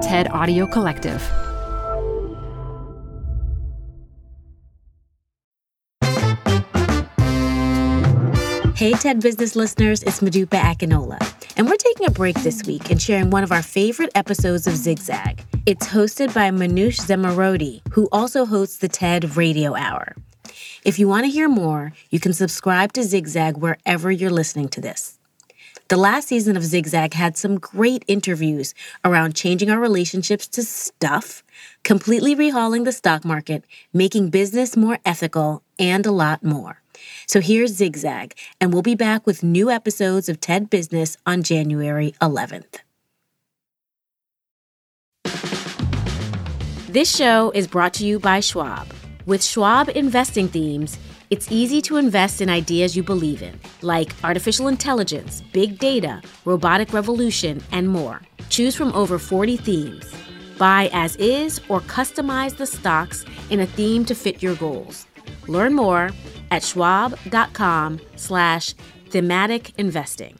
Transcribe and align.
TED 0.00 0.28
Audio 0.30 0.66
Collective. 0.66 1.20
Hey, 8.74 8.92
TED 8.92 9.20
Business 9.20 9.54
listeners, 9.54 10.02
it's 10.02 10.20
Modupe 10.20 10.48
Akinola. 10.48 11.18
And 11.58 11.68
we're 11.68 11.76
taking 11.76 12.06
a 12.06 12.10
break 12.10 12.34
this 12.42 12.64
week 12.64 12.90
and 12.90 13.00
sharing 13.00 13.28
one 13.28 13.44
of 13.44 13.52
our 13.52 13.60
favorite 13.60 14.10
episodes 14.14 14.66
of 14.66 14.74
Zigzag. 14.74 15.44
It's 15.66 15.86
hosted 15.86 16.32
by 16.32 16.50
Manoush 16.50 16.98
Zomorodi, 17.00 17.82
who 17.92 18.08
also 18.10 18.46
hosts 18.46 18.78
the 18.78 18.88
TED 18.88 19.36
Radio 19.36 19.74
Hour. 19.74 20.16
If 20.82 20.98
you 20.98 21.08
want 21.08 21.26
to 21.26 21.30
hear 21.30 21.46
more, 21.46 21.92
you 22.08 22.20
can 22.20 22.32
subscribe 22.32 22.94
to 22.94 23.02
Zigzag 23.02 23.58
wherever 23.58 24.10
you're 24.10 24.30
listening 24.30 24.70
to 24.70 24.80
this. 24.80 25.19
The 25.90 25.96
last 25.96 26.28
season 26.28 26.56
of 26.56 26.62
Zigzag 26.62 27.14
had 27.14 27.36
some 27.36 27.58
great 27.58 28.04
interviews 28.06 28.76
around 29.04 29.34
changing 29.34 29.70
our 29.72 29.80
relationships 29.80 30.46
to 30.46 30.62
stuff, 30.62 31.42
completely 31.82 32.36
rehauling 32.36 32.84
the 32.84 32.92
stock 32.92 33.24
market, 33.24 33.64
making 33.92 34.30
business 34.30 34.76
more 34.76 35.00
ethical, 35.04 35.64
and 35.80 36.06
a 36.06 36.12
lot 36.12 36.44
more. 36.44 36.80
So 37.26 37.40
here's 37.40 37.72
Zigzag, 37.72 38.34
and 38.60 38.72
we'll 38.72 38.82
be 38.82 38.94
back 38.94 39.26
with 39.26 39.42
new 39.42 39.68
episodes 39.68 40.28
of 40.28 40.38
TED 40.38 40.70
Business 40.70 41.16
on 41.26 41.42
January 41.42 42.14
11th. 42.22 42.78
This 46.88 47.12
show 47.12 47.50
is 47.50 47.66
brought 47.66 47.94
to 47.94 48.06
you 48.06 48.20
by 48.20 48.38
Schwab. 48.38 48.86
With 49.26 49.42
Schwab 49.42 49.88
investing 49.88 50.46
themes, 50.46 50.98
it's 51.30 51.52
easy 51.52 51.80
to 51.82 51.96
invest 51.96 52.40
in 52.40 52.50
ideas 52.50 52.96
you 52.96 53.04
believe 53.04 53.40
in, 53.40 53.56
like 53.82 54.12
artificial 54.24 54.66
intelligence, 54.66 55.42
big 55.52 55.78
data, 55.78 56.20
robotic 56.44 56.92
revolution, 56.92 57.62
and 57.70 57.88
more. 57.88 58.20
Choose 58.48 58.74
from 58.74 58.92
over 58.94 59.16
40 59.16 59.56
themes. 59.56 60.12
Buy 60.58 60.90
as 60.92 61.14
is 61.16 61.60
or 61.68 61.80
customize 61.82 62.56
the 62.56 62.66
stocks 62.66 63.24
in 63.48 63.60
a 63.60 63.66
theme 63.66 64.04
to 64.06 64.14
fit 64.14 64.42
your 64.42 64.56
goals. 64.56 65.06
Learn 65.46 65.72
more 65.72 66.10
at 66.50 66.64
schwab.com 66.64 68.00
slash 68.16 68.74
thematic 69.10 69.78
investing. 69.78 70.39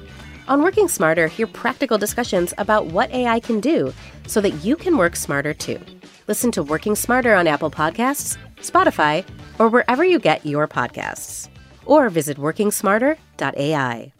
On 0.47 0.63
Working 0.63 0.87
Smarter, 0.87 1.27
hear 1.27 1.47
practical 1.47 1.97
discussions 1.97 2.53
about 2.57 2.87
what 2.87 3.11
AI 3.11 3.39
can 3.39 3.59
do 3.59 3.93
so 4.27 4.41
that 4.41 4.63
you 4.63 4.75
can 4.75 4.97
work 4.97 5.15
smarter 5.15 5.53
too. 5.53 5.79
Listen 6.27 6.51
to 6.51 6.63
Working 6.63 6.95
Smarter 6.95 7.35
on 7.35 7.47
Apple 7.47 7.71
Podcasts, 7.71 8.37
Spotify, 8.57 9.25
or 9.59 9.69
wherever 9.69 10.03
you 10.03 10.19
get 10.19 10.45
your 10.45 10.67
podcasts. 10.67 11.47
Or 11.85 12.09
visit 12.09 12.37
workingsmarter.ai. 12.37 14.13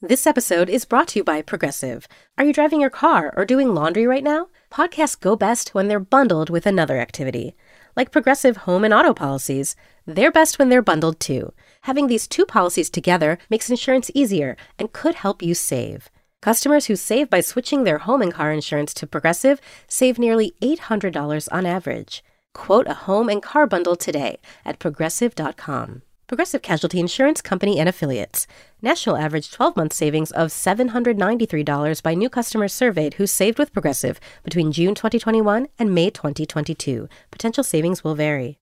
This 0.00 0.26
episode 0.26 0.68
is 0.68 0.84
brought 0.84 1.08
to 1.08 1.20
you 1.20 1.24
by 1.24 1.42
Progressive. 1.42 2.08
Are 2.36 2.44
you 2.44 2.52
driving 2.52 2.80
your 2.80 2.90
car 2.90 3.32
or 3.36 3.44
doing 3.44 3.72
laundry 3.72 4.06
right 4.06 4.24
now? 4.24 4.48
Podcasts 4.70 5.20
go 5.20 5.36
best 5.36 5.74
when 5.74 5.86
they're 5.86 6.00
bundled 6.00 6.50
with 6.50 6.66
another 6.66 6.98
activity. 6.98 7.54
Like 7.94 8.10
Progressive 8.10 8.56
home 8.58 8.82
and 8.82 8.92
auto 8.92 9.14
policies, 9.14 9.76
they're 10.06 10.32
best 10.32 10.58
when 10.58 10.70
they're 10.70 10.82
bundled 10.82 11.20
too. 11.20 11.52
Having 11.82 12.06
these 12.06 12.28
two 12.28 12.46
policies 12.46 12.90
together 12.90 13.38
makes 13.50 13.70
insurance 13.70 14.10
easier 14.14 14.56
and 14.78 14.92
could 14.92 15.16
help 15.16 15.42
you 15.42 15.54
save. 15.54 16.10
Customers 16.40 16.86
who 16.86 16.96
save 16.96 17.28
by 17.28 17.40
switching 17.40 17.84
their 17.84 17.98
home 17.98 18.22
and 18.22 18.32
car 18.32 18.52
insurance 18.52 18.94
to 18.94 19.06
Progressive 19.06 19.60
save 19.88 20.18
nearly 20.18 20.54
$800 20.62 21.48
on 21.50 21.66
average. 21.66 22.22
Quote 22.54 22.86
a 22.86 22.94
home 22.94 23.28
and 23.28 23.42
car 23.42 23.66
bundle 23.66 23.96
today 23.96 24.38
at 24.64 24.78
progressive.com. 24.78 26.02
Progressive 26.28 26.62
Casualty 26.62 26.98
Insurance 26.98 27.42
Company 27.42 27.78
and 27.78 27.88
Affiliates. 27.88 28.46
National 28.80 29.16
average 29.16 29.50
12 29.50 29.76
month 29.76 29.92
savings 29.92 30.30
of 30.30 30.48
$793 30.48 32.02
by 32.02 32.14
new 32.14 32.30
customers 32.30 32.72
surveyed 32.72 33.14
who 33.14 33.26
saved 33.26 33.58
with 33.58 33.72
Progressive 33.72 34.18
between 34.44 34.72
June 34.72 34.94
2021 34.94 35.68
and 35.78 35.94
May 35.94 36.10
2022. 36.10 37.08
Potential 37.30 37.64
savings 37.64 38.02
will 38.02 38.14
vary. 38.14 38.61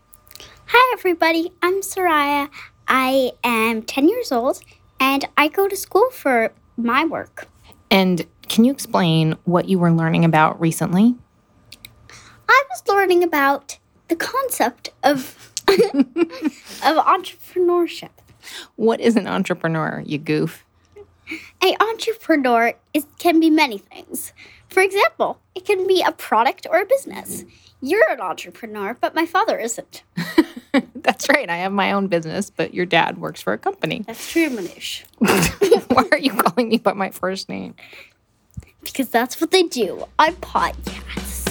Hi, 0.73 0.93
everybody. 0.93 1.51
I'm 1.61 1.81
Soraya. 1.81 2.49
I 2.87 3.33
am 3.43 3.81
10 3.81 4.07
years 4.07 4.31
old 4.31 4.61
and 5.01 5.25
I 5.35 5.49
go 5.49 5.67
to 5.67 5.75
school 5.75 6.09
for 6.11 6.53
my 6.77 7.03
work. 7.03 7.49
And 7.89 8.25
can 8.47 8.63
you 8.63 8.71
explain 8.71 9.35
what 9.43 9.67
you 9.67 9.77
were 9.77 9.91
learning 9.91 10.23
about 10.23 10.61
recently? 10.61 11.15
I 12.47 12.63
was 12.69 12.83
learning 12.87 13.21
about 13.21 13.79
the 14.07 14.15
concept 14.15 14.91
of, 15.03 15.51
of 15.67 15.75
entrepreneurship. 17.05 18.11
What 18.77 19.01
is 19.01 19.17
an 19.17 19.27
entrepreneur, 19.27 20.01
you 20.05 20.19
goof? 20.19 20.63
A 21.61 21.75
entrepreneur 21.81 22.75
is, 22.93 23.05
can 23.19 23.41
be 23.41 23.49
many 23.49 23.77
things. 23.77 24.31
For 24.71 24.81
example, 24.81 25.37
it 25.53 25.65
can 25.65 25.85
be 25.85 26.01
a 26.01 26.13
product 26.13 26.65
or 26.69 26.79
a 26.79 26.85
business. 26.85 27.43
You're 27.81 28.09
an 28.09 28.21
entrepreneur, 28.21 28.93
but 28.93 29.13
my 29.13 29.25
father 29.25 29.59
isn't. 29.59 30.03
That's 30.95 31.27
right. 31.27 31.49
I 31.49 31.57
have 31.57 31.73
my 31.73 31.91
own 31.91 32.07
business, 32.07 32.49
but 32.49 32.73
your 32.73 32.85
dad 32.85 33.17
works 33.17 33.41
for 33.41 33.51
a 33.51 33.57
company. 33.57 34.05
That's 34.07 34.31
true, 34.31 34.49
Manoush. 34.49 35.03
Why 35.89 36.07
are 36.13 36.17
you 36.17 36.31
calling 36.31 36.69
me 36.69 36.77
by 36.77 36.93
my 36.93 37.09
first 37.09 37.49
name? 37.49 37.75
Because 38.81 39.09
that's 39.09 39.41
what 39.41 39.51
they 39.51 39.63
do 39.63 40.05
on 40.17 40.35
podcasts. 40.35 41.49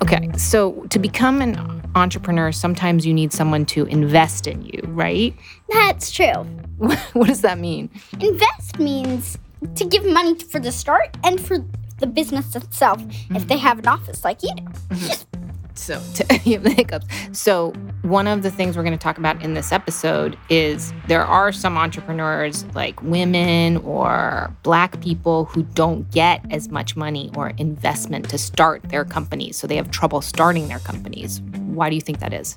Okay, 0.00 0.30
so 0.38 0.86
to 0.90 0.98
become 1.00 1.42
an 1.42 1.82
entrepreneur, 1.96 2.52
sometimes 2.52 3.04
you 3.04 3.12
need 3.12 3.32
someone 3.32 3.66
to 3.66 3.84
invest 3.86 4.46
in 4.46 4.62
you, 4.62 4.80
right? 4.86 5.34
That's 5.70 6.12
true. 6.12 6.46
what 6.78 7.26
does 7.26 7.40
that 7.40 7.58
mean? 7.58 7.90
Invest 8.20 8.78
means 8.78 9.36
to 9.74 9.84
give 9.84 10.04
money 10.04 10.34
for 10.34 10.60
the 10.60 10.72
start 10.72 11.16
and 11.24 11.40
for 11.40 11.64
the 11.98 12.06
business 12.06 12.54
itself 12.54 13.02
if 13.30 13.48
they 13.48 13.58
have 13.58 13.78
an 13.78 13.86
office 13.86 14.24
like 14.24 14.42
you 14.42 14.54
do. 14.54 14.62
Mm-hmm. 14.62 15.38
So, 15.78 16.02
to, 16.14 16.40
you 16.44 16.54
have 16.54 16.64
the 16.64 16.70
hiccups. 16.70 17.06
So, 17.32 17.72
one 18.02 18.26
of 18.26 18.42
the 18.42 18.50
things 18.50 18.76
we're 18.76 18.82
going 18.82 18.98
to 18.98 19.02
talk 19.02 19.16
about 19.16 19.42
in 19.42 19.54
this 19.54 19.70
episode 19.70 20.36
is 20.48 20.92
there 21.06 21.24
are 21.24 21.52
some 21.52 21.78
entrepreneurs, 21.78 22.64
like 22.74 23.00
women 23.02 23.76
or 23.78 24.54
black 24.64 25.00
people, 25.00 25.44
who 25.46 25.62
don't 25.62 26.10
get 26.10 26.44
as 26.50 26.68
much 26.68 26.96
money 26.96 27.30
or 27.36 27.50
investment 27.58 28.28
to 28.30 28.38
start 28.38 28.82
their 28.84 29.04
companies. 29.04 29.56
So, 29.56 29.66
they 29.66 29.76
have 29.76 29.90
trouble 29.90 30.20
starting 30.20 30.66
their 30.68 30.80
companies. 30.80 31.40
Why 31.40 31.88
do 31.90 31.94
you 31.94 32.02
think 32.02 32.18
that 32.20 32.32
is? 32.32 32.56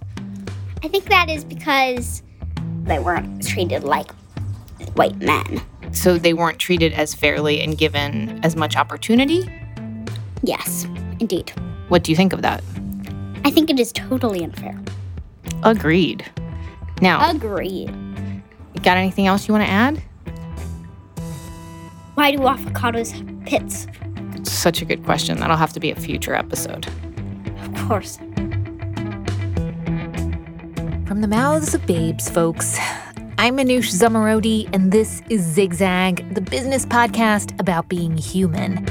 I 0.84 0.88
think 0.88 1.06
that 1.06 1.30
is 1.30 1.46
because 1.46 2.24
they 2.84 2.98
weren't 2.98 3.48
treated 3.48 3.84
like 3.84 4.12
white 4.96 5.18
men. 5.18 5.62
So, 5.92 6.18
they 6.18 6.34
weren't 6.34 6.58
treated 6.60 6.94
as 6.94 7.14
fairly 7.14 7.62
and 7.62 7.78
given 7.78 8.40
as 8.44 8.56
much 8.56 8.76
opportunity? 8.76 9.50
Yes, 10.44 10.86
indeed. 11.20 11.52
What 11.90 12.04
do 12.04 12.12
you 12.12 12.16
think 12.16 12.34
of 12.34 12.42
that? 12.42 12.64
I 13.44 13.52
think 13.52 13.70
it 13.70 13.80
is 13.80 13.92
totally 13.92 14.44
unfair. 14.44 14.80
Agreed. 15.64 16.26
Now, 17.02 17.30
Agreed. 17.30 17.92
got 18.84 18.98
anything 18.98 19.28
else 19.28 19.48
you 19.48 19.54
want 19.54 19.66
to 19.66 19.70
add? 19.72 20.02
Why 22.16 22.32
do 22.32 22.38
avocados 22.40 23.12
have 23.12 23.46
pits? 23.46 23.88
Such 24.44 24.82
a 24.82 24.86
good 24.86 25.04
question. 25.04 25.40
That'll 25.40 25.58
have 25.58 25.74
to 25.74 25.80
be 25.80 25.92
a 25.92 25.96
future 25.96 26.36
episode. 26.36 26.88
Of 27.64 27.88
course. 27.88 28.18
From 31.08 31.22
the 31.22 31.28
mouths 31.28 31.74
of 31.74 31.86
babes, 31.86 32.30
folks. 32.30 32.78
I'm 33.42 33.58
Manoush 33.58 33.92
Zomorodi, 33.92 34.70
and 34.72 34.92
this 34.92 35.24
is 35.28 35.42
Zigzag, 35.42 36.36
the 36.36 36.42
business 36.42 36.86
podcast 36.86 37.60
about 37.60 37.90
being 37.90 38.16
human. 38.16 38.88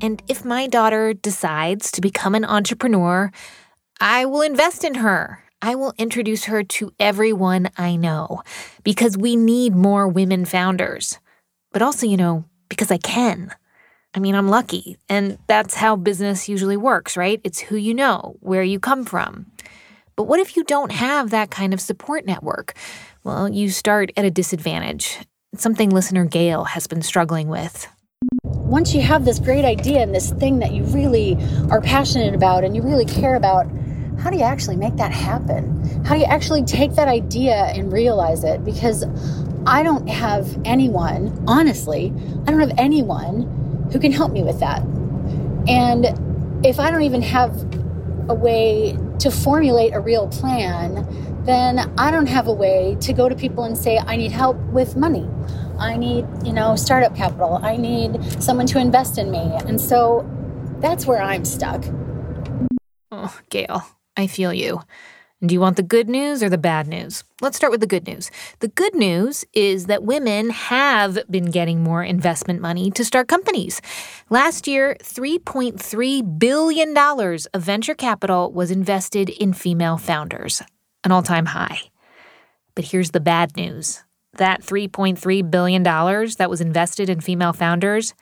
And 0.00 0.22
if 0.28 0.42
my 0.42 0.66
daughter 0.66 1.12
decides 1.12 1.90
to 1.90 2.00
become 2.00 2.34
an 2.34 2.46
entrepreneur, 2.46 3.30
I 4.00 4.24
will 4.24 4.40
invest 4.40 4.82
in 4.82 4.94
her. 4.94 5.44
I 5.60 5.74
will 5.74 5.92
introduce 5.98 6.44
her 6.44 6.62
to 6.62 6.94
everyone 6.98 7.68
I 7.76 7.96
know 7.96 8.42
because 8.82 9.18
we 9.18 9.36
need 9.36 9.76
more 9.76 10.08
women 10.08 10.46
founders. 10.46 11.18
But 11.70 11.82
also, 11.82 12.06
you 12.06 12.16
know, 12.16 12.46
because 12.70 12.90
I 12.90 12.96
can. 12.96 13.54
I 14.14 14.20
mean, 14.20 14.34
I'm 14.34 14.48
lucky, 14.48 14.96
and 15.06 15.36
that's 15.48 15.74
how 15.74 15.96
business 15.96 16.48
usually 16.48 16.78
works, 16.78 17.14
right? 17.14 17.42
It's 17.44 17.60
who 17.60 17.76
you 17.76 17.92
know, 17.92 18.36
where 18.40 18.62
you 18.62 18.80
come 18.80 19.04
from. 19.04 19.52
But 20.16 20.24
what 20.24 20.40
if 20.40 20.56
you 20.56 20.64
don't 20.64 20.92
have 20.92 21.30
that 21.30 21.50
kind 21.50 21.72
of 21.72 21.80
support 21.80 22.26
network? 22.26 22.74
Well, 23.24 23.48
you 23.48 23.70
start 23.70 24.12
at 24.16 24.24
a 24.24 24.30
disadvantage. 24.30 25.18
It's 25.52 25.62
something 25.62 25.90
listener 25.90 26.24
Gail 26.24 26.64
has 26.64 26.86
been 26.86 27.02
struggling 27.02 27.48
with. 27.48 27.88
Once 28.44 28.94
you 28.94 29.00
have 29.02 29.24
this 29.24 29.38
great 29.38 29.64
idea 29.64 30.00
and 30.00 30.14
this 30.14 30.30
thing 30.32 30.58
that 30.60 30.72
you 30.72 30.84
really 30.84 31.36
are 31.70 31.80
passionate 31.80 32.34
about 32.34 32.64
and 32.64 32.74
you 32.74 32.82
really 32.82 33.04
care 33.04 33.34
about, 33.34 33.66
how 34.18 34.30
do 34.30 34.36
you 34.36 34.44
actually 34.44 34.76
make 34.76 34.96
that 34.96 35.12
happen? 35.12 36.04
How 36.04 36.14
do 36.14 36.20
you 36.20 36.26
actually 36.26 36.64
take 36.64 36.92
that 36.94 37.08
idea 37.08 37.54
and 37.54 37.92
realize 37.92 38.44
it? 38.44 38.64
Because 38.64 39.04
I 39.66 39.82
don't 39.82 40.08
have 40.08 40.58
anyone, 40.64 41.44
honestly, 41.46 42.12
I 42.46 42.50
don't 42.50 42.60
have 42.60 42.72
anyone 42.78 43.88
who 43.92 43.98
can 43.98 44.12
help 44.12 44.32
me 44.32 44.42
with 44.42 44.60
that. 44.60 44.82
And 45.68 46.06
if 46.64 46.78
I 46.78 46.90
don't 46.90 47.02
even 47.02 47.22
have 47.22 47.81
a 48.28 48.34
way 48.34 48.96
to 49.18 49.30
formulate 49.30 49.94
a 49.94 50.00
real 50.00 50.28
plan, 50.28 51.06
then 51.44 51.92
I 51.98 52.10
don't 52.10 52.26
have 52.26 52.46
a 52.46 52.52
way 52.52 52.96
to 53.00 53.12
go 53.12 53.28
to 53.28 53.34
people 53.34 53.64
and 53.64 53.76
say, 53.76 53.98
I 53.98 54.16
need 54.16 54.32
help 54.32 54.56
with 54.72 54.96
money. 54.96 55.28
I 55.78 55.96
need, 55.96 56.26
you 56.44 56.52
know, 56.52 56.76
startup 56.76 57.16
capital. 57.16 57.58
I 57.62 57.76
need 57.76 58.42
someone 58.42 58.66
to 58.68 58.78
invest 58.78 59.18
in 59.18 59.30
me. 59.30 59.52
And 59.66 59.80
so 59.80 60.28
that's 60.80 61.06
where 61.06 61.20
I'm 61.20 61.44
stuck. 61.44 61.84
Oh, 63.10 63.38
Gail, 63.50 63.84
I 64.16 64.26
feel 64.26 64.52
you. 64.52 64.82
Do 65.44 65.54
you 65.54 65.60
want 65.60 65.76
the 65.76 65.82
good 65.82 66.08
news 66.08 66.40
or 66.40 66.48
the 66.48 66.56
bad 66.56 66.86
news? 66.86 67.24
Let's 67.40 67.56
start 67.56 67.72
with 67.72 67.80
the 67.80 67.86
good 67.88 68.06
news. 68.06 68.30
The 68.60 68.68
good 68.68 68.94
news 68.94 69.44
is 69.52 69.86
that 69.86 70.04
women 70.04 70.50
have 70.50 71.18
been 71.28 71.50
getting 71.50 71.82
more 71.82 72.04
investment 72.04 72.60
money 72.60 72.92
to 72.92 73.04
start 73.04 73.26
companies. 73.26 73.80
Last 74.30 74.68
year, 74.68 74.96
$3.3 75.02 76.38
billion 76.38 76.96
of 76.96 77.62
venture 77.62 77.94
capital 77.94 78.52
was 78.52 78.70
invested 78.70 79.30
in 79.30 79.52
female 79.52 79.98
founders, 79.98 80.62
an 81.02 81.10
all 81.10 81.24
time 81.24 81.46
high. 81.46 81.80
But 82.76 82.84
here's 82.84 83.10
the 83.10 83.18
bad 83.18 83.56
news 83.56 84.04
that 84.34 84.62
$3.3 84.62 85.50
billion 85.50 85.82
that 85.82 86.50
was 86.50 86.60
invested 86.60 87.10
in 87.10 87.20
female 87.20 87.52
founders, 87.52 88.14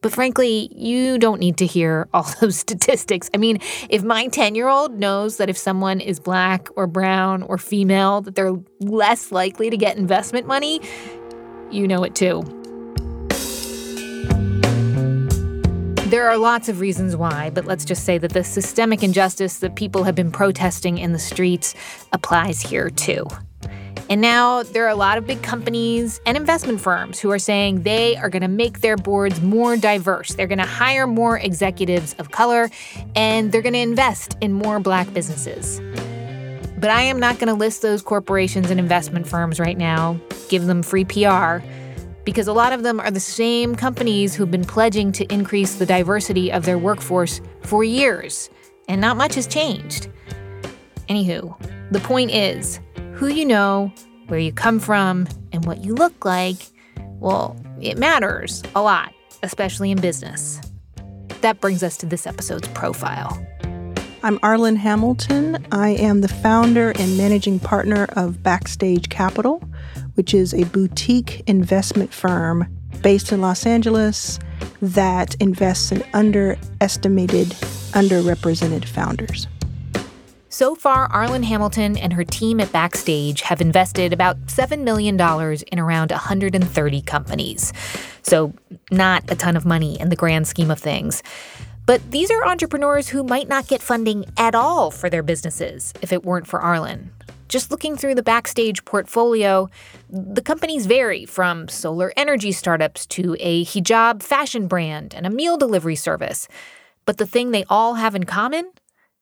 But 0.02 0.14
frankly, 0.14 0.72
you 0.74 1.18
don't 1.18 1.42
need 1.42 1.58
to 1.58 1.66
hear 1.66 2.08
all 2.14 2.28
those 2.40 2.56
statistics. 2.58 3.30
I 3.34 3.38
mean, 3.38 3.60
if 3.90 4.04
my 4.04 4.28
10 4.28 4.56
year 4.56 4.70
old 4.70 4.98
knows 4.98 5.38
that 5.38 5.50
if 5.50 5.58
someone 5.58 6.00
is 6.00 6.20
black 6.20 6.70
or 6.78 6.88
brown 6.88 7.44
or 7.44 7.58
female, 7.58 8.22
that 8.22 8.36
they're 8.36 8.56
less 8.80 9.32
likely 9.32 9.70
to 9.70 9.76
get 9.76 9.98
investment 9.98 10.48
money, 10.48 10.80
you 11.70 11.88
know 11.88 12.04
it 12.04 12.16
too. 12.16 12.44
There 16.10 16.28
are 16.28 16.38
lots 16.40 16.70
of 16.70 16.80
reasons 16.80 17.16
why, 17.16 17.52
but 17.52 17.66
let's 17.66 17.86
just 17.86 18.04
say 18.04 18.18
that 18.18 18.34
the 18.34 18.44
systemic 18.44 19.04
injustice 19.04 19.60
that 19.60 19.76
people 19.76 20.06
have 20.06 20.16
been 20.16 20.32
protesting 20.32 20.98
in 20.98 21.14
the 21.14 21.20
streets 21.20 21.76
applies 22.14 22.62
here 22.62 22.90
too. 22.90 23.28
And 24.10 24.22
now 24.22 24.64
there 24.64 24.86
are 24.86 24.90
a 24.90 24.96
lot 24.96 25.20
of 25.20 25.28
big 25.28 25.44
companies 25.44 26.20
and 26.26 26.36
investment 26.36 26.82
firms 26.82 27.20
who 27.20 27.30
are 27.30 27.38
saying 27.38 27.84
they 27.84 28.16
are 28.18 28.30
going 28.30 28.42
to 28.42 28.48
make 28.48 28.82
their 28.82 28.98
boards 28.98 29.40
more 29.40 29.78
diverse. 29.78 30.30
They're 30.30 30.48
going 30.48 30.58
to 30.58 30.66
hire 30.66 31.06
more 31.06 31.38
executives 31.38 32.16
of 32.18 32.32
color 32.32 32.72
and 33.16 33.52
they're 33.52 33.62
going 33.62 33.74
to 33.74 33.80
invest 33.80 34.36
in 34.42 34.52
more 34.52 34.80
black 34.80 35.14
businesses. 35.14 35.80
But 36.80 36.90
I 36.90 37.04
am 37.04 37.20
not 37.20 37.38
going 37.38 37.50
to 37.50 37.54
list 37.54 37.84
those 37.84 38.02
corporations 38.02 38.72
and 38.72 38.80
investment 38.80 39.28
firms 39.28 39.60
right 39.60 39.78
now, 39.78 40.20
give 40.48 40.66
them 40.66 40.82
free 40.82 41.06
PR, 41.06 41.58
because 42.24 42.48
a 42.48 42.54
lot 42.54 42.74
of 42.74 42.82
them 42.82 43.00
are 43.00 43.12
the 43.12 43.20
same 43.20 43.76
companies 43.76 44.34
who've 44.34 44.50
been 44.50 44.64
pledging 44.64 45.12
to 45.12 45.26
increase 45.32 45.76
the 45.76 45.86
diversity 45.86 46.52
of 46.52 46.66
their 46.66 46.78
workforce 46.78 47.42
for 47.62 47.84
years, 47.84 48.50
and 48.88 49.02
not 49.02 49.18
much 49.18 49.36
has 49.36 49.46
changed. 49.46 50.08
Anywho, 51.10 51.54
the 51.92 52.00
point 52.00 52.32
is 52.32 52.80
who 53.20 53.28
you 53.28 53.44
know, 53.46 53.92
where 54.28 54.40
you 54.40 54.54
come 54.54 54.80
from, 54.80 55.28
and 55.52 55.66
what 55.66 55.84
you 55.84 55.94
look 55.94 56.24
like, 56.24 56.56
well, 57.20 57.54
it 57.82 57.98
matters 57.98 58.64
a 58.76 58.82
lot, 58.82 59.14
especially 59.44 59.92
in 59.92 60.00
business. 60.00 60.62
That 61.42 61.60
brings 61.60 61.84
us 61.84 61.98
to 61.98 62.06
this 62.06 62.26
episode's 62.26 62.70
profile. 62.70 63.46
I'm 64.24 64.40
Arlan 64.40 64.78
Hamilton. 64.78 65.68
I 65.74 65.90
am 65.90 66.22
the 66.22 66.30
founder 66.30 66.92
and 66.92 67.18
managing 67.18 67.60
partner 67.60 68.08
of 68.16 68.42
Backstage 68.42 69.10
Capital, 69.10 69.62
which 70.14 70.34
is 70.34 70.54
a 70.54 70.64
boutique 70.64 71.44
investment 71.46 72.14
firm 72.14 72.74
based 73.02 73.34
in 73.34 73.42
Los 73.42 73.66
Angeles 73.66 74.40
that 74.82 75.36
invests 75.42 75.92
in 75.92 76.06
underestimated, 76.14 77.48
underrepresented 77.92 78.86
founders. 78.86 79.46
So 80.52 80.74
far, 80.74 81.08
Arlan 81.10 81.44
Hamilton 81.44 81.96
and 81.96 82.12
her 82.14 82.24
team 82.24 82.60
at 82.60 82.72
Backstage 82.72 83.42
have 83.42 83.62
invested 83.62 84.12
about 84.12 84.48
$7 84.48 84.82
million 84.82 85.14
in 85.72 85.80
around 85.80 86.10
130 86.10 87.02
companies. 87.04 87.72
So, 88.24 88.54
not 88.90 89.30
a 89.30 89.36
ton 89.36 89.56
of 89.56 89.64
money 89.64 90.00
in 90.00 90.10
the 90.10 90.16
grand 90.16 90.48
scheme 90.48 90.72
of 90.72 90.80
things. 90.80 91.22
But 91.86 92.02
these 92.10 92.32
are 92.32 92.46
entrepreneurs 92.46 93.10
who 93.10 93.24
might 93.24 93.48
not 93.48 93.68
get 93.68 93.80
funding 93.80 94.26
at 94.38 94.56
all 94.56 94.90
for 94.90 95.08
their 95.08 95.22
businesses 95.22 95.94
if 96.02 96.12
it 96.12 96.26
weren't 96.26 96.48
for 96.48 96.60
Arlan. 96.60 97.10
Just 97.48 97.70
looking 97.70 97.96
through 97.96 98.16
the 98.16 98.24
Backstage 98.24 98.84
portfolio, 98.86 99.70
the 100.10 100.42
companies 100.42 100.88
vary 100.88 101.26
from 101.26 101.68
solar 101.68 102.12
energy 102.18 102.52
startups 102.52 103.06
to 103.08 103.36
a 103.40 103.66
hijab 103.66 104.24
fashion 104.24 104.68
brand 104.68 105.14
and 105.14 105.28
a 105.28 105.32
meal 105.32 105.58
delivery 105.58 105.96
service. 105.96 106.48
But 107.06 107.18
the 107.18 107.28
thing 107.28 107.52
they 107.52 107.66
all 107.70 107.96
have 107.96 108.16
in 108.16 108.24
common 108.24 108.72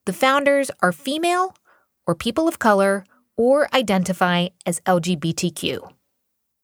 the 0.08 0.14
founders 0.14 0.72
are 0.80 0.94
female 0.94 1.54
or 2.08 2.16
people 2.16 2.48
of 2.48 2.60
color 2.60 3.04
or 3.36 3.68
identify 3.76 4.48
as 4.66 4.80
LGBTQ. 4.86 5.92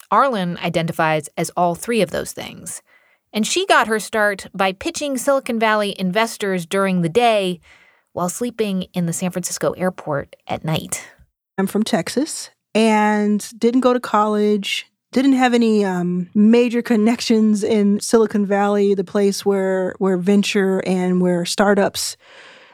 Arlan 0.09 0.57
identifies 0.63 1.27
as 1.35 1.51
all 1.57 1.75
three 1.75 2.01
of 2.01 2.11
those 2.11 2.31
things. 2.31 2.81
And 3.33 3.45
she 3.45 3.65
got 3.65 3.87
her 3.87 3.99
start 3.99 4.47
by 4.53 4.71
pitching 4.71 5.17
Silicon 5.17 5.59
Valley 5.59 5.93
investors 5.99 6.65
during 6.65 7.01
the 7.01 7.09
day 7.09 7.59
while 8.13 8.29
sleeping 8.29 8.83
in 8.93 9.07
the 9.07 9.13
San 9.13 9.31
Francisco 9.31 9.71
airport 9.71 10.37
at 10.47 10.63
night. 10.63 11.05
I'm 11.57 11.67
from 11.67 11.83
Texas 11.83 12.49
and 12.73 13.45
didn't 13.59 13.81
go 13.81 13.91
to 13.91 13.99
college, 13.99 14.85
didn't 15.11 15.33
have 15.33 15.53
any 15.53 15.83
um, 15.83 16.29
major 16.33 16.81
connections 16.81 17.61
in 17.61 17.99
Silicon 17.99 18.45
Valley, 18.45 18.93
the 18.93 19.03
place 19.03 19.45
where, 19.45 19.95
where 19.97 20.17
venture 20.17 20.81
and 20.85 21.19
where 21.19 21.43
startups 21.43 22.15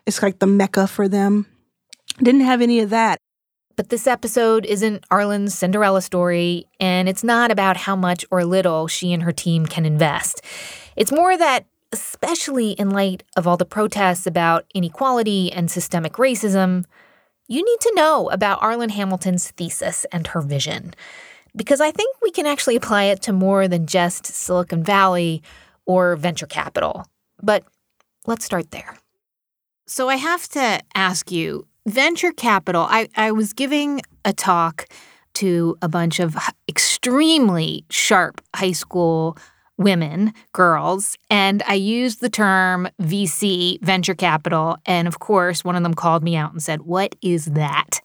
it's 0.09 0.23
like 0.23 0.39
the 0.39 0.47
mecca 0.47 0.87
for 0.87 1.07
them. 1.07 1.45
Didn't 2.17 2.41
have 2.41 2.61
any 2.61 2.79
of 2.79 2.89
that. 2.89 3.19
But 3.75 3.89
this 3.89 4.07
episode 4.07 4.65
isn't 4.65 5.07
Arlan's 5.09 5.57
Cinderella 5.57 6.01
story, 6.01 6.65
and 6.79 7.07
it's 7.07 7.23
not 7.23 7.51
about 7.51 7.77
how 7.77 7.95
much 7.95 8.25
or 8.31 8.43
little 8.43 8.87
she 8.87 9.13
and 9.13 9.21
her 9.21 9.31
team 9.31 9.67
can 9.67 9.85
invest. 9.85 10.41
It's 10.95 11.11
more 11.11 11.37
that, 11.37 11.67
especially 11.93 12.71
in 12.71 12.89
light 12.89 13.23
of 13.37 13.47
all 13.47 13.55
the 13.55 13.65
protests 13.65 14.25
about 14.25 14.65
inequality 14.73 15.51
and 15.51 15.69
systemic 15.69 16.13
racism, 16.13 16.85
you 17.47 17.63
need 17.63 17.79
to 17.81 17.93
know 17.95 18.29
about 18.31 18.61
Arlan 18.61 18.89
Hamilton's 18.91 19.51
thesis 19.51 20.07
and 20.11 20.25
her 20.27 20.41
vision. 20.41 20.95
Because 21.55 21.79
I 21.79 21.91
think 21.91 22.17
we 22.21 22.31
can 22.31 22.47
actually 22.47 22.75
apply 22.75 23.03
it 23.05 23.21
to 23.23 23.31
more 23.31 23.67
than 23.67 23.85
just 23.85 24.25
Silicon 24.25 24.83
Valley 24.83 25.43
or 25.85 26.15
venture 26.15 26.47
capital. 26.47 27.05
But 27.41 27.63
let's 28.25 28.43
start 28.43 28.71
there. 28.71 28.97
So 29.89 30.07
I 30.07 30.17
have 30.17 30.47
to 30.49 30.79
ask 30.93 31.31
you 31.31 31.65
venture 31.87 32.31
capital, 32.31 32.85
I, 32.87 33.09
I 33.17 33.31
was 33.31 33.53
giving 33.53 34.01
a 34.23 34.31
talk 34.31 34.87
to 35.33 35.77
a 35.81 35.89
bunch 35.89 36.19
of 36.19 36.37
extremely 36.67 37.85
sharp 37.89 38.39
high 38.55 38.73
school 38.73 39.35
women, 39.77 40.31
girls, 40.53 41.17
and 41.31 41.63
I 41.65 41.73
used 41.73 42.21
the 42.21 42.29
term 42.29 42.87
VC, 43.01 43.81
venture 43.81 44.13
capital. 44.13 44.77
And 44.85 45.07
of 45.07 45.17
course, 45.17 45.65
one 45.65 45.75
of 45.75 45.81
them 45.81 45.95
called 45.95 46.23
me 46.23 46.35
out 46.35 46.51
and 46.51 46.61
said, 46.61 46.83
What 46.83 47.15
is 47.23 47.45
that? 47.45 47.99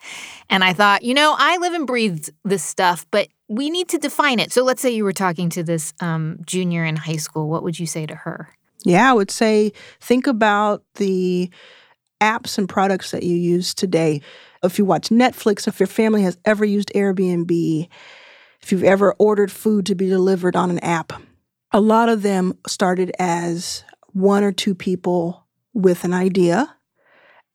And 0.48 0.64
I 0.64 0.72
thought, 0.72 1.02
you 1.02 1.12
know, 1.12 1.34
I 1.36 1.58
live 1.58 1.74
and 1.74 1.86
breathe 1.86 2.28
this 2.46 2.64
stuff, 2.64 3.04
but 3.10 3.28
we 3.48 3.68
need 3.68 3.90
to 3.90 3.98
define 3.98 4.40
it. 4.40 4.52
So 4.52 4.64
let's 4.64 4.80
say 4.80 4.90
you 4.90 5.04
were 5.04 5.12
talking 5.12 5.50
to 5.50 5.62
this 5.62 5.92
um, 6.00 6.38
junior 6.46 6.82
in 6.82 6.96
high 6.96 7.16
school. 7.16 7.50
What 7.50 7.62
would 7.62 7.78
you 7.78 7.86
say 7.86 8.06
to 8.06 8.14
her? 8.14 8.48
Yeah, 8.84 9.10
I 9.10 9.14
would 9.14 9.30
say 9.30 9.72
think 10.00 10.26
about 10.26 10.84
the 10.96 11.50
apps 12.20 12.58
and 12.58 12.68
products 12.68 13.10
that 13.10 13.22
you 13.22 13.36
use 13.36 13.74
today. 13.74 14.20
If 14.62 14.78
you 14.78 14.84
watch 14.84 15.08
Netflix, 15.08 15.66
if 15.66 15.80
your 15.80 15.86
family 15.86 16.22
has 16.22 16.38
ever 16.44 16.64
used 16.64 16.92
Airbnb, 16.94 17.88
if 18.62 18.72
you've 18.72 18.84
ever 18.84 19.14
ordered 19.18 19.52
food 19.52 19.86
to 19.86 19.94
be 19.94 20.08
delivered 20.08 20.56
on 20.56 20.70
an 20.70 20.78
app, 20.78 21.12
a 21.72 21.80
lot 21.80 22.08
of 22.08 22.22
them 22.22 22.56
started 22.66 23.12
as 23.18 23.84
one 24.12 24.44
or 24.44 24.52
two 24.52 24.74
people 24.74 25.46
with 25.72 26.04
an 26.04 26.14
idea. 26.14 26.74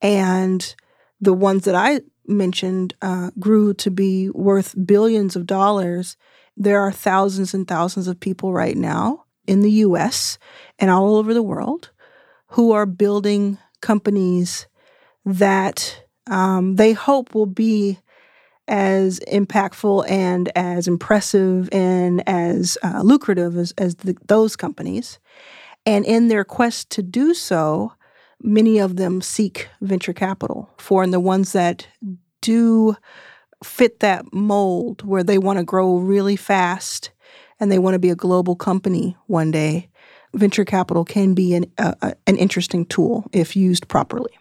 And 0.01 0.75
the 1.21 1.33
ones 1.33 1.65
that 1.65 1.75
I 1.75 2.01
mentioned 2.27 2.93
uh, 3.01 3.31
grew 3.39 3.74
to 3.75 3.89
be 3.89 4.29
worth 4.29 4.75
billions 4.86 5.36
of 5.36 5.48
dollars. 5.48 6.15
There 6.55 6.79
are 6.79 6.91
thousands 6.91 7.53
and 7.53 7.67
thousands 7.67 8.07
of 8.07 8.19
people 8.19 8.53
right 8.53 8.77
now 8.77 9.25
in 9.48 9.62
the 9.62 9.71
US 9.71 10.38
and 10.79 10.89
all 10.89 11.17
over 11.17 11.33
the 11.33 11.43
world 11.43 11.91
who 12.48 12.71
are 12.71 12.86
building 12.86 13.57
companies 13.81 14.67
that 15.25 16.03
um, 16.27 16.75
they 16.75 16.93
hope 16.93 17.36
will 17.36 17.45
be 17.45 18.00
as 18.67 19.19
impactful 19.21 20.09
and 20.09 20.51
as 20.55 20.88
impressive 20.88 21.69
and 21.71 22.27
as 22.29 22.77
uh, 22.83 23.01
lucrative 23.03 23.57
as, 23.57 23.74
as 23.77 23.95
the, 23.95 24.15
those 24.27 24.55
companies. 24.55 25.19
And 25.86 26.05
in 26.05 26.27
their 26.27 26.43
quest 26.43 26.89
to 26.91 27.01
do 27.01 27.33
so, 27.33 27.93
many 28.41 28.77
of 28.77 28.95
them 28.95 29.21
seek 29.21 29.69
venture 29.81 30.13
capital 30.13 30.69
for, 30.77 31.03
and 31.03 31.12
the 31.12 31.19
ones 31.19 31.51
that 31.53 31.88
do 32.41 32.95
fit 33.63 34.00
that 34.00 34.31
mold 34.33 35.03
where 35.03 35.24
they 35.24 35.38
want 35.38 35.59
to 35.59 35.65
grow 35.65 35.98
really 35.98 36.36
fast 36.36 37.12
and 37.59 37.71
they 37.71 37.79
want 37.79 37.95
to 37.95 38.00
be 38.00 38.09
a 38.09 38.15
global 38.15 38.55
company 38.55 39.17
one 39.25 39.51
day, 39.51 39.88
venture 40.33 40.65
capital 40.65 41.05
can 41.05 41.33
be 41.33 41.53
an, 41.53 41.65
uh, 41.77 42.12
an 42.27 42.36
interesting 42.38 42.86
tool 42.86 43.25
if 43.31 43.55
used 43.55 43.88
properly. 43.88 44.31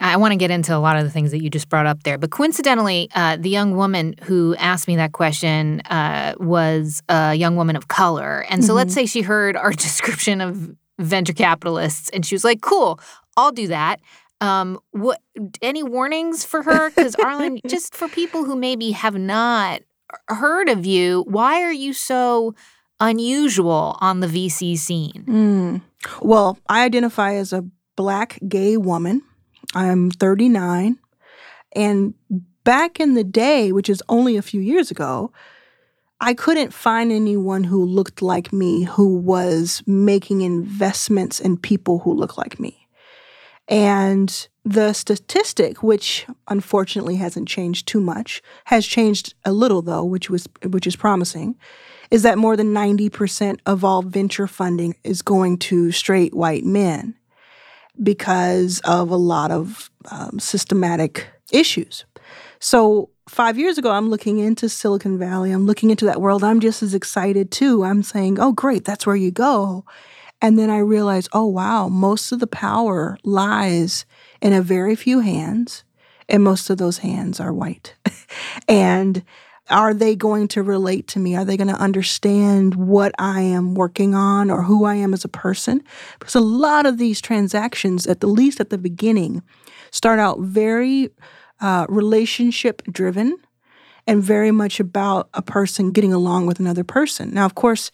I 0.00 0.16
want 0.16 0.32
to 0.32 0.36
get 0.36 0.50
into 0.50 0.74
a 0.74 0.78
lot 0.78 0.96
of 0.96 1.04
the 1.04 1.10
things 1.10 1.30
that 1.32 1.42
you 1.42 1.50
just 1.50 1.68
brought 1.68 1.86
up 1.86 2.04
there. 2.04 2.16
But 2.16 2.30
coincidentally, 2.30 3.10
uh, 3.14 3.36
the 3.36 3.50
young 3.50 3.76
woman 3.76 4.14
who 4.22 4.56
asked 4.56 4.88
me 4.88 4.96
that 4.96 5.12
question 5.12 5.80
uh, 5.82 6.34
was 6.38 7.02
a 7.08 7.34
young 7.34 7.56
woman 7.56 7.76
of 7.76 7.88
color. 7.88 8.46
And 8.48 8.64
so 8.64 8.70
mm-hmm. 8.70 8.76
let's 8.78 8.94
say 8.94 9.04
she 9.04 9.20
heard 9.20 9.56
our 9.56 9.72
description 9.72 10.40
of 10.40 10.70
venture 10.98 11.34
capitalists 11.34 12.08
and 12.10 12.24
she 12.24 12.34
was 12.34 12.44
like, 12.44 12.62
cool, 12.62 12.98
I'll 13.36 13.52
do 13.52 13.68
that. 13.68 14.00
Um, 14.40 14.80
what 14.92 15.20
any 15.60 15.82
warnings 15.82 16.44
for 16.46 16.62
her? 16.62 16.88
Because 16.88 17.14
Arlan, 17.16 17.60
just 17.66 17.94
for 17.94 18.08
people 18.08 18.44
who 18.44 18.56
maybe 18.56 18.92
have 18.92 19.14
not 19.14 19.82
heard 20.28 20.70
of 20.70 20.86
you, 20.86 21.24
why 21.28 21.62
are 21.62 21.72
you 21.72 21.92
so 21.92 22.54
unusual 23.00 23.96
on 24.00 24.20
the 24.20 24.26
VC 24.26 24.76
scene? 24.76 25.24
Mm. 25.26 25.82
Well, 26.22 26.58
I 26.68 26.84
identify 26.84 27.34
as 27.34 27.52
a 27.52 27.64
black 27.96 28.38
gay 28.48 28.76
woman. 28.76 29.22
I'm 29.74 30.10
39. 30.10 30.98
And 31.72 32.14
back 32.64 33.00
in 33.00 33.14
the 33.14 33.24
day, 33.24 33.72
which 33.72 33.88
is 33.88 34.02
only 34.08 34.36
a 34.36 34.42
few 34.42 34.60
years 34.60 34.90
ago, 34.90 35.32
I 36.20 36.34
couldn't 36.34 36.74
find 36.74 37.10
anyone 37.10 37.64
who 37.64 37.84
looked 37.84 38.20
like 38.20 38.52
me 38.52 38.84
who 38.84 39.16
was 39.16 39.82
making 39.86 40.42
investments 40.42 41.40
in 41.40 41.56
people 41.56 42.00
who 42.00 42.12
look 42.12 42.36
like 42.36 42.60
me. 42.60 42.86
And 43.68 44.48
the 44.64 44.92
statistic, 44.92 45.82
which 45.82 46.26
unfortunately 46.48 47.16
hasn't 47.16 47.48
changed 47.48 47.86
too 47.86 48.00
much, 48.00 48.42
has 48.64 48.84
changed 48.84 49.34
a 49.44 49.52
little 49.52 49.80
though, 49.80 50.04
which 50.04 50.28
was 50.28 50.46
which 50.66 50.86
is 50.86 50.96
promising, 50.96 51.56
is 52.10 52.22
that 52.22 52.38
more 52.38 52.56
than 52.56 52.74
90% 52.74 53.60
of 53.66 53.84
all 53.84 54.02
venture 54.02 54.46
funding 54.46 54.96
is 55.04 55.22
going 55.22 55.58
to 55.58 55.92
straight 55.92 56.34
white 56.34 56.64
men 56.64 57.14
because 58.02 58.80
of 58.84 59.10
a 59.10 59.16
lot 59.16 59.50
of 59.50 59.90
um, 60.10 60.38
systematic 60.38 61.26
issues. 61.52 62.04
So, 62.58 63.10
five 63.28 63.58
years 63.58 63.78
ago, 63.78 63.90
I'm 63.92 64.10
looking 64.10 64.38
into 64.38 64.68
Silicon 64.68 65.18
Valley, 65.18 65.52
I'm 65.52 65.66
looking 65.66 65.90
into 65.90 66.04
that 66.06 66.20
world. 66.20 66.42
I'm 66.42 66.60
just 66.60 66.82
as 66.82 66.94
excited 66.94 67.50
too. 67.50 67.84
I'm 67.84 68.02
saying, 68.02 68.38
oh, 68.40 68.52
great, 68.52 68.84
that's 68.84 69.06
where 69.06 69.16
you 69.16 69.30
go. 69.30 69.84
And 70.42 70.58
then 70.58 70.70
I 70.70 70.78
realize, 70.78 71.28
oh, 71.32 71.46
wow, 71.46 71.88
most 71.88 72.32
of 72.32 72.40
the 72.40 72.46
power 72.46 73.18
lies 73.24 74.06
in 74.40 74.52
a 74.52 74.62
very 74.62 74.96
few 74.96 75.20
hands, 75.20 75.84
and 76.28 76.42
most 76.42 76.70
of 76.70 76.78
those 76.78 76.98
hands 76.98 77.40
are 77.40 77.52
white. 77.52 77.94
and 78.68 79.22
are 79.70 79.94
they 79.94 80.16
going 80.16 80.48
to 80.48 80.62
relate 80.62 81.06
to 81.08 81.18
me? 81.18 81.36
Are 81.36 81.44
they 81.44 81.56
going 81.56 81.68
to 81.68 81.80
understand 81.80 82.74
what 82.74 83.12
I 83.18 83.40
am 83.40 83.74
working 83.74 84.14
on 84.14 84.50
or 84.50 84.62
who 84.62 84.84
I 84.84 84.96
am 84.96 85.14
as 85.14 85.24
a 85.24 85.28
person? 85.28 85.82
Because 86.18 86.34
a 86.34 86.40
lot 86.40 86.86
of 86.86 86.98
these 86.98 87.20
transactions, 87.20 88.06
at 88.06 88.20
the 88.20 88.26
least 88.26 88.60
at 88.60 88.70
the 88.70 88.78
beginning, 88.78 89.42
start 89.90 90.18
out 90.18 90.40
very 90.40 91.10
uh, 91.60 91.86
relationship 91.88 92.82
driven 92.90 93.36
and 94.06 94.22
very 94.22 94.50
much 94.50 94.80
about 94.80 95.28
a 95.34 95.42
person 95.42 95.92
getting 95.92 96.12
along 96.12 96.46
with 96.46 96.58
another 96.58 96.84
person. 96.84 97.32
Now, 97.32 97.46
of 97.46 97.54
course, 97.54 97.90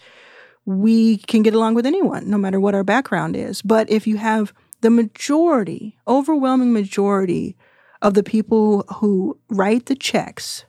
we 0.65 1.19
can 1.19 1.43
get 1.43 1.55
along 1.55 1.75
with 1.75 1.87
anyone, 1.87 2.29
no 2.29 2.39
matter 2.39 2.59
what 2.59 2.75
our 2.75 2.85
background 2.85 3.37
is. 3.37 3.63
But 3.63 3.89
if 3.91 4.07
you 4.07 4.17
have 4.17 4.53
the 4.81 4.91
majority, 4.91 5.97
overwhelming 6.07 6.73
majority 6.73 7.57
of 8.03 8.15
the 8.15 8.23
people 8.23 8.83
who 8.97 9.39
write 9.49 9.87
the 9.87 9.95
checks 9.95 10.65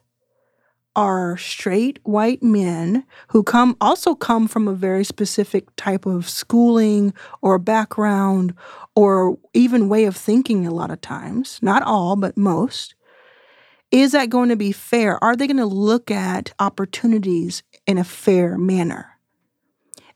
are 0.97 1.37
straight 1.37 1.99
white 2.03 2.41
men 2.41 3.05
who 3.29 3.43
come 3.43 3.77
also 3.79 4.15
come 4.15 4.47
from 4.47 4.67
a 4.67 4.73
very 4.73 5.03
specific 5.03 5.63
type 5.75 6.07
of 6.07 6.27
schooling 6.27 7.13
or 7.41 7.59
background 7.59 8.53
or 8.95 9.37
even 9.53 9.89
way 9.89 10.05
of 10.05 10.17
thinking 10.17 10.65
a 10.65 10.73
lot 10.73 10.89
of 10.89 10.99
times 10.99 11.59
not 11.61 11.83
all 11.83 12.15
but 12.15 12.35
most. 12.35 12.95
Is 13.91 14.11
that 14.11 14.29
going 14.29 14.49
to 14.49 14.57
be 14.57 14.71
fair? 14.73 15.23
Are 15.23 15.35
they 15.35 15.47
going 15.47 15.57
to 15.57 15.65
look 15.65 16.11
at 16.11 16.51
opportunities 16.59 17.63
in 17.85 17.97
a 17.97 18.03
fair 18.03 18.57
manner? 18.57 19.17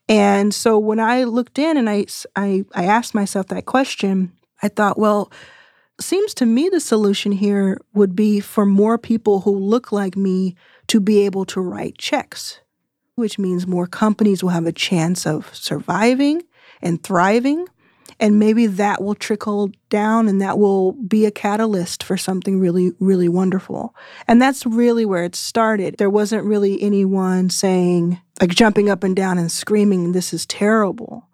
And 0.09 0.53
so 0.53 0.77
when 0.79 0.99
i 0.99 1.23
looked 1.23 1.59
in 1.59 1.77
and 1.77 1.89
i 1.89 2.05
i, 2.35 2.65
I 2.73 2.85
asked 2.85 3.13
myself 3.13 3.47
that 3.47 3.65
question 3.65 4.33
i 4.61 4.67
thought 4.67 4.97
well 4.97 5.31
seems 6.01 6.33
to 6.33 6.45
me 6.45 6.69
the 6.69 6.79
solution 6.79 7.31
here 7.31 7.79
would 7.93 8.15
be 8.15 8.39
for 8.39 8.65
more 8.65 8.97
people 8.97 9.41
who 9.41 9.55
look 9.57 9.91
like 9.91 10.17
me 10.17 10.55
to 10.91 10.99
be 10.99 11.19
able 11.21 11.45
to 11.45 11.61
write 11.61 11.97
checks, 11.97 12.59
which 13.15 13.39
means 13.39 13.65
more 13.65 13.87
companies 13.87 14.43
will 14.43 14.49
have 14.49 14.65
a 14.65 14.73
chance 14.73 15.25
of 15.25 15.49
surviving 15.55 16.41
and 16.81 17.01
thriving. 17.01 17.65
And 18.19 18.39
maybe 18.39 18.67
that 18.67 19.01
will 19.01 19.15
trickle 19.15 19.71
down 19.89 20.27
and 20.27 20.41
that 20.41 20.59
will 20.59 20.91
be 20.91 21.25
a 21.25 21.31
catalyst 21.31 22.03
for 22.03 22.17
something 22.17 22.59
really, 22.59 22.91
really 22.99 23.29
wonderful. 23.29 23.95
And 24.27 24.41
that's 24.41 24.65
really 24.65 25.05
where 25.05 25.23
it 25.23 25.33
started. 25.33 25.95
There 25.97 26.09
wasn't 26.09 26.43
really 26.43 26.81
anyone 26.83 27.49
saying, 27.49 28.19
like 28.41 28.49
jumping 28.49 28.89
up 28.89 29.05
and 29.05 29.15
down 29.15 29.37
and 29.37 29.49
screaming, 29.49 30.11
this 30.11 30.33
is 30.33 30.45
terrible 30.45 31.29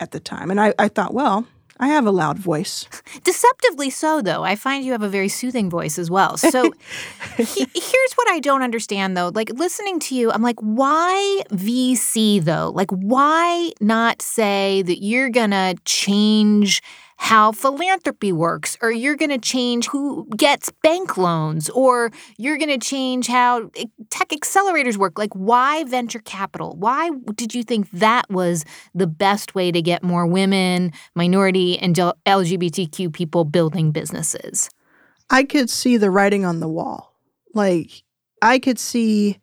at 0.00 0.10
the 0.10 0.18
time. 0.18 0.50
And 0.50 0.60
I, 0.60 0.74
I 0.76 0.88
thought, 0.88 1.14
well, 1.14 1.46
I 1.82 1.88
have 1.88 2.06
a 2.06 2.12
loud 2.12 2.38
voice. 2.38 2.86
Deceptively 3.24 3.90
so, 3.90 4.22
though. 4.22 4.44
I 4.44 4.54
find 4.54 4.84
you 4.84 4.92
have 4.92 5.02
a 5.02 5.08
very 5.08 5.28
soothing 5.28 5.68
voice 5.68 5.98
as 5.98 6.08
well. 6.12 6.36
So 6.36 6.70
he, 7.36 7.66
here's 7.74 8.12
what 8.14 8.30
I 8.30 8.38
don't 8.38 8.62
understand, 8.62 9.16
though. 9.16 9.32
Like 9.34 9.50
listening 9.50 9.98
to 9.98 10.14
you, 10.14 10.30
I'm 10.30 10.42
like, 10.42 10.60
why 10.60 11.42
VC, 11.50 12.40
though? 12.40 12.70
Like, 12.72 12.92
why 12.92 13.72
not 13.80 14.22
say 14.22 14.82
that 14.82 15.02
you're 15.02 15.28
going 15.28 15.50
to 15.50 15.74
change 15.84 16.84
how 17.16 17.52
philanthropy 17.52 18.32
works, 18.32 18.76
or 18.82 18.90
you're 18.90 19.16
going 19.16 19.30
to 19.30 19.38
change 19.38 19.86
who 19.86 20.26
gets 20.36 20.70
bank 20.82 21.16
loans, 21.16 21.70
or 21.70 22.10
you're 22.36 22.58
going 22.58 22.68
to 22.68 22.78
change 22.78 23.26
how 23.26 23.70
eh, 23.76 23.84
tech 24.10 24.30
accelerators 24.30 24.96
work. 24.96 25.18
Like, 25.18 25.32
why 25.34 25.84
venture 25.84 26.18
capital? 26.20 26.74
Why 26.78 27.10
did 27.34 27.54
you 27.54 27.62
think 27.62 27.90
that 27.92 28.28
was 28.30 28.64
the 28.94 29.06
best 29.06 29.54
way 29.54 29.70
to 29.72 29.80
get 29.80 30.02
more 30.02 30.26
women, 30.26 30.92
minority, 31.14 31.78
and 31.78 31.94
LGBTQ 31.94 33.12
people 33.12 33.44
building 33.44 33.92
businesses? 33.92 34.70
I 35.30 35.44
could 35.44 35.70
see 35.70 35.96
the 35.96 36.10
writing 36.10 36.44
on 36.44 36.60
the 36.60 36.68
wall. 36.68 37.14
Like, 37.54 38.02
I 38.42 38.58
could 38.58 38.78
see 38.78 39.38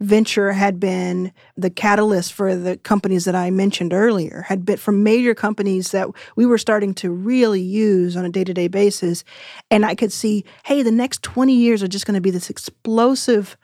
venture 0.00 0.52
had 0.52 0.80
been 0.80 1.32
the 1.56 1.70
catalyst 1.70 2.32
for 2.32 2.56
the 2.56 2.76
companies 2.78 3.24
that 3.24 3.34
I 3.34 3.50
mentioned 3.50 3.92
earlier, 3.92 4.44
had 4.48 4.64
been 4.64 4.76
from 4.76 5.02
major 5.02 5.34
companies 5.34 5.92
that 5.92 6.08
we 6.36 6.46
were 6.46 6.58
starting 6.58 6.94
to 6.94 7.10
really 7.10 7.60
use 7.60 8.16
on 8.16 8.24
a 8.24 8.30
day 8.30 8.44
to 8.44 8.54
day 8.54 8.68
basis. 8.68 9.24
And 9.70 9.86
I 9.86 9.94
could 9.94 10.12
see, 10.12 10.44
hey, 10.64 10.82
the 10.82 10.90
next 10.90 11.22
20 11.22 11.54
years 11.54 11.82
are 11.82 11.88
just 11.88 12.06
going 12.06 12.14
to 12.14 12.20
be 12.20 12.30
this 12.30 12.50
explosive 12.50 13.56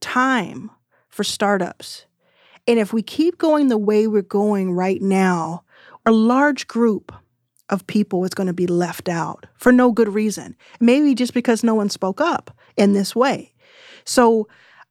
time 0.00 0.70
for 1.08 1.24
startups. 1.24 2.06
And 2.66 2.78
if 2.78 2.92
we 2.92 3.02
keep 3.02 3.38
going 3.38 3.68
the 3.68 3.78
way 3.78 4.06
we're 4.06 4.22
going 4.22 4.72
right 4.72 5.00
now, 5.00 5.64
a 6.04 6.12
large 6.12 6.66
group 6.68 7.12
of 7.68 7.86
people 7.86 8.24
is 8.24 8.34
going 8.34 8.46
to 8.46 8.52
be 8.52 8.66
left 8.66 9.08
out 9.08 9.46
for 9.56 9.72
no 9.72 9.90
good 9.90 10.08
reason. 10.08 10.56
Maybe 10.78 11.14
just 11.14 11.34
because 11.34 11.64
no 11.64 11.74
one 11.74 11.90
spoke 11.90 12.20
up 12.20 12.56
in 12.76 12.92
this 12.92 13.16
way. 13.16 13.52
So, 14.04 14.46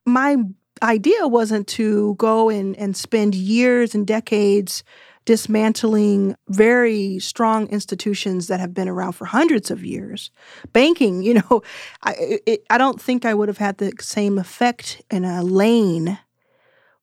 my 0.06 0.38
idea 0.82 1.28
wasn't 1.28 1.68
to 1.68 2.16
go 2.16 2.50
and, 2.50 2.76
and 2.78 2.96
spend 2.96 3.36
years 3.36 3.96
and 3.96 4.06
decades 4.06 4.84
dismantling 5.26 6.36
very 6.50 7.18
strong 7.20 7.68
institutions 7.68 8.48
that 8.48 8.60
have 8.60 8.74
been 8.74 8.88
around 8.88 9.14
for 9.14 9.26
hundreds 9.26 9.72
of 9.72 9.84
years. 9.84 10.30
Banking, 10.72 11.24
you 11.24 11.36
know, 11.36 11.64
I, 12.04 12.40
it, 12.46 12.66
I 12.70 12.78
don't 12.78 13.02
think 13.02 13.26
I 13.26 13.34
would 13.34 13.48
have 13.48 13.58
had 13.58 13.80
the 13.80 13.92
same 14.00 14.38
effect 14.38 15.02
in 15.10 15.26
a 15.26 15.44
lane 15.44 16.20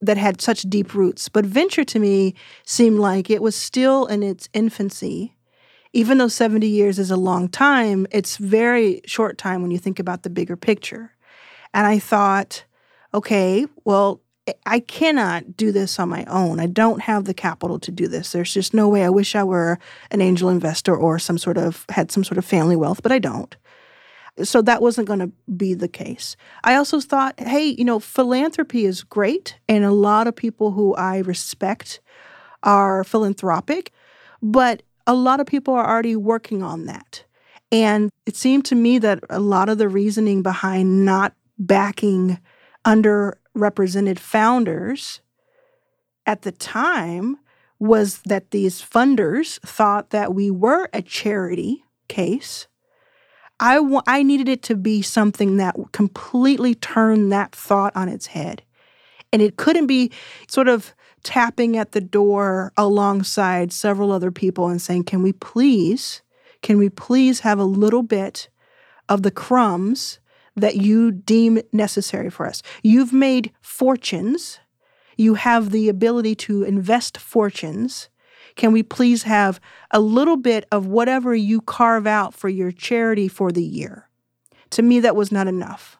that 0.00 0.16
had 0.16 0.40
such 0.40 0.62
deep 0.62 0.94
roots. 0.94 1.28
But 1.28 1.46
venture 1.46 1.84
to 1.84 1.98
me 1.98 2.34
seemed 2.64 2.98
like 2.98 3.30
it 3.30 3.42
was 3.42 3.54
still 3.54 4.06
in 4.06 4.22
its 4.22 4.48
infancy. 4.52 5.36
Even 5.92 6.18
though 6.18 6.28
70 6.28 6.66
years 6.66 6.98
is 6.98 7.10
a 7.10 7.16
long 7.16 7.48
time, 7.48 8.06
it's 8.10 8.36
very 8.36 9.02
short 9.04 9.36
time 9.36 9.62
when 9.62 9.70
you 9.70 9.78
think 9.78 9.98
about 9.98 10.22
the 10.22 10.30
bigger 10.30 10.56
picture. 10.56 11.12
And 11.74 11.86
I 11.86 11.98
thought, 11.98 12.64
okay, 13.14 13.66
well, 13.84 14.20
I 14.66 14.80
cannot 14.80 15.56
do 15.56 15.70
this 15.70 16.00
on 16.00 16.08
my 16.08 16.24
own. 16.24 16.58
I 16.58 16.66
don't 16.66 17.02
have 17.02 17.24
the 17.24 17.34
capital 17.34 17.78
to 17.78 17.92
do 17.92 18.08
this. 18.08 18.32
There's 18.32 18.52
just 18.52 18.74
no 18.74 18.88
way. 18.88 19.04
I 19.04 19.10
wish 19.10 19.36
I 19.36 19.44
were 19.44 19.78
an 20.10 20.20
angel 20.20 20.48
investor 20.48 20.96
or 20.96 21.18
some 21.18 21.38
sort 21.38 21.58
of 21.58 21.84
had 21.90 22.10
some 22.10 22.24
sort 22.24 22.38
of 22.38 22.44
family 22.44 22.74
wealth, 22.74 23.02
but 23.02 23.12
I 23.12 23.20
don't. 23.20 23.56
So 24.42 24.62
that 24.62 24.82
wasn't 24.82 25.06
going 25.06 25.20
to 25.20 25.30
be 25.56 25.74
the 25.74 25.88
case. 25.88 26.36
I 26.64 26.74
also 26.74 27.00
thought, 27.00 27.38
hey, 27.38 27.76
you 27.78 27.84
know, 27.84 28.00
philanthropy 28.00 28.84
is 28.86 29.04
great, 29.04 29.58
and 29.68 29.84
a 29.84 29.92
lot 29.92 30.26
of 30.26 30.34
people 30.34 30.72
who 30.72 30.94
I 30.94 31.18
respect 31.18 32.00
are 32.62 33.04
philanthropic, 33.04 33.92
but 34.40 34.82
a 35.06 35.14
lot 35.14 35.40
of 35.40 35.46
people 35.46 35.74
are 35.74 35.88
already 35.88 36.16
working 36.16 36.62
on 36.62 36.86
that. 36.86 37.24
And 37.70 38.10
it 38.26 38.36
seemed 38.36 38.64
to 38.66 38.74
me 38.74 38.98
that 38.98 39.20
a 39.30 39.40
lot 39.40 39.68
of 39.68 39.78
the 39.78 39.88
reasoning 39.88 40.42
behind 40.42 41.04
not 41.04 41.34
backing 41.58 42.38
underrepresented 42.84 44.18
founders 44.18 45.20
at 46.26 46.42
the 46.42 46.52
time 46.52 47.38
was 47.78 48.20
that 48.26 48.52
these 48.52 48.80
funders 48.80 49.60
thought 49.60 50.10
that 50.10 50.34
we 50.34 50.50
were 50.50 50.88
a 50.92 51.02
charity 51.02 51.84
case. 52.08 52.68
I, 53.58 53.80
I 54.06 54.22
needed 54.22 54.48
it 54.48 54.62
to 54.64 54.76
be 54.76 55.02
something 55.02 55.56
that 55.56 55.76
completely 55.92 56.74
turned 56.74 57.32
that 57.32 57.54
thought 57.54 57.94
on 57.96 58.08
its 58.08 58.26
head. 58.26 58.62
And 59.32 59.40
it 59.40 59.56
couldn't 59.56 59.86
be 59.86 60.12
sort 60.46 60.68
of 60.68 60.94
tapping 61.22 61.76
at 61.76 61.92
the 61.92 62.00
door 62.00 62.72
alongside 62.76 63.72
several 63.72 64.12
other 64.12 64.30
people 64.30 64.68
and 64.68 64.80
saying, 64.80 65.04
Can 65.04 65.22
we 65.22 65.32
please, 65.32 66.22
can 66.60 66.78
we 66.78 66.88
please 66.88 67.40
have 67.40 67.58
a 67.58 67.64
little 67.64 68.02
bit 68.02 68.48
of 69.08 69.22
the 69.22 69.30
crumbs 69.30 70.18
that 70.56 70.76
you 70.76 71.10
deem 71.10 71.60
necessary 71.72 72.30
for 72.30 72.46
us. 72.46 72.62
You've 72.82 73.12
made 73.12 73.52
fortunes. 73.60 74.58
You 75.16 75.34
have 75.34 75.70
the 75.70 75.88
ability 75.88 76.34
to 76.36 76.62
invest 76.62 77.18
fortunes. 77.18 78.08
Can 78.56 78.72
we 78.72 78.82
please 78.82 79.22
have 79.22 79.60
a 79.90 80.00
little 80.00 80.36
bit 80.36 80.66
of 80.70 80.86
whatever 80.86 81.34
you 81.34 81.60
carve 81.60 82.06
out 82.06 82.34
for 82.34 82.48
your 82.48 82.70
charity 82.70 83.28
for 83.28 83.50
the 83.50 83.64
year? 83.64 84.08
To 84.70 84.82
me, 84.82 85.00
that 85.00 85.16
was 85.16 85.32
not 85.32 85.48
enough. 85.48 85.98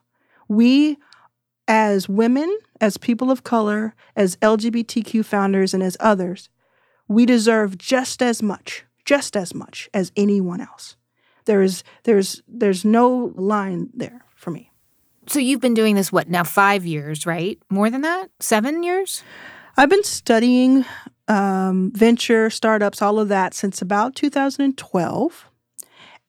We, 0.49 0.99
as 1.67 2.09
women, 2.09 2.59
as 2.81 2.99
people 2.99 3.31
of 3.31 3.45
color, 3.45 3.95
as 4.17 4.37
LGBTQ 4.37 5.25
founders, 5.25 5.73
and 5.73 5.83
as 5.83 5.97
others, 6.01 6.49
we 7.09 7.25
deserve 7.25 7.79
just 7.79 8.23
as 8.23 8.43
much, 8.43 8.85
just 9.05 9.37
as 9.37 9.55
much 9.55 9.88
as 9.95 10.12
anyone 10.17 10.61
else. 10.61 10.97
There 11.45 11.62
is, 11.62 11.83
there's, 12.05 12.43
there's 12.47 12.85
no 12.85 13.33
line 13.35 13.91
there 13.95 14.25
for 14.42 14.50
me. 14.50 14.70
So 15.28 15.38
you've 15.38 15.61
been 15.61 15.74
doing 15.74 15.94
this, 15.94 16.11
what, 16.11 16.28
now 16.28 16.42
five 16.42 16.85
years, 16.85 17.24
right? 17.24 17.59
More 17.70 17.88
than 17.88 18.00
that? 18.00 18.28
Seven 18.40 18.83
years? 18.83 19.22
I've 19.76 19.88
been 19.88 20.05
studying 20.05 20.85
um, 21.28 21.92
venture, 21.94 22.50
startups, 22.50 23.00
all 23.00 23.18
of 23.20 23.28
that 23.28 23.55
since 23.55 23.81
about 23.81 24.16
2012. 24.16 25.48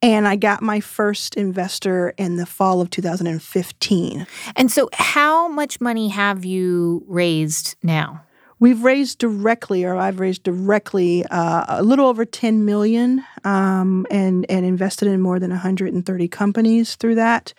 And 0.01 0.27
I 0.27 0.35
got 0.35 0.61
my 0.61 0.79
first 0.79 1.35
investor 1.35 2.13
in 2.17 2.35
the 2.35 2.45
fall 2.45 2.81
of 2.81 2.89
2015. 2.89 4.27
And 4.55 4.71
so, 4.71 4.89
how 4.93 5.47
much 5.47 5.79
money 5.79 6.09
have 6.09 6.43
you 6.43 7.03
raised 7.07 7.75
now? 7.81 8.21
We've 8.59 8.83
raised 8.83 9.17
directly, 9.17 9.83
or 9.85 9.95
I've 9.95 10.19
raised 10.19 10.43
directly, 10.43 11.25
uh, 11.25 11.65
a 11.67 11.83
little 11.83 12.07
over 12.07 12.25
10 12.25 12.65
million, 12.65 13.23
um, 13.45 14.05
and 14.11 14.45
and 14.49 14.65
invested 14.65 15.07
in 15.07 15.21
more 15.21 15.39
than 15.39 15.51
130 15.51 16.27
companies 16.27 16.95
through 16.95 17.15
that 17.15 17.53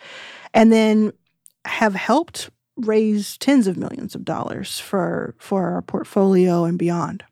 and 0.55 0.71
then 0.71 1.11
have 1.65 1.93
helped 1.93 2.49
raise 2.77 3.37
tens 3.37 3.67
of 3.67 3.77
millions 3.77 4.15
of 4.15 4.25
dollars 4.25 4.79
for 4.79 5.35
for 5.37 5.69
our 5.69 5.81
portfolio 5.81 6.63
and 6.63 6.79
beyond. 6.79 7.23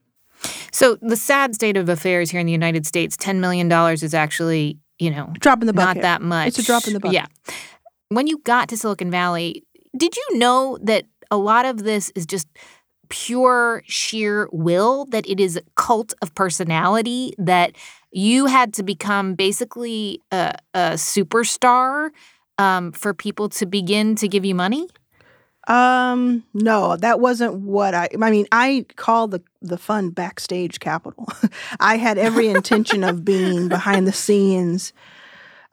So 0.72 0.98
the 1.02 1.16
sad 1.16 1.56
state 1.56 1.78
of 1.78 1.90
affairs 1.90 2.30
here 2.30 2.40
in 2.40 2.46
the 2.46 2.52
United 2.52 2.86
States, 2.86 3.18
ten 3.18 3.42
million 3.42 3.68
dollars 3.68 4.04
is 4.04 4.14
actually, 4.14 4.78
you 5.00 5.10
know, 5.10 5.34
drop 5.40 5.62
in 5.62 5.68
the 5.68 5.74
bucket. 5.74 5.98
Not 5.98 6.02
that 6.02 6.22
much. 6.22 6.50
It's 6.50 6.60
a 6.60 6.64
drop 6.64 6.86
in 6.86 6.94
the 6.94 7.00
bucket. 7.00 7.16
Yeah. 7.16 7.26
When 8.10 8.28
you 8.28 8.40
got 8.40 8.70
to 8.70 8.78
Silicon 8.78 9.10
Valley, 9.10 9.64
did 9.98 10.16
you 10.16 10.38
know 10.38 10.78
that 10.84 11.06
a 11.32 11.38
lot 11.38 11.66
of 11.66 11.84
this 11.84 12.12
is 12.16 12.26
just 12.26 12.48
pure 13.10 13.84
sheer 13.86 14.50
will 14.52 15.06
that 15.06 15.28
it 15.28 15.40
is 15.40 15.56
a 15.58 15.62
cult 15.76 16.14
of 16.22 16.34
personality 16.36 17.34
that 17.38 17.76
you 18.12 18.46
had 18.46 18.74
to 18.74 18.84
become 18.84 19.36
basically 19.36 20.20
a, 20.32 20.54
a 20.74 20.80
superstar 20.94 22.10
um, 22.64 22.92
for 22.94 23.14
people 23.14 23.50
to 23.50 23.66
begin 23.66 24.16
to 24.16 24.28
give 24.28 24.46
you 24.46 24.56
money? 24.56 24.88
Um, 25.68 26.44
no, 26.54 26.98
that 26.98 27.20
wasn't 27.20 27.56
what 27.56 27.94
I. 27.94 28.10
I 28.22 28.32
mean, 28.32 28.48
I 28.52 28.86
call 28.96 29.28
the 29.28 29.42
the 29.62 29.78
fund 29.78 30.14
backstage 30.16 30.80
capital. 30.80 31.28
I 31.80 31.98
had 31.98 32.18
every 32.18 32.48
intention 32.48 33.04
of 33.04 33.24
being 33.24 33.70
behind 33.70 34.08
the 34.08 34.14
scenes. 34.14 34.94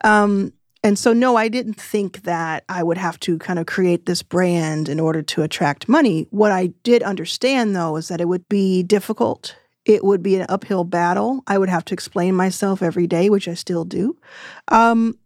Um, 0.03 0.53
and 0.83 0.97
so, 0.97 1.13
no, 1.13 1.35
I 1.35 1.47
didn't 1.47 1.79
think 1.79 2.23
that 2.23 2.63
I 2.67 2.81
would 2.81 2.97
have 2.97 3.19
to 3.21 3.37
kind 3.37 3.59
of 3.59 3.67
create 3.67 4.07
this 4.07 4.23
brand 4.23 4.89
in 4.89 4.99
order 4.99 5.21
to 5.21 5.43
attract 5.43 5.87
money. 5.87 6.25
What 6.31 6.51
I 6.51 6.67
did 6.83 7.03
understand, 7.03 7.75
though, 7.75 7.97
is 7.97 8.07
that 8.07 8.19
it 8.19 8.27
would 8.27 8.47
be 8.49 8.81
difficult. 8.81 9.55
It 9.85 10.03
would 10.03 10.23
be 10.23 10.37
an 10.37 10.47
uphill 10.49 10.83
battle. 10.83 11.43
I 11.45 11.59
would 11.59 11.69
have 11.69 11.85
to 11.85 11.93
explain 11.93 12.33
myself 12.35 12.81
every 12.81 13.05
day, 13.05 13.29
which 13.29 13.47
I 13.47 13.53
still 13.53 13.85
do. 13.85 14.17
Um, 14.69 15.19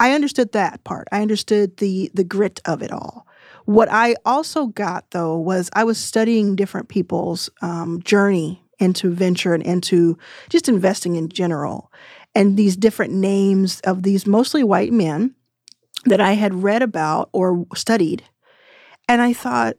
I 0.00 0.12
understood 0.12 0.52
that 0.52 0.82
part. 0.82 1.06
I 1.12 1.20
understood 1.20 1.76
the 1.76 2.10
the 2.14 2.24
grit 2.24 2.60
of 2.64 2.82
it 2.82 2.90
all. 2.90 3.26
What 3.66 3.88
I 3.92 4.16
also 4.24 4.66
got 4.66 5.10
though 5.10 5.36
was 5.36 5.70
I 5.74 5.84
was 5.84 5.98
studying 5.98 6.56
different 6.56 6.88
people's 6.88 7.50
um, 7.62 8.02
journey 8.02 8.64
into 8.78 9.10
venture 9.10 9.52
and 9.52 9.62
into 9.62 10.18
just 10.48 10.68
investing 10.68 11.16
in 11.16 11.28
general, 11.28 11.92
and 12.34 12.56
these 12.56 12.76
different 12.76 13.12
names 13.12 13.80
of 13.80 14.02
these 14.02 14.26
mostly 14.26 14.64
white 14.64 14.92
men 14.92 15.34
that 16.06 16.20
I 16.20 16.32
had 16.32 16.62
read 16.62 16.82
about 16.82 17.28
or 17.34 17.66
studied, 17.74 18.24
and 19.06 19.20
I 19.20 19.34
thought 19.34 19.76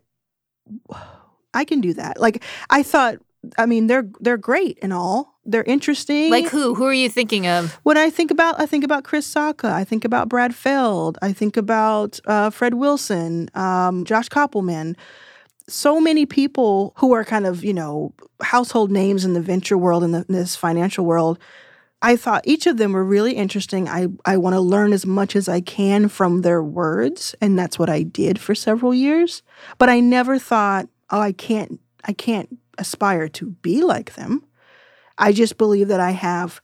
I 1.54 1.66
can 1.66 1.82
do 1.82 1.96
that. 1.96 2.20
Like 2.20 2.44
I 2.70 2.84
thought, 2.84 3.16
I 3.58 3.66
mean, 3.66 3.88
they're 3.88 4.08
they're 4.20 4.38
great 4.38 4.78
and 4.82 4.94
all, 4.94 5.32
they're 5.46 5.64
interesting. 5.64 6.30
Like 6.30 6.48
who? 6.48 6.76
Who 6.76 6.86
are 6.86 6.94
you 6.94 7.10
thinking 7.10 7.48
of? 7.48 7.74
When 7.84 7.98
I 7.98 8.10
think 8.10 8.30
about, 8.32 8.60
I 8.60 8.66
think 8.66 8.84
about 8.84 9.04
Chris 9.04 9.32
Sacca. 9.32 9.72
I 9.72 9.84
think 9.84 10.06
about 10.06 10.30
Brad 10.30 10.54
Feld. 10.54 11.18
I 11.22 11.34
think 11.34 11.58
about 11.58 12.20
uh, 12.26 12.52
Fred 12.52 12.76
Wilson, 12.76 13.50
um, 13.56 14.06
Josh 14.06 14.30
Kopelman. 14.30 14.96
So 15.68 16.00
many 16.00 16.26
people 16.26 16.94
who 16.98 17.14
are 17.14 17.24
kind 17.24 17.46
of 17.46 17.64
you 17.64 17.74
know 17.74 18.14
household 18.42 18.92
names 18.92 19.26
in 19.26 19.34
the 19.34 19.42
venture 19.42 19.78
world 19.78 20.04
and 20.04 20.16
in 20.16 20.26
this 20.30 20.56
financial 20.56 21.06
world. 21.06 21.40
I 22.04 22.16
thought 22.16 22.42
each 22.46 22.66
of 22.66 22.78
them 22.78 22.94
were 22.94 23.04
really 23.04 23.34
interesting. 23.34 23.88
I, 23.88 24.08
I 24.26 24.38
want 24.38 24.56
to 24.56 24.60
learn 24.60 24.92
as 24.92 25.06
much 25.06 25.36
as 25.36 25.48
I 25.48 25.62
can 25.62 26.08
from 26.08 26.42
their 26.42 26.64
words, 26.64 27.36
and 27.40 27.60
that's 27.60 27.78
what 27.78 27.92
I 27.92 28.02
did 28.02 28.40
for 28.40 28.56
several 28.56 28.92
years. 28.92 29.44
But 29.78 29.90
I 29.90 30.00
never 30.00 30.40
thought, 30.40 30.88
oh, 31.12 31.20
I 31.20 31.32
can't 31.32 31.80
I 32.04 32.14
can't 32.14 32.58
aspire 32.78 33.28
to 33.30 33.52
be 33.62 33.82
like 33.82 34.16
them. 34.16 34.46
I 35.18 35.32
just 35.32 35.58
believe 35.58 35.88
that 35.90 36.00
I 36.00 36.12
have 36.12 36.62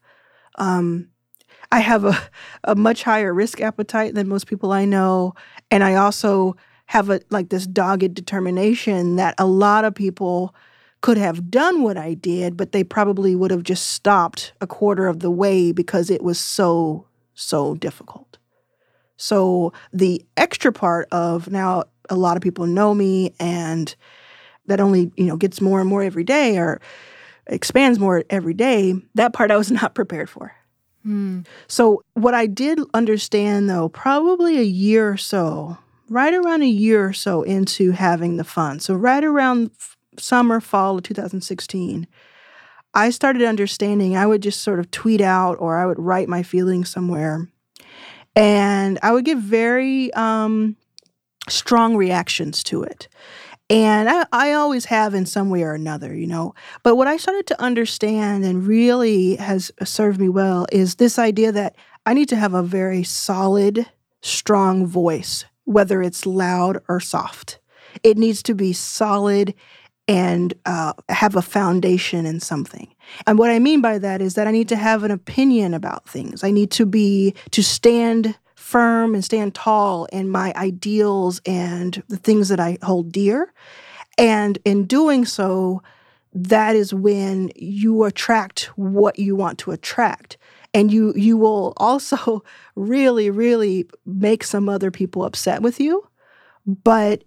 um, 0.56 1.10
I 1.72 1.80
have 1.80 2.06
a, 2.06 2.18
a 2.64 2.76
much 2.76 3.04
higher 3.04 3.34
risk 3.34 3.62
appetite 3.62 4.16
than 4.16 4.28
most 4.28 4.48
people 4.48 4.72
I 4.72 4.86
know. 4.86 5.34
And 5.70 5.84
I 5.84 5.96
also 5.96 6.56
have 6.88 7.10
a 7.10 7.20
like 7.30 7.50
this 7.50 7.68
dogged 7.68 8.14
determination 8.14 9.18
that 9.18 9.36
a 9.38 9.46
lot 9.46 9.86
of 9.86 9.94
people 9.94 10.56
could 11.02 11.18
have 11.18 11.52
done 11.52 11.84
what 11.84 11.98
I 11.98 12.14
did, 12.16 12.58
but 12.58 12.72
they 12.72 12.84
probably 12.84 13.36
would 13.36 13.52
have 13.52 13.64
just 13.64 13.88
stopped 13.88 14.54
a 14.62 14.68
quarter 14.68 15.08
of 15.08 15.20
the 15.20 15.30
way 15.30 15.72
because 15.72 16.10
it 16.10 16.24
was 16.24 16.40
so, 16.40 17.06
so 17.36 17.76
difficult. 17.76 18.38
So 19.18 19.74
the 19.94 20.26
extra 20.38 20.72
part 20.72 21.08
of 21.12 21.52
now 21.52 21.84
a 22.10 22.16
lot 22.16 22.38
of 22.38 22.42
people 22.42 22.66
know 22.66 22.94
me 22.94 23.34
and 23.40 23.96
that 24.68 24.80
only, 24.80 25.12
you 25.16 25.26
know, 25.26 25.36
gets 25.36 25.62
more 25.62 25.80
and 25.80 25.90
more 25.90 26.04
every 26.04 26.24
day 26.24 26.58
or 26.58 26.80
expands 27.48 28.00
more 28.00 28.24
every 28.30 28.54
day, 28.54 28.94
that 29.16 29.34
part 29.34 29.52
I 29.52 29.58
was 29.58 29.72
not 29.82 29.96
prepared 29.96 30.30
for. 30.30 30.54
Hmm. 31.04 31.42
So 31.68 32.04
what 32.14 32.34
I 32.34 32.48
did 32.48 32.80
understand 32.94 33.70
though, 33.70 33.90
probably 33.90 34.58
a 34.58 34.64
year 34.64 35.10
or 35.10 35.18
so, 35.18 35.78
right 36.10 36.34
around 36.34 36.64
a 36.64 36.68
year 36.68 37.08
or 37.08 37.14
so 37.14 37.44
into 37.44 37.92
having 37.92 38.38
the 38.38 38.44
fund. 38.44 38.82
So 38.82 38.94
right 38.94 39.24
around 39.24 39.72
summer, 40.20 40.60
fall 40.60 40.98
of 40.98 41.04
2016, 41.04 42.08
I 42.94 43.10
started 43.10 43.44
understanding 43.44 44.18
I 44.18 44.26
would 44.26 44.42
just 44.42 44.62
sort 44.62 44.80
of 44.80 44.90
tweet 44.92 45.22
out 45.22 45.56
or 45.60 45.78
I 45.78 45.86
would 45.86 46.00
write 46.00 46.28
my 46.28 46.44
feelings 46.44 46.90
somewhere. 46.90 47.48
And 48.36 49.00
I 49.02 49.12
would 49.12 49.26
get 49.26 49.38
very 49.38 50.14
um, 50.14 50.76
strong 51.50 51.96
reactions 51.96 52.64
to 52.66 52.84
it. 52.84 53.08
And 53.70 54.10
I, 54.10 54.26
I 54.32 54.54
always 54.54 54.86
have 54.86 55.14
in 55.14 55.26
some 55.26 55.50
way 55.50 55.64
or 55.64 55.74
another, 55.74 56.16
you 56.16 56.28
know. 56.28 56.56
But 56.84 56.96
what 56.96 57.08
I 57.08 57.18
started 57.18 57.48
to 57.48 57.62
understand 57.62 58.46
and 58.46 58.66
really 58.66 59.36
has 59.36 59.72
served 59.84 60.20
me 60.20 60.30
well 60.30 60.66
is 60.72 60.96
this 60.96 61.20
idea 61.20 61.52
that 61.52 61.76
I 62.06 62.14
need 62.14 62.30
to 62.30 62.38
have 62.38 62.54
a 62.54 62.64
very 62.64 63.04
solid, 63.04 63.86
strong 64.22 64.86
voice, 64.86 65.44
whether 65.66 66.02
it's 66.02 66.26
loud 66.26 66.82
or 66.88 67.02
soft. 67.02 67.60
It 68.04 68.18
needs 68.18 68.42
to 68.44 68.56
be 68.56 68.72
solid 68.72 69.54
and 70.08 70.54
uh, 70.66 70.94
have 71.10 71.36
a 71.36 71.42
foundation 71.42 72.26
in 72.26 72.40
something. 72.40 72.88
And 73.26 73.38
what 73.38 73.50
I 73.50 73.60
mean 73.60 73.82
by 73.82 73.98
that 73.98 74.22
is 74.22 74.36
that 74.36 74.48
I 74.48 74.52
need 74.52 74.70
to 74.70 74.78
have 74.78 75.04
an 75.04 75.12
opinion 75.12 75.74
about 75.74 76.08
things. 76.08 76.44
I 76.44 76.52
need 76.52 76.72
to 76.72 76.86
be, 76.86 77.36
to 77.52 77.62
stand 77.62 78.38
firm 78.68 79.16
and 79.16 79.24
stand 79.24 79.56
tall 79.56 80.06
in 80.12 80.28
my 80.30 80.52
ideals 80.58 81.40
and 81.46 82.04
the 82.10 82.18
things 82.18 82.50
that 82.50 82.60
I 82.60 82.78
hold 82.84 83.14
dear. 83.14 83.54
And 84.18 84.60
in 84.66 84.86
doing 84.86 85.24
so, 85.24 85.82
that 86.34 86.76
is 86.76 86.94
when 86.94 87.50
you 87.56 88.04
attract 88.04 88.66
what 88.76 89.18
you 89.18 89.38
want 89.38 89.58
to 89.60 89.72
attract. 89.72 90.38
And 90.74 90.92
you 90.92 91.14
you 91.16 91.38
will 91.38 91.74
also 91.78 92.44
really, 92.76 93.30
really 93.30 93.86
make 94.06 94.44
some 94.44 94.68
other 94.68 94.92
people 94.92 95.24
upset 95.24 95.62
with 95.62 95.80
you. 95.80 96.06
But 96.66 97.24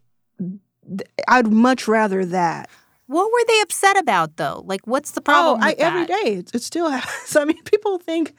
I'd 1.27 1.51
much 1.51 1.89
rather 1.89 2.27
that. 2.27 2.69
What 3.07 3.33
were 3.33 3.45
they 3.49 3.61
upset 3.63 3.97
about 3.97 4.37
though? 4.37 4.63
Like, 4.67 4.87
what's 4.87 5.13
the 5.13 5.23
oh, 5.23 5.25
problem? 5.25 5.61
Oh, 5.63 5.67
I, 5.67 5.75
every 5.79 6.05
day 6.05 6.39
it, 6.41 6.55
it 6.55 6.63
still 6.63 6.91
happens. 6.97 7.35
I 7.35 7.47
mean, 7.47 7.63
people 7.65 7.97
think 7.97 8.35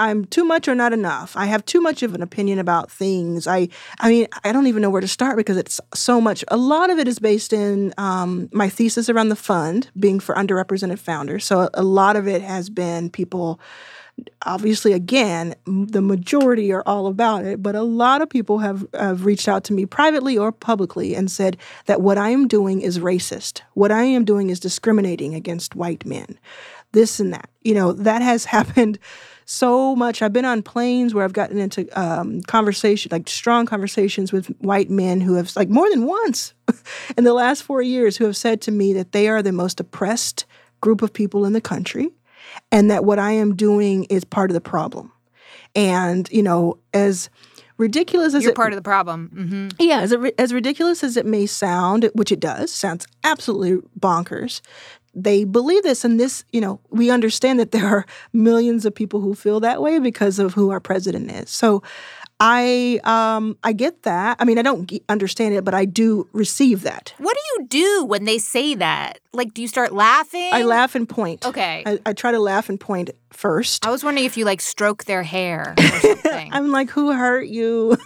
I'm 0.00 0.24
too 0.24 0.44
much 0.44 0.66
or 0.66 0.74
not 0.74 0.94
enough. 0.94 1.36
I 1.36 1.44
have 1.44 1.64
too 1.66 1.80
much 1.80 2.02
of 2.02 2.14
an 2.14 2.22
opinion 2.22 2.58
about 2.58 2.90
things. 2.90 3.46
I, 3.46 3.68
I 3.98 4.08
mean, 4.08 4.26
I 4.44 4.50
don't 4.50 4.66
even 4.66 4.80
know 4.80 4.88
where 4.88 5.02
to 5.02 5.08
start 5.08 5.36
because 5.36 5.58
it's 5.58 5.78
so 5.94 6.20
much. 6.22 6.42
A 6.48 6.56
lot 6.56 6.88
of 6.88 6.98
it 6.98 7.06
is 7.06 7.18
based 7.18 7.52
in 7.52 7.92
um, 7.98 8.48
my 8.50 8.70
thesis 8.70 9.10
around 9.10 9.28
the 9.28 9.36
fund 9.36 9.90
being 9.98 10.18
for 10.18 10.34
underrepresented 10.34 10.98
founders. 10.98 11.44
So 11.44 11.60
a, 11.60 11.70
a 11.74 11.82
lot 11.82 12.16
of 12.16 12.26
it 12.26 12.40
has 12.40 12.70
been 12.70 13.10
people 13.10 13.60
obviously 14.44 14.92
again 14.92 15.54
the 15.64 16.02
majority 16.02 16.70
are 16.72 16.82
all 16.84 17.06
about 17.06 17.44
it 17.44 17.62
but 17.62 17.74
a 17.74 17.82
lot 17.82 18.20
of 18.20 18.28
people 18.28 18.58
have, 18.58 18.86
have 18.92 19.24
reached 19.24 19.48
out 19.48 19.64
to 19.64 19.72
me 19.72 19.86
privately 19.86 20.36
or 20.36 20.52
publicly 20.52 21.14
and 21.14 21.30
said 21.30 21.56
that 21.86 22.02
what 22.02 22.18
i 22.18 22.28
am 22.28 22.46
doing 22.46 22.82
is 22.82 22.98
racist 22.98 23.62
what 23.74 23.90
i 23.90 24.02
am 24.02 24.24
doing 24.24 24.50
is 24.50 24.60
discriminating 24.60 25.34
against 25.34 25.74
white 25.74 26.04
men 26.04 26.38
this 26.92 27.18
and 27.18 27.32
that 27.32 27.48
you 27.62 27.72
know 27.72 27.92
that 27.92 28.20
has 28.20 28.44
happened 28.56 28.98
so 29.50 29.96
much 29.96 30.22
i've 30.22 30.32
been 30.32 30.44
on 30.44 30.62
planes 30.62 31.12
where 31.12 31.24
i've 31.24 31.32
gotten 31.32 31.58
into 31.58 31.88
um, 32.00 32.40
conversation 32.42 33.08
like 33.10 33.28
strong 33.28 33.66
conversations 33.66 34.32
with 34.32 34.46
white 34.58 34.90
men 34.90 35.20
who 35.20 35.34
have 35.34 35.54
like 35.56 35.68
more 35.68 35.90
than 35.90 36.06
once 36.06 36.54
in 37.16 37.24
the 37.24 37.34
last 37.34 37.62
four 37.62 37.82
years 37.82 38.16
who 38.16 38.24
have 38.24 38.36
said 38.36 38.60
to 38.60 38.70
me 38.70 38.92
that 38.92 39.12
they 39.12 39.28
are 39.28 39.42
the 39.42 39.52
most 39.52 39.80
oppressed 39.80 40.46
group 40.80 41.02
of 41.02 41.12
people 41.12 41.44
in 41.44 41.52
the 41.52 41.60
country 41.60 42.10
and 42.72 42.90
that 42.90 43.04
what 43.04 43.18
I 43.18 43.32
am 43.32 43.56
doing 43.56 44.04
is 44.04 44.24
part 44.24 44.50
of 44.50 44.54
the 44.54 44.60
problem. 44.60 45.12
And, 45.74 46.28
you 46.30 46.42
know, 46.42 46.78
as 46.92 47.30
ridiculous 47.76 48.34
as 48.34 48.42
You're 48.42 48.52
it, 48.52 48.56
part 48.56 48.72
of 48.72 48.76
the 48.76 48.82
problem. 48.82 49.30
hmm 49.78 49.84
yeah, 49.84 50.00
as, 50.00 50.12
it, 50.12 50.34
as 50.38 50.52
ridiculous 50.52 51.02
as 51.02 51.16
it 51.16 51.26
may 51.26 51.46
sound, 51.46 52.10
which 52.14 52.32
it 52.32 52.40
does, 52.40 52.72
sounds 52.72 53.06
absolutely 53.24 53.88
bonkers. 53.98 54.60
They 55.14 55.44
believe 55.44 55.82
this, 55.82 56.04
and 56.04 56.20
this, 56.20 56.44
you 56.52 56.60
know, 56.60 56.80
we 56.90 57.10
understand 57.10 57.58
that 57.58 57.72
there 57.72 57.86
are 57.86 58.06
millions 58.32 58.84
of 58.84 58.94
people 58.94 59.20
who 59.20 59.34
feel 59.34 59.60
that 59.60 59.82
way 59.82 59.98
because 59.98 60.38
of 60.38 60.54
who 60.54 60.70
our 60.70 60.80
president 60.80 61.30
is. 61.30 61.50
So, 61.50 61.82
I 62.40 63.00
um 63.04 63.58
I 63.62 63.74
get 63.74 64.02
that. 64.04 64.38
I 64.40 64.44
mean, 64.46 64.58
I 64.58 64.62
don't 64.62 64.90
understand 65.10 65.54
it, 65.54 65.62
but 65.62 65.74
I 65.74 65.84
do 65.84 66.26
receive 66.32 66.82
that. 66.82 67.12
What 67.18 67.36
do 67.36 67.62
you 67.62 67.68
do 67.68 68.04
when 68.06 68.24
they 68.24 68.38
say 68.38 68.74
that? 68.76 69.20
Like, 69.34 69.52
do 69.52 69.60
you 69.60 69.68
start 69.68 69.92
laughing? 69.92 70.48
I 70.50 70.62
laugh 70.62 70.94
and 70.94 71.06
point. 71.06 71.44
Okay. 71.44 71.82
I, 71.84 71.98
I 72.06 72.12
try 72.14 72.32
to 72.32 72.40
laugh 72.40 72.70
and 72.70 72.80
point 72.80 73.10
first. 73.30 73.86
I 73.86 73.90
was 73.90 74.02
wondering 74.02 74.24
if 74.24 74.38
you 74.38 74.46
like 74.46 74.62
stroke 74.62 75.04
their 75.04 75.22
hair 75.22 75.74
or 75.76 76.00
something. 76.00 76.50
I'm 76.52 76.70
like, 76.72 76.88
who 76.88 77.12
hurt 77.12 77.46
you? 77.46 77.98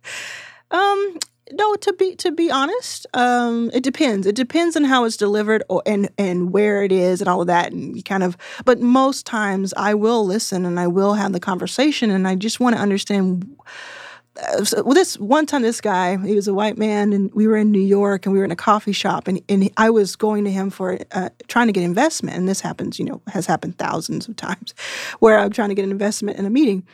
um, 0.70 1.18
no, 1.52 1.74
to 1.76 1.92
be 1.92 2.14
to 2.16 2.30
be 2.30 2.50
honest, 2.50 3.06
um, 3.14 3.70
it 3.72 3.82
depends. 3.82 4.26
It 4.26 4.34
depends 4.34 4.76
on 4.76 4.84
how 4.84 5.04
it's 5.04 5.16
delivered 5.16 5.62
or 5.68 5.82
and 5.86 6.08
and 6.18 6.52
where 6.52 6.82
it 6.82 6.92
is 6.92 7.20
and 7.20 7.28
all 7.28 7.40
of 7.40 7.46
that, 7.46 7.72
and 7.72 7.96
you 7.96 8.02
kind 8.02 8.22
of. 8.22 8.36
But 8.64 8.80
most 8.80 9.26
times, 9.26 9.72
I 9.76 9.94
will 9.94 10.24
listen 10.24 10.66
and 10.66 10.78
I 10.78 10.86
will 10.86 11.14
have 11.14 11.32
the 11.32 11.40
conversation, 11.40 12.10
and 12.10 12.26
I 12.26 12.34
just 12.34 12.60
want 12.60 12.76
to 12.76 12.82
understand. 12.82 13.56
Uh, 14.42 14.64
so, 14.64 14.82
this 14.82 15.18
one 15.18 15.44
time, 15.44 15.60
this 15.60 15.82
guy, 15.82 16.16
he 16.16 16.34
was 16.34 16.48
a 16.48 16.54
white 16.54 16.78
man, 16.78 17.12
and 17.12 17.30
we 17.34 17.46
were 17.46 17.56
in 17.56 17.70
New 17.70 17.82
York, 17.82 18.24
and 18.24 18.32
we 18.32 18.38
were 18.38 18.44
in 18.46 18.50
a 18.50 18.56
coffee 18.56 18.92
shop, 18.92 19.28
and, 19.28 19.42
and 19.48 19.70
I 19.76 19.90
was 19.90 20.16
going 20.16 20.44
to 20.44 20.50
him 20.50 20.70
for 20.70 20.98
uh, 21.12 21.28
trying 21.48 21.66
to 21.66 21.72
get 21.72 21.82
investment, 21.82 22.38
and 22.38 22.48
this 22.48 22.62
happens, 22.62 22.98
you 22.98 23.04
know, 23.04 23.20
has 23.26 23.44
happened 23.44 23.76
thousands 23.76 24.28
of 24.28 24.36
times, 24.36 24.72
where 25.20 25.38
I'm 25.38 25.50
trying 25.50 25.68
to 25.68 25.74
get 25.74 25.84
an 25.84 25.90
investment 25.90 26.38
in 26.38 26.46
a 26.46 26.50
meeting, 26.50 26.86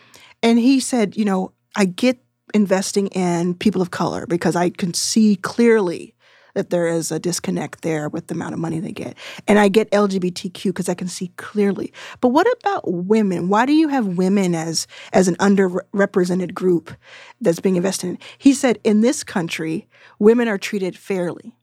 and 0.43 0.59
he 0.59 0.81
said, 0.81 1.17
you 1.17 1.25
know, 1.25 1.53
I 1.77 1.85
get 1.85 2.19
investing 2.55 3.09
in 3.09 3.55
people 3.55 3.83
of 3.83 3.91
color 3.91 4.27
because 4.27 4.57
I 4.57 4.71
can 4.71 4.95
see 4.95 5.37
clearly 5.37 6.15
that 6.55 6.71
there 6.71 6.89
is 6.89 7.13
a 7.13 7.21
disconnect 7.21 7.83
there 7.83 8.09
with 8.09 8.27
the 8.27 8.35
amount 8.35 8.53
of 8.53 8.59
money 8.59 8.81
they 8.81 8.91
get. 8.91 9.17
And 9.47 9.59
I 9.59 9.69
get 9.69 9.91
LGBTQ 9.93 10.65
because 10.65 10.89
I 10.89 10.95
can 10.95 11.07
see 11.07 11.29
clearly. 11.37 11.93
But 12.21 12.29
what 12.29 12.49
about 12.61 12.93
women? 12.93 13.49
Why 13.49 13.65
do 13.65 13.73
you 13.73 13.89
have 13.89 14.19
women 14.19 14.55
as 14.55 14.87
as 15.13 15.29
an 15.29 15.37
underrepresented 15.37 16.55
group 16.55 16.91
that's 17.41 17.61
being 17.61 17.77
invested 17.77 18.09
in? 18.09 18.19
He 18.39 18.55
said 18.55 18.79
in 18.83 19.03
this 19.03 19.23
country, 19.23 19.87
women 20.19 20.49
are 20.49 20.59
treated 20.59 20.99
fairly. 20.99 21.55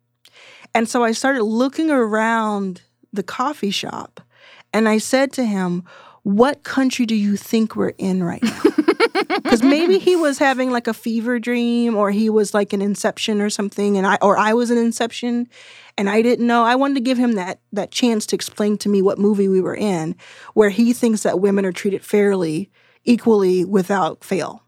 And 0.73 0.87
so 0.87 1.03
I 1.03 1.11
started 1.11 1.43
looking 1.43 1.89
around 1.91 2.81
the 3.11 3.23
coffee 3.23 3.71
shop 3.71 4.21
and 4.73 4.87
I 4.89 4.97
said 4.97 5.31
to 5.33 5.45
him, 5.45 5.83
what 6.23 6.63
country 6.63 7.05
do 7.05 7.15
you 7.15 7.37
think 7.37 7.75
we're 7.75 7.93
in 7.97 8.23
right 8.23 8.43
now? 8.43 8.61
Because 9.27 9.63
maybe 9.63 9.97
he 9.97 10.15
was 10.15 10.37
having 10.37 10.71
like 10.71 10.87
a 10.87 10.93
fever 10.93 11.39
dream, 11.39 11.95
or 11.95 12.11
he 12.11 12.29
was 12.29 12.53
like 12.53 12.73
an 12.73 12.81
Inception 12.81 13.41
or 13.41 13.49
something, 13.49 13.97
and 13.97 14.05
I 14.05 14.17
or 14.21 14.37
I 14.37 14.53
was 14.53 14.71
an 14.71 14.77
Inception, 14.77 15.47
and 15.97 16.09
I 16.09 16.21
didn't 16.21 16.45
know. 16.45 16.63
I 16.63 16.75
wanted 16.75 16.95
to 16.95 17.01
give 17.01 17.17
him 17.17 17.33
that 17.33 17.59
that 17.71 17.91
chance 17.91 18.25
to 18.27 18.35
explain 18.35 18.77
to 18.79 18.89
me 18.89 19.01
what 19.01 19.17
movie 19.17 19.47
we 19.47 19.61
were 19.61 19.75
in, 19.75 20.15
where 20.53 20.69
he 20.69 20.93
thinks 20.93 21.23
that 21.23 21.39
women 21.39 21.65
are 21.65 21.71
treated 21.71 22.03
fairly, 22.03 22.69
equally, 23.03 23.63
without 23.63 24.23
fail. 24.23 24.63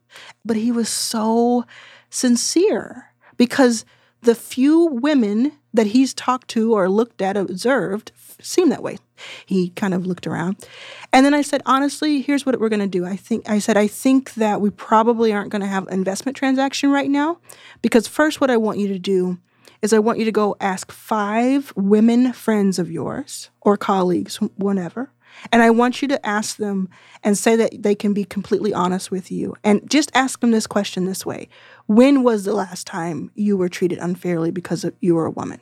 But 0.46 0.58
he 0.58 0.72
was 0.72 0.90
so 0.90 1.66
sincere 2.10 3.12
because 3.36 3.86
the 4.22 4.36
few 4.36 4.86
women 4.86 5.54
that 5.74 5.88
he's 5.88 6.14
talked 6.14 6.48
to 6.50 6.74
or 6.74 6.90
looked 6.90 7.22
at, 7.22 7.38
observed, 7.38 8.12
seem 8.42 8.70
that 8.70 8.84
way. 8.84 8.98
He 9.46 9.70
kind 9.70 9.94
of 9.94 10.06
looked 10.06 10.28
around. 10.28 10.68
And 11.14 11.26
then 11.26 11.34
I 11.34 11.42
said, 11.42 11.62
honestly, 11.66 12.22
here's 12.22 12.46
what 12.46 12.60
we're 12.60 12.70
going 12.70 12.80
to 12.80 12.88
do. 12.88 13.06
I 13.06 13.16
think 13.16 13.50
I 13.50 13.60
said 13.60 13.78
I 13.78 13.88
think 13.88 14.34
that 14.36 14.62
we 14.62 14.70
probably 14.70 15.34
aren't 15.34 15.50
going 15.50 15.62
to 15.62 15.68
have 15.68 15.88
investment 15.90 16.38
transaction 16.38 16.92
right 16.92 17.10
now 17.10 17.40
because 17.82 18.08
first 18.08 18.42
what 18.42 18.52
I 18.52 18.58
want 18.58 18.80
you 18.80 18.88
to 18.90 19.00
do 19.00 19.40
is 19.82 19.94
I 19.94 20.00
want 20.00 20.20
you 20.20 20.26
to 20.26 20.32
go 20.32 20.56
ask 20.60 20.92
5 20.92 21.74
women 21.76 22.34
friends 22.34 22.80
of 22.80 22.92
yours 22.92 23.50
or 23.62 23.78
colleagues, 23.78 24.38
whatever. 24.56 25.12
And 25.52 25.62
I 25.62 25.70
want 25.70 26.02
you 26.02 26.08
to 26.08 26.26
ask 26.26 26.58
them 26.58 26.90
and 27.24 27.38
say 27.38 27.56
that 27.56 27.84
they 27.84 27.94
can 27.94 28.14
be 28.14 28.24
completely 28.24 28.74
honest 28.74 29.12
with 29.12 29.32
you. 29.32 29.56
And 29.64 29.88
just 29.88 30.12
ask 30.16 30.40
them 30.40 30.50
this 30.50 30.66
question 30.66 31.06
this 31.06 31.26
way 31.26 31.48
When 31.88 32.24
was 32.24 32.44
the 32.44 32.54
last 32.54 32.86
time 32.86 33.32
you 33.34 33.58
were 33.58 33.70
treated 33.70 33.98
unfairly 34.00 34.52
because 34.52 34.84
of, 34.84 34.94
you 35.00 35.16
were 35.16 35.26
a 35.26 35.32
woman? 35.32 35.62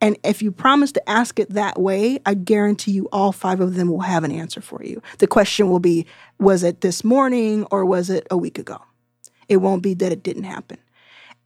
And 0.00 0.16
if 0.22 0.42
you 0.42 0.52
promise 0.52 0.92
to 0.92 1.08
ask 1.08 1.40
it 1.40 1.50
that 1.50 1.80
way, 1.80 2.20
I 2.24 2.34
guarantee 2.34 2.92
you 2.92 3.08
all 3.10 3.32
five 3.32 3.60
of 3.60 3.74
them 3.74 3.88
will 3.88 4.00
have 4.00 4.22
an 4.22 4.30
answer 4.30 4.60
for 4.60 4.82
you. 4.84 5.02
The 5.18 5.26
question 5.26 5.70
will 5.70 5.80
be 5.80 6.06
Was 6.38 6.62
it 6.62 6.82
this 6.82 7.02
morning 7.02 7.66
or 7.70 7.84
was 7.84 8.10
it 8.10 8.26
a 8.30 8.36
week 8.36 8.58
ago? 8.58 8.80
It 9.48 9.56
won't 9.56 9.82
be 9.82 9.94
that 9.94 10.12
it 10.12 10.22
didn't 10.22 10.44
happen. 10.44 10.78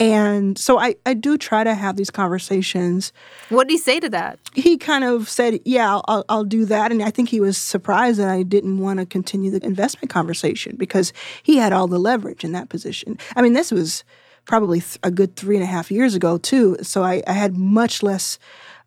And 0.01 0.59
so 0.59 0.79
I, 0.79 0.97
I 1.07 1.15
do 1.15 1.39
try 1.39 1.63
to 1.63 1.75
have 1.75 1.97
these 1.97 2.11
conversations. 2.11 3.13
What 3.51 3.69
did 3.69 3.75
he 3.75 3.79
say 3.79 4.01
to 4.01 4.09
that? 4.11 4.39
He 4.53 4.77
kind 4.77 5.05
of 5.05 5.29
said, 5.29 5.61
Yeah, 5.65 6.01
I'll, 6.07 6.25
I'll 6.29 6.45
do 6.45 6.65
that. 6.65 6.91
And 6.91 7.03
I 7.03 7.11
think 7.11 7.29
he 7.29 7.41
was 7.41 7.57
surprised 7.57 8.19
that 8.19 8.29
I 8.29 8.43
didn't 8.43 8.79
want 8.79 8.99
to 8.99 9.07
continue 9.07 9.51
the 9.51 9.65
investment 9.65 10.11
conversation 10.11 10.77
because 10.77 11.13
he 11.43 11.57
had 11.57 11.73
all 11.73 11.87
the 11.87 11.99
leverage 11.99 12.43
in 12.43 12.53
that 12.53 12.69
position. 12.69 13.19
I 13.37 13.43
mean, 13.43 13.53
this 13.53 13.71
was 13.71 14.03
probably 14.45 14.81
th- 14.81 14.99
a 15.03 15.11
good 15.11 15.37
three 15.37 15.57
and 15.57 15.63
a 15.63 15.67
half 15.67 15.91
years 15.91 16.15
ago, 16.15 16.37
too. 16.37 16.77
So 16.83 17.03
I, 17.05 17.23
I 17.27 17.33
had 17.33 17.57
much 17.57 18.03
less 18.03 18.39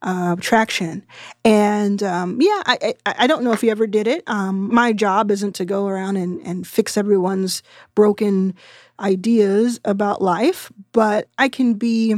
uh, 0.06 0.36
traction. 0.36 1.04
And 1.44 2.02
um, 2.04 2.40
yeah, 2.40 2.62
I, 2.68 2.94
I, 3.06 3.16
I, 3.20 3.28
don't 3.28 3.44
know 3.44 3.54
if 3.54 3.62
he 3.62 3.72
ever 3.72 3.88
did 3.88 4.06
it. 4.08 4.24
Um, 4.28 4.74
my 4.74 4.94
job 4.94 5.32
isn't 5.32 5.56
to 5.56 5.66
go 5.66 5.88
around 5.88 6.18
and, 6.18 6.40
and 6.46 6.66
fix 6.66 6.96
everyone's 6.96 7.64
broken 7.96 8.54
ideas 9.00 9.80
about 9.84 10.22
life, 10.22 10.72
but 10.92 11.28
I 11.40 11.50
can 11.50 11.74
be. 11.74 12.16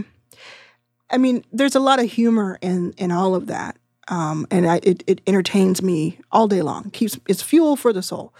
I 1.09 1.17
mean, 1.17 1.45
there's 1.53 1.75
a 1.75 1.79
lot 1.79 1.99
of 1.99 2.11
humor 2.11 2.59
in 2.61 2.91
in 2.97 3.09
all 3.09 3.33
of 3.33 3.47
that, 3.47 3.77
um, 4.09 4.45
and 4.51 4.67
I, 4.67 4.81
it, 4.83 5.05
it 5.07 5.21
entertains 5.25 5.81
me 5.81 6.19
all 6.29 6.49
day 6.49 6.61
long. 6.61 6.89
keeps 6.89 7.17
it's 7.25 7.41
fuel 7.41 7.77
for 7.77 7.93
the 7.93 8.03
soul. 8.03 8.33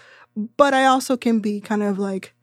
But 0.58 0.74
I 0.74 0.84
also 0.84 1.16
can 1.16 1.40
be 1.40 1.60
kind 1.60 1.82
of 1.82 1.98
like, 1.98 2.34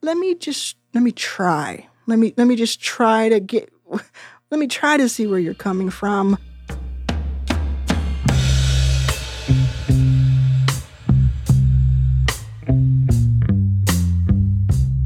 let 0.00 0.16
me 0.16 0.34
just 0.34 0.78
let 0.94 1.02
me 1.02 1.12
try. 1.12 1.86
Let 2.06 2.18
me 2.18 2.32
let 2.38 2.46
me 2.46 2.56
just 2.56 2.80
try 2.80 3.28
to 3.28 3.40
get 3.40 3.70
let 4.56 4.60
me 4.60 4.68
try 4.68 4.96
to 4.96 5.06
see 5.06 5.26
where 5.26 5.38
you're 5.38 5.52
coming 5.52 5.90
from. 5.90 6.38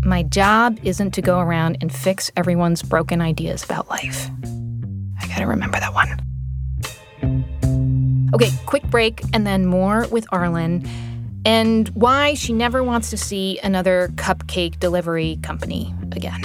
My 0.05 0.23
job 0.23 0.79
isn't 0.85 1.11
to 1.15 1.21
go 1.21 1.41
around 1.41 1.79
and 1.81 1.93
fix 1.93 2.31
everyone's 2.37 2.85
broken 2.85 3.21
ideas 3.21 3.65
about 3.65 3.91
life. 3.91 4.31
I 5.21 5.27
gotta 5.27 5.49
remember 5.49 5.81
that 5.81 5.95
one. 5.95 6.21
Okay, 8.33 8.51
quick 8.67 8.85
break 8.85 9.21
and 9.33 9.45
then 9.45 9.67
more 9.67 10.07
with 10.13 10.31
Arlan 10.31 10.87
and 11.45 11.89
why 11.89 12.35
she 12.35 12.53
never 12.53 12.85
wants 12.85 13.11
to 13.11 13.17
see 13.17 13.59
another 13.65 14.13
cupcake 14.15 14.79
delivery 14.79 15.41
company 15.43 15.93
again. 16.13 16.45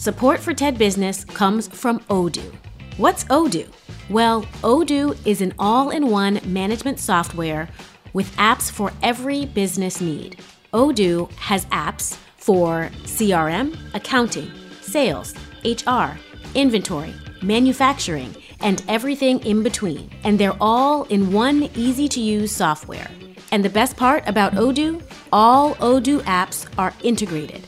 Support 0.00 0.40
for 0.40 0.54
TED 0.54 0.78
Business 0.78 1.26
comes 1.26 1.68
from 1.68 2.00
Odoo. 2.08 2.54
What's 2.96 3.24
Odoo? 3.24 3.68
Well, 4.08 4.44
Odoo 4.62 5.14
is 5.26 5.42
an 5.42 5.52
all 5.58 5.90
in 5.90 6.08
one 6.08 6.40
management 6.42 6.98
software 6.98 7.68
with 8.14 8.34
apps 8.36 8.70
for 8.70 8.94
every 9.02 9.44
business 9.44 10.00
need. 10.00 10.38
Odoo 10.72 11.30
has 11.32 11.66
apps 11.66 12.16
for 12.38 12.88
CRM, 13.02 13.76
accounting, 13.92 14.50
sales, 14.80 15.34
HR, 15.66 16.18
inventory, 16.54 17.12
manufacturing, 17.42 18.34
and 18.60 18.82
everything 18.88 19.44
in 19.44 19.62
between. 19.62 20.08
And 20.24 20.40
they're 20.40 20.56
all 20.62 21.04
in 21.10 21.30
one 21.30 21.68
easy 21.74 22.08
to 22.08 22.20
use 22.20 22.52
software. 22.56 23.10
And 23.52 23.62
the 23.62 23.68
best 23.68 23.98
part 23.98 24.26
about 24.26 24.54
Odoo? 24.54 25.02
All 25.30 25.74
Odoo 25.74 26.20
apps 26.20 26.66
are 26.78 26.94
integrated 27.02 27.66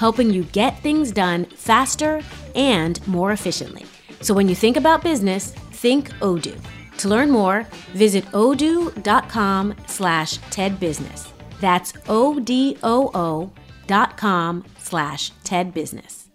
helping 0.00 0.30
you 0.30 0.42
get 0.44 0.78
things 0.80 1.12
done 1.12 1.44
faster 1.44 2.22
and 2.54 3.06
more 3.06 3.32
efficiently. 3.32 3.84
So 4.22 4.32
when 4.32 4.48
you 4.48 4.54
think 4.54 4.78
about 4.78 5.02
business, 5.02 5.52
think 5.52 6.10
Odoo. 6.20 6.58
To 6.98 7.08
learn 7.08 7.30
more, 7.30 7.64
visit 7.92 8.24
odoo.com 8.32 9.74
slash 9.86 10.38
tedbusiness. 10.38 11.28
That's 11.60 11.92
O-D-O-O 12.08 13.52
dot 13.86 14.16
com 14.16 14.64
slash 14.78 15.32
tedbusiness. 15.44 16.28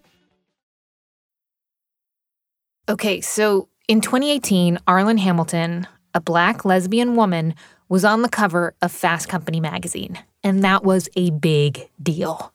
Okay, 2.88 3.20
so 3.20 3.68
in 3.88 4.00
2018, 4.00 4.78
Arlan 4.86 5.18
Hamilton, 5.18 5.88
a 6.14 6.20
black 6.20 6.64
lesbian 6.64 7.16
woman, 7.16 7.54
was 7.88 8.04
on 8.04 8.22
the 8.22 8.28
cover 8.28 8.74
of 8.80 8.92
Fast 8.92 9.28
Company 9.28 9.58
magazine, 9.58 10.18
and 10.44 10.62
that 10.62 10.84
was 10.84 11.08
a 11.16 11.30
big 11.30 11.88
deal. 12.00 12.52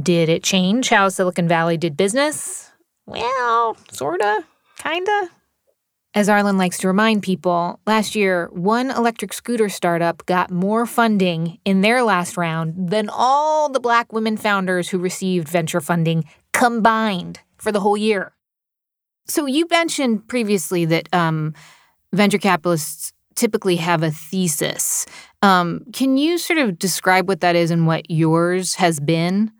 Did 0.00 0.28
it 0.28 0.42
change 0.42 0.88
how 0.88 1.08
Silicon 1.08 1.48
Valley 1.48 1.76
did 1.76 1.96
business? 1.96 2.70
Well, 3.06 3.76
sorta, 3.90 4.44
kinda. 4.78 5.30
As 6.14 6.28
Arlan 6.28 6.58
likes 6.58 6.78
to 6.78 6.88
remind 6.88 7.22
people, 7.22 7.80
last 7.86 8.14
year, 8.14 8.48
one 8.52 8.90
electric 8.90 9.32
scooter 9.32 9.70
startup 9.70 10.24
got 10.26 10.50
more 10.50 10.84
funding 10.84 11.58
in 11.64 11.80
their 11.80 12.02
last 12.02 12.36
round 12.36 12.90
than 12.90 13.08
all 13.10 13.70
the 13.70 13.80
black 13.80 14.12
women 14.12 14.36
founders 14.36 14.90
who 14.90 14.98
received 14.98 15.48
venture 15.48 15.80
funding 15.80 16.24
combined 16.52 17.40
for 17.56 17.72
the 17.72 17.80
whole 17.80 17.96
year. 17.96 18.32
So, 19.26 19.46
you 19.46 19.66
mentioned 19.70 20.28
previously 20.28 20.84
that 20.86 21.08
um, 21.14 21.54
venture 22.12 22.38
capitalists 22.38 23.12
typically 23.34 23.76
have 23.76 24.02
a 24.02 24.10
thesis. 24.10 25.06
Um, 25.40 25.80
can 25.92 26.18
you 26.18 26.36
sort 26.36 26.58
of 26.58 26.78
describe 26.78 27.28
what 27.28 27.40
that 27.40 27.56
is 27.56 27.70
and 27.70 27.86
what 27.86 28.10
yours 28.10 28.74
has 28.74 29.00
been? 29.00 29.50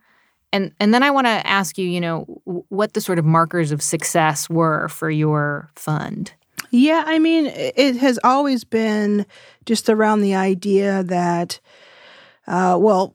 And 0.53 0.73
and 0.79 0.93
then 0.93 1.03
I 1.03 1.11
want 1.11 1.27
to 1.27 1.47
ask 1.47 1.79
you, 1.79 1.89
you 1.89 2.01
know, 2.01 2.25
what 2.45 2.93
the 2.93 3.01
sort 3.01 3.19
of 3.19 3.25
markers 3.25 3.73
of 3.73 3.83
success 3.83 4.51
were 4.51 4.89
for 4.89 5.11
your 5.11 5.71
fund. 5.77 6.33
Yeah, 6.71 7.05
I 7.07 7.19
mean, 7.19 7.47
it 7.47 7.97
has 7.97 8.19
always 8.25 8.65
been 8.65 9.27
just 9.67 9.91
around 9.91 10.23
the 10.23 10.35
idea 10.35 11.03
that, 11.05 11.61
uh, 12.47 12.79
well, 12.81 13.15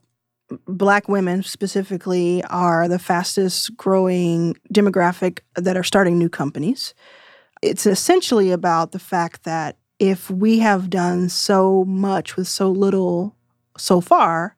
black 0.67 1.09
women 1.09 1.43
specifically 1.43 2.43
are 2.45 2.87
the 2.87 2.99
fastest 2.99 3.75
growing 3.75 4.55
demographic 4.73 5.39
that 5.55 5.75
are 5.75 5.83
starting 5.83 6.17
new 6.17 6.29
companies. 6.29 6.93
It's 7.61 7.85
essentially 7.85 8.51
about 8.51 8.91
the 8.91 8.99
fact 8.99 9.43
that 9.43 9.77
if 9.99 10.29
we 10.29 10.59
have 10.59 10.89
done 10.89 11.27
so 11.29 11.83
much 11.85 12.37
with 12.37 12.47
so 12.47 12.69
little 12.69 13.35
so 13.77 13.99
far, 14.01 14.55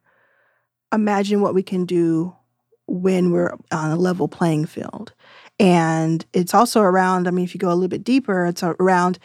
imagine 0.92 1.42
what 1.42 1.54
we 1.54 1.64
can 1.64 1.86
do 1.86 2.36
when 2.92 3.32
we're 3.32 3.56
on 3.72 3.92
a 3.92 3.96
level 3.96 4.28
playing 4.28 4.66
field. 4.66 5.14
And 5.60 6.26
it's 6.34 6.54
also 6.54 6.82
around, 6.82 7.28
I 7.28 7.32
mean, 7.32 7.46
if 7.46 7.54
you 7.54 7.60
go 7.60 7.70
a 7.70 7.76
little 7.76 7.90
bit 7.90 8.04
deeper, 8.04 8.46
it's 8.46 8.64
around 8.64 9.20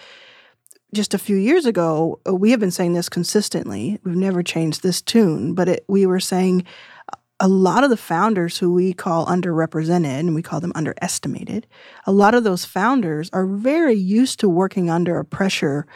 just 0.93 1.15
a 1.15 1.19
few 1.19 1.37
years 1.37 1.67
ago, 1.67 2.21
uh, 2.27 2.35
we 2.35 2.51
have 2.51 2.61
been 2.61 2.71
saying 2.71 2.95
this 2.95 3.09
consistently. 3.09 3.99
We've 4.05 4.17
never 4.17 4.43
changed 4.43 4.83
this 4.83 5.03
tune, 5.03 5.55
but 5.55 5.69
it, 5.69 5.85
we 5.89 6.07
were 6.07 6.21
saying 6.21 6.65
a 7.41 7.49
lot 7.49 7.85
of 7.85 7.91
the 7.91 7.97
founders 7.97 8.59
who 8.59 8.73
we 8.73 8.93
call 8.93 9.27
underrepresented 9.27 10.21
and 10.21 10.35
we 10.35 10.43
call 10.43 10.61
them 10.61 10.73
underestimated, 10.75 11.67
a 12.07 12.13
lot 12.13 12.35
of 12.35 12.45
those 12.45 12.65
founders 12.65 13.29
are 13.33 13.47
very 13.47 13.95
used 13.95 14.41
to 14.41 14.49
working 14.49 14.89
under 14.89 15.19
a 15.19 15.25
pressure 15.25 15.87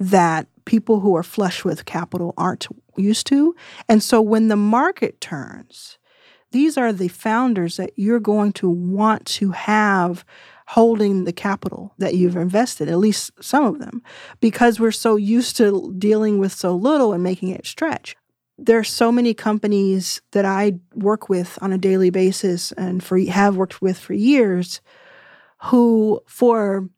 that 0.00 0.46
people 0.64 1.00
who 1.00 1.14
are 1.16 1.22
flush 1.22 1.64
with 1.64 1.84
capital 1.84 2.34
aren't 2.36 2.66
used 2.96 3.26
to. 3.28 3.54
And 3.88 4.02
so 4.02 4.20
when 4.20 4.48
the 4.48 4.56
market 4.56 5.20
turns, 5.20 5.98
these 6.56 6.78
are 6.78 6.90
the 6.90 7.08
founders 7.08 7.76
that 7.76 7.92
you're 7.96 8.18
going 8.18 8.50
to 8.50 8.70
want 8.70 9.26
to 9.26 9.50
have 9.50 10.24
holding 10.68 11.24
the 11.24 11.32
capital 11.32 11.92
that 11.98 12.14
you've 12.14 12.34
invested, 12.34 12.88
at 12.88 12.96
least 12.96 13.30
some 13.42 13.64
of 13.64 13.78
them, 13.78 14.02
because 14.40 14.80
we're 14.80 14.90
so 14.90 15.16
used 15.16 15.58
to 15.58 15.94
dealing 15.98 16.38
with 16.38 16.50
so 16.50 16.74
little 16.74 17.12
and 17.12 17.22
making 17.22 17.50
it 17.50 17.66
stretch. 17.66 18.16
There 18.56 18.78
are 18.78 18.84
so 18.84 19.12
many 19.12 19.34
companies 19.34 20.22
that 20.32 20.46
I 20.46 20.78
work 20.94 21.28
with 21.28 21.58
on 21.60 21.74
a 21.74 21.78
daily 21.78 22.08
basis 22.08 22.72
and 22.72 23.04
for 23.04 23.18
have 23.18 23.58
worked 23.58 23.82
with 23.82 23.98
for 23.98 24.14
years 24.14 24.80
who 25.64 26.22
for 26.26 26.88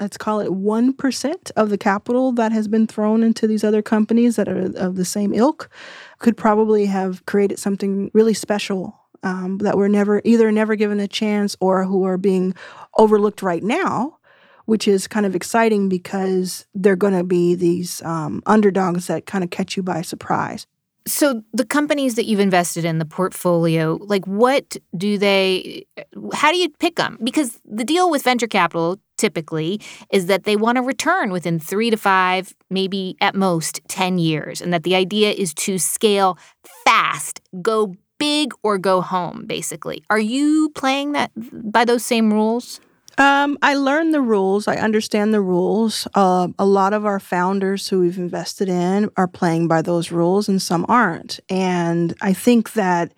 let's 0.00 0.16
call 0.16 0.40
it 0.40 0.50
1% 0.50 1.50
of 1.56 1.70
the 1.70 1.78
capital 1.78 2.32
that 2.32 2.52
has 2.52 2.68
been 2.68 2.86
thrown 2.86 3.22
into 3.22 3.46
these 3.46 3.62
other 3.62 3.82
companies 3.82 4.36
that 4.36 4.48
are 4.48 4.72
of 4.76 4.96
the 4.96 5.04
same 5.04 5.32
ilk 5.32 5.70
could 6.18 6.36
probably 6.36 6.86
have 6.86 7.24
created 7.26 7.58
something 7.58 8.10
really 8.12 8.34
special 8.34 8.98
um, 9.22 9.58
that 9.58 9.76
were 9.76 9.88
never 9.88 10.20
either 10.24 10.50
never 10.50 10.76
given 10.76 11.00
a 11.00 11.08
chance 11.08 11.56
or 11.60 11.84
who 11.84 12.04
are 12.04 12.18
being 12.18 12.54
overlooked 12.96 13.42
right 13.42 13.62
now 13.62 14.18
which 14.66 14.88
is 14.88 15.06
kind 15.06 15.26
of 15.26 15.34
exciting 15.34 15.88
because 15.88 16.66
they're 16.74 16.96
going 16.96 17.16
to 17.16 17.24
be 17.24 17.54
these 17.54 18.02
um, 18.02 18.42
underdogs 18.46 19.06
that 19.06 19.26
kind 19.26 19.44
of 19.44 19.50
catch 19.50 19.76
you 19.76 19.82
by 19.82 20.02
surprise. 20.02 20.66
So 21.06 21.42
the 21.52 21.66
companies 21.66 22.14
that 22.14 22.24
you've 22.24 22.40
invested 22.40 22.84
in 22.84 22.98
the 22.98 23.04
portfolio, 23.04 23.98
like 24.00 24.24
what 24.26 24.76
do 24.96 25.18
they 25.18 25.86
how 26.32 26.50
do 26.50 26.56
you 26.56 26.70
pick 26.70 26.96
them? 26.96 27.18
Because 27.22 27.60
the 27.64 27.84
deal 27.84 28.10
with 28.10 28.22
venture 28.22 28.46
capital 28.46 28.98
typically 29.18 29.80
is 30.10 30.26
that 30.26 30.44
they 30.44 30.56
want 30.56 30.76
to 30.76 30.82
return 30.82 31.30
within 31.30 31.60
3 31.60 31.90
to 31.90 31.96
5, 31.96 32.54
maybe 32.70 33.16
at 33.20 33.34
most 33.34 33.80
10 33.88 34.18
years 34.18 34.62
and 34.62 34.72
that 34.72 34.82
the 34.82 34.94
idea 34.94 35.30
is 35.30 35.52
to 35.54 35.78
scale 35.78 36.38
fast, 36.84 37.40
go 37.60 37.94
big 38.18 38.52
or 38.62 38.78
go 38.78 39.02
home 39.02 39.44
basically. 39.46 40.02
Are 40.08 40.18
you 40.18 40.70
playing 40.74 41.12
that 41.12 41.30
by 41.36 41.84
those 41.84 42.04
same 42.04 42.32
rules? 42.32 42.80
Um, 43.18 43.58
I 43.62 43.74
learned 43.74 44.12
the 44.12 44.20
rules. 44.20 44.66
I 44.66 44.76
understand 44.76 45.32
the 45.32 45.40
rules. 45.40 46.08
Uh, 46.14 46.48
a 46.58 46.66
lot 46.66 46.92
of 46.92 47.06
our 47.06 47.20
founders 47.20 47.88
who 47.88 48.00
we've 48.00 48.18
invested 48.18 48.68
in 48.68 49.10
are 49.16 49.28
playing 49.28 49.68
by 49.68 49.82
those 49.82 50.10
rules, 50.10 50.48
and 50.48 50.60
some 50.60 50.84
aren't. 50.88 51.40
And 51.48 52.14
I 52.20 52.32
think 52.32 52.72
that 52.72 53.12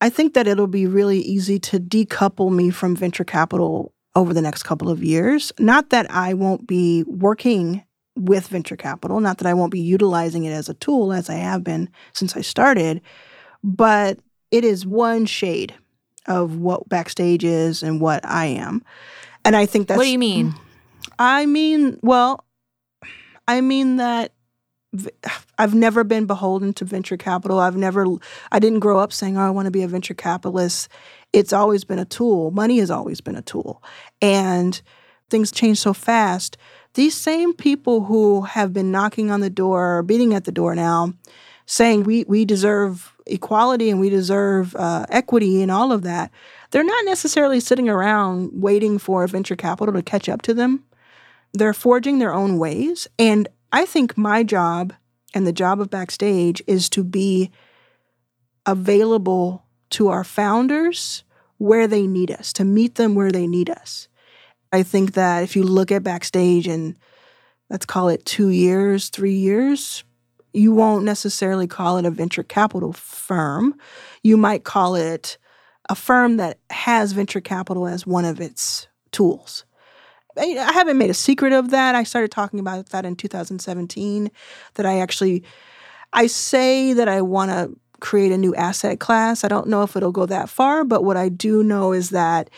I 0.00 0.08
think 0.10 0.34
that 0.34 0.48
it'll 0.48 0.66
be 0.66 0.86
really 0.86 1.20
easy 1.20 1.60
to 1.60 1.78
decouple 1.78 2.52
me 2.52 2.70
from 2.70 2.96
venture 2.96 3.22
capital 3.22 3.94
over 4.16 4.34
the 4.34 4.42
next 4.42 4.64
couple 4.64 4.88
of 4.88 5.02
years. 5.02 5.52
Not 5.60 5.90
that 5.90 6.10
I 6.10 6.34
won't 6.34 6.66
be 6.66 7.04
working 7.04 7.84
with 8.16 8.48
venture 8.48 8.76
capital, 8.76 9.20
not 9.20 9.38
that 9.38 9.46
I 9.46 9.54
won't 9.54 9.72
be 9.72 9.80
utilizing 9.80 10.44
it 10.44 10.50
as 10.50 10.68
a 10.68 10.74
tool 10.74 11.12
as 11.12 11.30
I 11.30 11.34
have 11.34 11.62
been 11.64 11.88
since 12.12 12.36
I 12.36 12.40
started, 12.40 13.00
but 13.62 14.18
it 14.50 14.64
is 14.64 14.84
one 14.84 15.24
shade 15.24 15.74
of 16.26 16.56
what 16.56 16.88
backstage 16.88 17.44
is 17.44 17.82
and 17.82 18.00
what 18.00 18.24
I 18.24 18.46
am. 18.46 18.82
And 19.44 19.56
I 19.56 19.66
think 19.66 19.88
that's 19.88 19.98
What 19.98 20.04
do 20.04 20.10
you 20.10 20.18
mean? 20.18 20.54
I 21.18 21.46
mean, 21.46 21.98
well, 22.02 22.44
I 23.48 23.60
mean 23.60 23.96
that 23.96 24.32
I've 25.58 25.74
never 25.74 26.04
been 26.04 26.26
beholden 26.26 26.74
to 26.74 26.84
venture 26.84 27.16
capital. 27.16 27.58
I've 27.58 27.76
never 27.76 28.06
I 28.50 28.58
didn't 28.58 28.80
grow 28.80 28.98
up 28.98 29.12
saying, 29.12 29.38
"Oh, 29.38 29.40
I 29.40 29.50
want 29.50 29.66
to 29.66 29.70
be 29.70 29.82
a 29.82 29.88
venture 29.88 30.14
capitalist." 30.14 30.88
It's 31.32 31.52
always 31.52 31.84
been 31.84 31.98
a 31.98 32.04
tool. 32.04 32.50
Money 32.50 32.78
has 32.78 32.90
always 32.90 33.20
been 33.20 33.36
a 33.36 33.42
tool. 33.42 33.82
And 34.20 34.80
things 35.30 35.50
change 35.50 35.78
so 35.78 35.94
fast. 35.94 36.58
These 36.94 37.16
same 37.16 37.54
people 37.54 38.04
who 38.04 38.42
have 38.42 38.74
been 38.74 38.90
knocking 38.90 39.30
on 39.30 39.40
the 39.40 39.48
door, 39.48 40.02
beating 40.02 40.34
at 40.34 40.44
the 40.44 40.52
door 40.52 40.74
now, 40.74 41.14
saying 41.64 42.02
we 42.02 42.24
we 42.24 42.44
deserve 42.44 43.11
equality 43.26 43.90
and 43.90 44.00
we 44.00 44.10
deserve 44.10 44.74
uh, 44.76 45.06
equity 45.08 45.62
and 45.62 45.70
all 45.70 45.92
of 45.92 46.02
that, 46.02 46.30
they're 46.70 46.84
not 46.84 47.04
necessarily 47.04 47.60
sitting 47.60 47.88
around 47.88 48.50
waiting 48.52 48.98
for 48.98 49.26
venture 49.26 49.56
capital 49.56 49.94
to 49.94 50.02
catch 50.02 50.28
up 50.28 50.42
to 50.42 50.54
them. 50.54 50.84
They're 51.52 51.74
forging 51.74 52.18
their 52.18 52.32
own 52.32 52.58
ways. 52.58 53.08
And 53.18 53.48
I 53.72 53.86
think 53.86 54.16
my 54.16 54.42
job 54.42 54.92
and 55.34 55.46
the 55.46 55.52
job 55.52 55.80
of 55.80 55.90
Backstage 55.90 56.62
is 56.66 56.88
to 56.90 57.04
be 57.04 57.50
available 58.66 59.64
to 59.90 60.08
our 60.08 60.24
founders 60.24 61.24
where 61.58 61.86
they 61.86 62.06
need 62.06 62.30
us, 62.30 62.52
to 62.54 62.64
meet 62.64 62.96
them 62.96 63.14
where 63.14 63.30
they 63.30 63.46
need 63.46 63.70
us. 63.70 64.08
I 64.72 64.82
think 64.82 65.12
that 65.12 65.42
if 65.42 65.54
you 65.54 65.62
look 65.62 65.92
at 65.92 66.02
Backstage 66.02 66.66
and 66.66 66.96
let's 67.68 67.86
call 67.86 68.08
it 68.08 68.24
two 68.24 68.48
years, 68.48 69.10
three 69.10 69.34
years, 69.34 70.04
you 70.52 70.72
won't 70.72 71.04
necessarily 71.04 71.66
call 71.66 71.96
it 71.98 72.04
a 72.04 72.10
venture 72.10 72.42
capital 72.42 72.92
firm. 72.92 73.74
You 74.22 74.36
might 74.36 74.64
call 74.64 74.94
it 74.94 75.38
a 75.88 75.94
firm 75.94 76.36
that 76.36 76.58
has 76.70 77.12
venture 77.12 77.40
capital 77.40 77.86
as 77.86 78.06
one 78.06 78.24
of 78.24 78.40
its 78.40 78.86
tools. 79.10 79.64
I 80.36 80.72
haven't 80.72 80.98
made 80.98 81.10
a 81.10 81.14
secret 81.14 81.52
of 81.52 81.70
that. 81.70 81.94
I 81.94 82.04
started 82.04 82.30
talking 82.30 82.58
about 82.58 82.86
that 82.90 83.04
in 83.04 83.16
2017 83.16 84.30
that 84.74 84.86
I 84.86 85.00
actually 85.00 85.44
I 86.14 86.26
say 86.26 86.92
that 86.92 87.08
I 87.08 87.22
want 87.22 87.50
to 87.50 87.76
create 88.00 88.32
a 88.32 88.38
new 88.38 88.54
asset 88.54 89.00
class. 89.00 89.44
I 89.44 89.48
don't 89.48 89.68
know 89.68 89.82
if 89.82 89.96
it'll 89.96 90.12
go 90.12 90.26
that 90.26 90.48
far, 90.48 90.84
but 90.84 91.04
what 91.04 91.16
I 91.16 91.28
do 91.28 91.62
know 91.62 91.92
is 91.92 92.10
that 92.10 92.50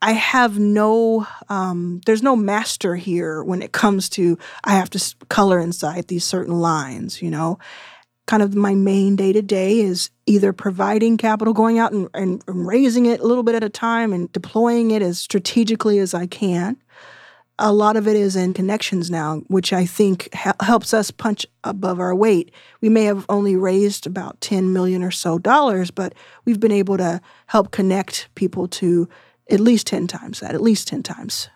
I 0.00 0.12
have 0.12 0.58
no, 0.58 1.26
um, 1.48 2.00
there's 2.06 2.22
no 2.22 2.36
master 2.36 2.94
here 2.94 3.42
when 3.42 3.62
it 3.62 3.72
comes 3.72 4.08
to 4.10 4.38
I 4.64 4.74
have 4.74 4.90
to 4.90 5.14
color 5.28 5.58
inside 5.58 6.06
these 6.06 6.24
certain 6.24 6.60
lines, 6.60 7.20
you 7.20 7.30
know. 7.30 7.58
Kind 8.26 8.42
of 8.42 8.54
my 8.54 8.74
main 8.74 9.16
day 9.16 9.32
to 9.32 9.42
day 9.42 9.80
is 9.80 10.10
either 10.26 10.52
providing 10.52 11.16
capital, 11.16 11.54
going 11.54 11.78
out 11.78 11.92
and, 11.92 12.08
and, 12.14 12.44
and 12.46 12.66
raising 12.66 13.06
it 13.06 13.20
a 13.20 13.26
little 13.26 13.42
bit 13.42 13.54
at 13.54 13.64
a 13.64 13.70
time 13.70 14.12
and 14.12 14.30
deploying 14.32 14.90
it 14.90 15.02
as 15.02 15.18
strategically 15.18 15.98
as 15.98 16.14
I 16.14 16.26
can. 16.26 16.76
A 17.58 17.72
lot 17.72 17.96
of 17.96 18.06
it 18.06 18.14
is 18.14 18.36
in 18.36 18.52
connections 18.52 19.10
now, 19.10 19.38
which 19.48 19.72
I 19.72 19.84
think 19.84 20.32
ha- 20.32 20.54
helps 20.60 20.94
us 20.94 21.10
punch 21.10 21.44
above 21.64 21.98
our 21.98 22.14
weight. 22.14 22.52
We 22.80 22.88
may 22.88 23.04
have 23.04 23.24
only 23.28 23.56
raised 23.56 24.06
about 24.06 24.40
10 24.42 24.72
million 24.72 25.02
or 25.02 25.10
so 25.10 25.38
dollars, 25.38 25.90
but 25.90 26.14
we've 26.44 26.60
been 26.60 26.70
able 26.70 26.98
to 26.98 27.20
help 27.46 27.72
connect 27.72 28.28
people 28.36 28.68
to 28.68 29.08
at 29.50 29.60
least 29.60 29.86
10 29.86 30.06
times 30.06 30.40
that, 30.40 30.54
at 30.54 30.60
least 30.60 30.88
10 30.88 31.02
times. 31.02 31.48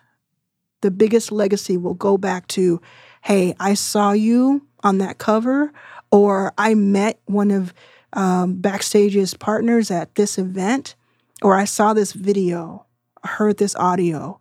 The 0.81 0.91
biggest 0.91 1.31
legacy 1.31 1.77
will 1.77 1.93
go 1.93 2.17
back 2.17 2.47
to, 2.49 2.81
hey, 3.21 3.55
I 3.59 3.73
saw 3.73 4.11
you 4.11 4.67
on 4.83 4.97
that 4.97 5.17
cover, 5.17 5.71
or 6.11 6.53
I 6.57 6.73
met 6.75 7.19
one 7.25 7.51
of 7.51 7.73
um, 8.13 8.57
Backstage's 8.57 9.33
partners 9.33 9.89
at 9.91 10.15
this 10.15 10.37
event, 10.37 10.95
or 11.41 11.55
I 11.55 11.65
saw 11.65 11.93
this 11.93 12.13
video, 12.13 12.85
heard 13.23 13.57
this 13.57 13.75
audio, 13.75 14.39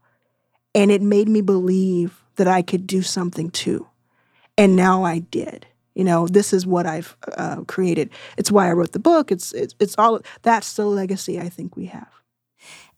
and 0.74 0.90
it 0.90 1.02
made 1.02 1.28
me 1.28 1.40
believe 1.40 2.22
that 2.36 2.48
I 2.48 2.62
could 2.62 2.86
do 2.86 3.02
something 3.02 3.50
too. 3.50 3.86
And 4.58 4.76
now 4.76 5.04
I 5.04 5.20
did. 5.20 5.66
You 5.94 6.04
know, 6.04 6.26
this 6.26 6.52
is 6.52 6.66
what 6.66 6.86
I've 6.86 7.16
uh, 7.36 7.62
created. 7.64 8.10
It's 8.38 8.50
why 8.50 8.68
I 8.68 8.72
wrote 8.72 8.92
the 8.92 8.98
book. 8.98 9.30
It's, 9.30 9.52
it's 9.52 9.74
it's 9.78 9.94
all 9.98 10.20
that's 10.40 10.74
the 10.74 10.86
legacy 10.86 11.38
I 11.38 11.50
think 11.50 11.76
we 11.76 11.86
have. 11.86 12.21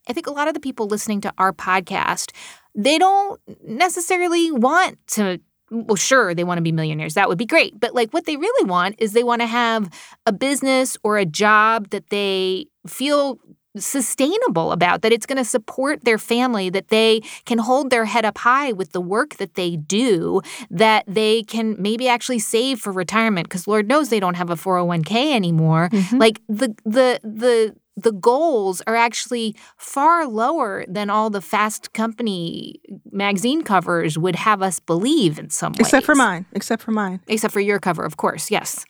I 0.08 0.12
think 0.12 0.26
a 0.26 0.32
lot 0.32 0.48
of 0.48 0.54
the 0.54 0.60
people 0.60 0.86
listening 0.86 1.20
to 1.22 1.32
our 1.38 1.52
podcast, 1.52 2.32
they 2.74 2.98
don't 2.98 3.40
necessarily 3.66 4.50
want 4.50 4.98
to 5.08 5.40
well, 5.70 5.96
sure, 5.96 6.34
they 6.34 6.44
want 6.44 6.58
to 6.58 6.62
be 6.62 6.72
millionaires. 6.72 7.14
That 7.14 7.28
would 7.28 7.38
be 7.38 7.46
great. 7.46 7.80
But 7.80 7.94
like 7.94 8.12
what 8.12 8.26
they 8.26 8.36
really 8.36 8.68
want 8.68 8.96
is 8.98 9.12
they 9.12 9.24
want 9.24 9.40
to 9.40 9.46
have 9.46 9.90
a 10.26 10.32
business 10.32 10.96
or 11.02 11.16
a 11.16 11.24
job 11.24 11.90
that 11.90 12.10
they 12.10 12.66
feel 12.86 13.40
sustainable 13.76 14.72
about, 14.72 15.02
that 15.02 15.12
it's 15.12 15.26
going 15.26 15.38
to 15.38 15.44
support 15.44 16.04
their 16.04 16.18
family, 16.18 16.70
that 16.70 16.88
they 16.88 17.20
can 17.44 17.58
hold 17.58 17.90
their 17.90 18.04
head 18.04 18.24
up 18.24 18.38
high 18.38 18.72
with 18.72 18.92
the 18.92 19.00
work 19.00 19.36
that 19.36 19.54
they 19.54 19.76
do, 19.76 20.40
that 20.70 21.04
they 21.08 21.42
can 21.42 21.74
maybe 21.80 22.08
actually 22.08 22.38
save 22.38 22.78
for 22.78 22.92
retirement 22.92 23.48
because 23.48 23.66
Lord 23.66 23.88
knows 23.88 24.10
they 24.10 24.20
don't 24.20 24.34
have 24.34 24.50
a 24.50 24.54
401k 24.54 25.34
anymore. 25.34 25.88
Mm-hmm. 25.90 26.18
Like 26.18 26.40
the 26.48 26.74
the 26.84 27.20
the 27.24 27.74
the 27.96 28.12
goals 28.12 28.82
are 28.86 28.96
actually 28.96 29.54
far 29.76 30.26
lower 30.26 30.84
than 30.88 31.10
all 31.10 31.30
the 31.30 31.40
fast 31.40 31.92
company 31.92 32.80
magazine 33.12 33.62
covers 33.62 34.18
would 34.18 34.36
have 34.36 34.62
us 34.62 34.80
believe 34.80 35.38
in 35.38 35.50
some 35.50 35.72
ways. 35.72 35.80
Except 35.80 36.04
for 36.04 36.14
mine. 36.14 36.44
Except 36.52 36.82
for 36.82 36.90
mine. 36.90 37.20
Except 37.28 37.52
for 37.52 37.60
your 37.60 37.78
cover, 37.78 38.04
of 38.04 38.16
course. 38.16 38.50
Yes. 38.50 38.84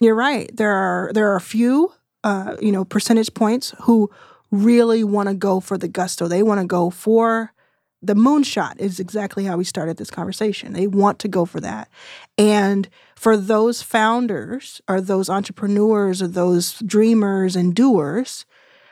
You're 0.00 0.16
right. 0.16 0.50
There 0.56 0.72
are 0.72 1.12
there 1.14 1.30
are 1.30 1.36
a 1.36 1.40
few 1.40 1.92
uh, 2.24 2.56
you 2.60 2.72
know, 2.72 2.84
percentage 2.84 3.32
points 3.34 3.74
who 3.82 4.10
really 4.50 5.02
want 5.02 5.28
to 5.28 5.34
go 5.34 5.60
for 5.60 5.78
the 5.78 5.88
gusto. 5.88 6.28
They 6.28 6.42
want 6.42 6.60
to 6.60 6.66
go 6.66 6.90
for 6.90 7.52
the 8.02 8.14
moonshot 8.14 8.80
is 8.80 8.98
exactly 8.98 9.44
how 9.44 9.56
we 9.56 9.64
started 9.64 9.96
this 9.96 10.10
conversation. 10.10 10.72
They 10.72 10.88
want 10.88 11.20
to 11.20 11.28
go 11.28 11.44
for 11.44 11.60
that. 11.60 11.88
And 12.36 12.88
for 13.14 13.36
those 13.36 13.80
founders 13.80 14.80
or 14.88 15.00
those 15.00 15.30
entrepreneurs 15.30 16.20
or 16.20 16.26
those 16.26 16.80
dreamers 16.80 17.54
and 17.54 17.74
doers, 17.74 18.44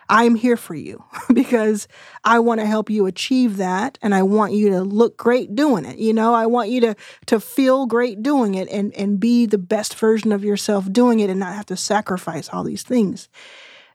I'm 0.09 0.35
here 0.35 0.57
for 0.57 0.75
you 0.75 1.05
because 1.33 1.88
I 2.25 2.40
want 2.40 2.61
to 2.61 2.66
help 2.66 2.90
you 2.90 3.07
achieve 3.07 3.57
that 3.59 3.99
and 4.03 4.14
I 4.14 4.23
want 4.23 4.53
you 4.53 4.70
to 4.70 4.81
look 4.83 5.16
great 5.16 5.55
doing 5.55 5.85
it. 5.85 5.99
You 5.99 6.12
know, 6.12 6.35
I 6.35 6.46
want 6.46 6.70
you 6.70 6.81
to 6.83 6.96
to 7.27 7.40
feel 7.40 7.87
great 7.87 8.23
doing 8.23 8.55
it 8.55 8.68
and 8.68 8.94
and 8.94 9.20
be 9.20 9.46
the 9.46 9.59
best 9.59 9.94
version 9.94 10.33
of 10.33 10.44
yourself 10.44 10.92
doing 10.92 11.20
it 11.20 11.31
and 11.31 11.38
not 11.38 11.55
have 11.55 11.66
to 11.66 11.77
sacrifice 11.77 12.49
all 12.49 12.64
these 12.64 12.82
things. 12.82 13.28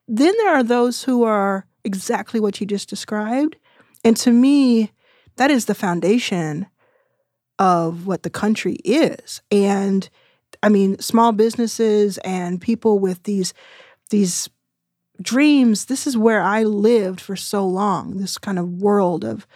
Then 0.08 0.34
there 0.38 0.56
are 0.56 0.64
those 0.64 1.04
who 1.04 1.24
are 1.24 1.66
exactly 1.84 2.40
what 2.40 2.60
you 2.60 2.68
just 2.68 2.90
described. 2.90 3.58
And 4.04 4.16
to 4.18 4.32
me, 4.32 4.92
that 5.38 5.52
is 5.52 5.66
the 5.66 5.76
foundation 5.76 6.68
of 7.60 8.08
what 8.08 8.24
the 8.24 8.30
country 8.30 8.78
is. 8.84 9.42
And 9.52 10.10
I 10.62 10.70
mean, 10.70 11.00
small 11.00 11.32
businesses 11.32 12.18
and 12.20 12.62
people 12.62 13.00
with 13.00 13.24
these 13.24 13.54
these 14.10 14.50
dreams, 15.22 15.86
this 15.86 16.06
is 16.06 16.18
where 16.18 16.42
I 16.42 16.64
lived 16.64 17.22
for 17.22 17.36
so 17.36 17.66
long, 17.66 18.18
this 18.18 18.38
kind 18.38 18.60
of 18.60 18.82
world 18.82 19.24
of 19.24 19.48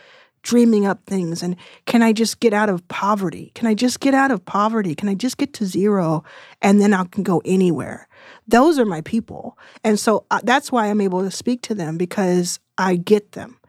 dreaming 0.42 0.86
up 0.86 1.06
things 1.06 1.44
and 1.44 1.58
can 1.86 2.02
I 2.02 2.14
just 2.14 2.40
get 2.40 2.54
out 2.54 2.70
of 2.70 2.88
poverty? 2.88 3.52
Can 3.56 3.68
I 3.68 3.74
just 3.74 4.00
get 4.00 4.14
out 4.14 4.32
of 4.32 4.46
poverty? 4.46 4.96
Can 4.96 5.10
I 5.10 5.14
just 5.14 5.38
get 5.38 5.54
to 5.56 5.66
zero 5.66 6.24
and 6.62 6.80
then 6.80 6.94
I 6.94 7.04
can 7.04 7.24
go 7.24 7.42
anywhere? 7.44 8.08
Those 8.48 8.80
are 8.80 8.86
my 8.86 9.02
people. 9.02 9.58
And 9.84 10.00
so 10.00 10.26
uh, 10.32 10.40
that's 10.44 10.72
why 10.72 10.88
I'm 10.88 11.02
able 11.02 11.24
to 11.24 11.32
speak 11.32 11.62
to 11.64 11.76
them 11.76 11.98
because 11.98 12.60
I 12.78 12.96
get 12.96 13.34
them. 13.34 13.60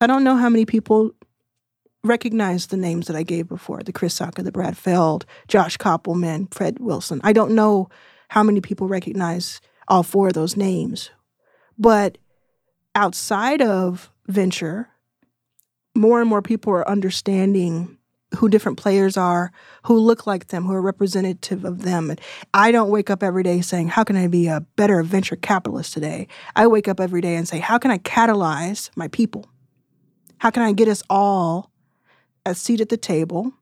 I 0.00 0.06
don't 0.06 0.24
know 0.24 0.36
how 0.36 0.48
many 0.48 0.66
people 0.66 1.12
recognize 2.04 2.66
the 2.66 2.76
names 2.76 3.06
that 3.06 3.16
I 3.16 3.22
gave 3.22 3.48
before 3.48 3.82
the 3.82 3.92
Chris 3.92 4.18
Sacca, 4.18 4.44
the 4.44 4.52
Brad 4.52 4.76
Feld, 4.76 5.26
Josh 5.48 5.76
Kopelman, 5.76 6.52
Fred 6.52 6.78
Wilson. 6.78 7.20
I 7.24 7.32
don't 7.32 7.54
know 7.54 7.88
how 8.28 8.42
many 8.42 8.60
people 8.60 8.88
recognize 8.88 9.60
all 9.88 10.02
four 10.02 10.28
of 10.28 10.34
those 10.34 10.56
names. 10.56 11.10
But 11.78 12.18
outside 12.94 13.62
of 13.62 14.10
venture, 14.26 14.88
more 15.94 16.20
and 16.20 16.28
more 16.28 16.42
people 16.42 16.72
are 16.72 16.88
understanding 16.88 17.96
who 18.36 18.48
different 18.48 18.78
players 18.78 19.16
are, 19.16 19.52
who 19.84 19.98
look 19.98 20.26
like 20.26 20.48
them, 20.48 20.64
who 20.64 20.72
are 20.72 20.82
representative 20.82 21.64
of 21.64 21.82
them. 21.82 22.10
And 22.10 22.20
I 22.52 22.72
don't 22.72 22.90
wake 22.90 23.08
up 23.08 23.22
every 23.22 23.42
day 23.42 23.60
saying, 23.60 23.88
How 23.88 24.04
can 24.04 24.16
I 24.16 24.26
be 24.26 24.48
a 24.48 24.60
better 24.76 25.02
venture 25.02 25.36
capitalist 25.36 25.92
today? 25.92 26.26
I 26.54 26.66
wake 26.66 26.88
up 26.88 27.00
every 27.00 27.20
day 27.20 27.36
and 27.36 27.46
say, 27.48 27.58
How 27.58 27.78
can 27.78 27.90
I 27.90 27.98
catalyze 27.98 28.90
my 28.96 29.08
people? 29.08 29.46
How 30.38 30.50
can 30.50 30.62
I 30.62 30.72
get 30.72 30.88
us 30.88 31.02
all 31.08 31.70
a 32.46 32.54
seat 32.54 32.80
at 32.80 32.88
the 32.88 32.96
table, 32.96 33.52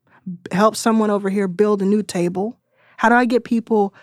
help 0.52 0.76
someone 0.76 1.10
over 1.10 1.30
here 1.30 1.48
build 1.48 1.82
a 1.82 1.84
new 1.84 2.02
table? 2.02 2.58
How 2.96 3.08
do 3.08 3.16
I 3.16 3.24
get 3.24 3.42
people 3.42 3.94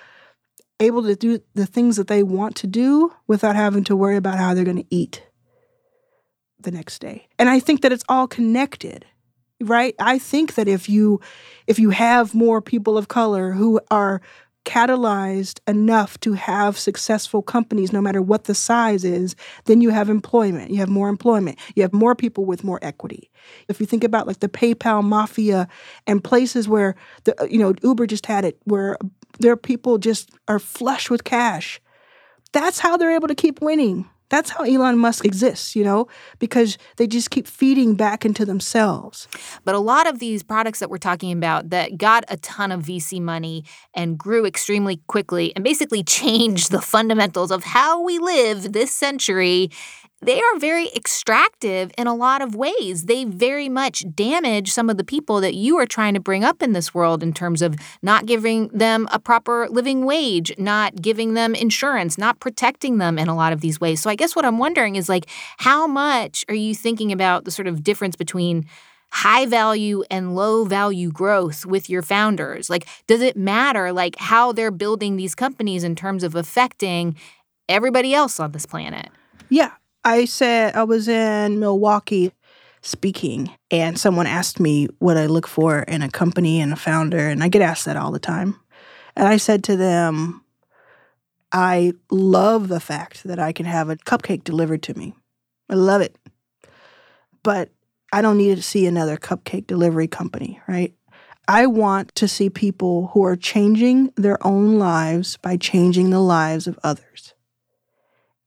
able 0.80 1.04
to 1.04 1.16
do 1.16 1.40
the 1.54 1.66
things 1.66 1.96
that 1.96 2.08
they 2.08 2.24
want 2.24 2.56
to 2.58 2.68
do 2.68 3.14
without 3.28 3.56
having 3.56 3.84
to 3.86 3.96
worry 3.96 4.18
about 4.18 4.38
how 4.38 4.54
they're 4.54 4.66
going 4.66 4.78
to 4.78 4.96
eat 4.96 5.24
the 6.60 6.72
next 6.72 7.00
day? 7.00 7.28
And 7.40 7.50
I 7.50 7.60
think 7.60 7.82
that 7.82 7.94
it's 7.94 8.04
all 8.10 8.28
connected 8.28 9.06
right 9.64 9.96
i 10.00 10.18
think 10.18 10.56
that 10.56 10.68
if 10.68 10.90
you 10.90 11.20
if 11.68 11.78
you 11.80 11.92
have 11.92 12.34
more 12.34 12.62
people 12.62 12.98
of 12.98 13.08
color 13.08 13.52
who 13.52 13.80
are 13.92 14.22
catalyzed 14.66 15.60
enough 15.68 16.20
to 16.20 16.34
have 16.34 16.78
successful 16.78 17.42
companies 17.42 17.92
no 17.92 18.02
matter 18.02 18.22
what 18.22 18.44
the 18.44 18.54
size 18.54 19.04
is 19.04 19.36
then 19.66 19.82
you 19.82 19.90
have 19.90 20.10
employment. 20.10 20.70
You 20.70 20.78
have 20.78 20.90
more 20.90 21.10
employment. 21.10 21.58
You 21.76 21.82
have 21.82 21.94
more 21.94 22.16
people 22.16 22.46
with 22.46 22.64
more 22.64 22.80
equity. 22.84 23.32
If 23.68 23.80
you 23.80 23.86
think 23.86 24.04
about 24.04 24.28
like 24.28 24.40
the 24.40 24.50
paypal 24.50 25.04
mafia 25.04 25.68
and 26.06 26.24
places 26.24 26.68
where 26.68 26.96
the 27.24 27.36
you 27.50 27.58
know 27.58 27.74
uber 27.82 28.06
just 28.06 28.26
had 28.26 28.46
it 28.46 28.60
where 28.66 28.98
their 29.40 29.58
people 29.58 29.98
just 29.98 30.30
are 30.48 30.60
flush 30.60 31.10
with 31.10 31.24
cash 31.24 31.82
that's 32.52 32.80
how 32.80 32.98
they're 32.98 33.16
able 33.16 33.28
to 33.28 33.36
keep 33.36 33.62
winning 33.62 34.10
that's 34.32 34.50
how 34.50 34.64
Elon 34.64 34.98
Musk 34.98 35.26
exists, 35.26 35.76
you 35.76 35.84
know, 35.84 36.08
because 36.40 36.78
they 36.96 37.06
just 37.06 37.30
keep 37.30 37.46
feeding 37.46 37.96
back 37.96 38.26
into 38.26 38.46
themselves. 38.46 39.28
But 39.66 39.76
a 39.76 39.80
lot 39.80 40.08
of 40.08 40.20
these 40.20 40.42
products 40.42 40.80
that 40.80 40.90
we're 40.90 40.98
talking 40.98 41.34
about 41.34 41.70
that 41.70 41.98
got 41.98 42.24
a 42.30 42.38
ton 42.38 42.72
of 42.72 42.82
VC 42.82 43.22
money 43.22 43.66
and 43.94 44.18
grew 44.18 44.46
extremely 44.46 45.02
quickly 45.08 45.54
and 45.56 45.64
basically 45.66 46.02
changed 46.22 46.72
the 46.72 46.82
fundamentals 46.82 47.52
of 47.52 47.66
how 47.66 48.02
we 48.02 48.18
live 48.20 48.72
this 48.72 48.94
century 48.94 49.70
they 50.24 50.40
are 50.40 50.60
very 50.60 50.90
extractive 50.96 51.92
in 51.98 52.06
a 52.06 52.14
lot 52.14 52.44
of 52.44 52.54
ways. 52.54 53.06
They 53.06 53.26
very 53.26 53.70
much 53.70 54.06
damage 54.14 54.72
some 54.72 54.90
of 54.90 54.98
the 54.98 55.04
people 55.04 55.42
that 55.42 55.56
you 55.56 55.78
are 55.78 55.88
trying 55.88 56.14
to 56.14 56.20
bring 56.20 56.44
up 56.44 56.62
in 56.62 56.74
this 56.74 56.94
world 56.94 57.24
in 57.24 57.34
terms 57.34 57.64
of 57.64 57.76
not 58.04 58.28
giving 58.28 58.68
them 58.68 59.08
a 59.12 59.18
proper 59.18 59.68
living 59.70 60.06
wage, 60.06 60.54
not 60.60 61.02
giving 61.02 61.34
them 61.34 61.56
insurance, 61.56 62.20
not 62.20 62.40
protecting 62.40 63.00
them 63.00 63.18
in 63.18 63.28
a 63.28 63.36
lot 63.36 63.52
of 63.52 63.62
these 63.62 63.82
ways. 63.82 64.02
So 64.02 64.12
I 64.12 64.16
guess 64.16 64.36
what 64.36 64.46
I'm 64.46 64.60
wondering 64.60 64.96
is 64.96 65.10
like 65.10 65.26
how 65.58 65.88
much 65.88 66.46
are 66.48 66.56
you 66.56 66.76
thinking 66.76 67.12
about 67.12 67.46
the 67.46 67.52
sort 67.52 67.68
of 67.68 67.84
difference 67.84 68.16
between 68.16 68.68
high 69.14 69.46
value 69.48 70.04
and 70.12 70.36
low 70.36 70.66
value 70.66 71.12
growth 71.12 71.66
with 71.66 71.90
your 71.90 72.04
founders? 72.04 72.70
Like 72.70 72.88
does 73.08 73.22
it 73.22 73.36
matter 73.36 73.92
like 73.92 74.18
how 74.18 74.52
they're 74.52 74.70
building 74.70 75.16
these 75.16 75.34
companies 75.34 75.84
in 75.84 75.96
terms 75.96 76.24
of 76.24 76.36
affecting 76.36 77.16
everybody 77.68 78.14
else 78.14 78.40
on 78.40 78.52
this 78.52 78.68
planet? 78.68 79.10
Yeah, 79.50 79.72
I 80.04 80.26
said 80.26 80.76
I 80.76 80.84
was 80.84 81.08
in 81.08 81.60
Milwaukee 81.60 82.32
speaking, 82.82 83.52
and 83.70 84.00
someone 84.00 84.26
asked 84.26 84.60
me 84.60 84.88
what 85.00 85.18
I 85.18 85.28
look 85.28 85.48
for 85.48 85.80
in 85.84 86.02
a 86.02 86.10
company 86.10 86.60
and 86.60 86.74
a 86.74 86.76
founder, 86.76 87.28
and 87.30 87.44
I 87.44 87.48
get 87.48 87.62
asked 87.62 87.86
that 87.86 87.98
all 87.98 88.12
the 88.12 88.20
time. 88.20 88.60
And 89.16 89.28
I 89.28 89.38
said 89.38 89.64
to 89.66 89.76
them, 89.76 90.44
I 91.52 91.94
love 92.10 92.70
the 92.70 92.80
fact 92.80 93.24
that 93.26 93.40
I 93.40 93.52
can 93.52 93.66
have 93.66 93.90
a 93.90 93.98
cupcake 93.98 94.44
delivered 94.44 94.82
to 94.84 94.98
me. 94.98 95.14
I 95.70 95.76
love 95.76 96.02
it. 96.02 96.16
But 97.44 97.70
I 98.14 98.22
don't 98.22 98.38
need 98.38 98.56
to 98.56 98.64
see 98.64 98.86
another 98.86 99.18
cupcake 99.18 99.68
delivery 99.68 100.08
company, 100.08 100.60
right? 100.68 100.94
I 101.48 101.66
want 101.66 102.16
to 102.16 102.28
see 102.28 102.50
people 102.50 103.08
who 103.14 103.24
are 103.26 103.36
changing 103.36 104.12
their 104.16 104.46
own 104.46 104.80
lives 104.80 105.38
by 105.38 105.58
changing 105.58 106.10
the 106.10 106.20
lives 106.20 106.68
of 106.68 106.80
others. 106.84 107.34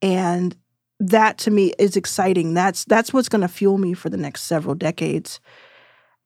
And 0.01 0.57
that 1.01 1.39
to 1.39 1.51
me 1.51 1.73
is 1.79 1.97
exciting. 1.97 2.55
That's 2.55 2.85
that's 2.85 3.13
what's 3.13 3.29
going 3.29 3.43
to 3.43 3.49
fuel 3.49 3.79
me 3.79 3.95
for 3.95 4.09
the 4.09 4.17
next 4.17 4.43
several 4.43 4.75
decades. 4.75 5.41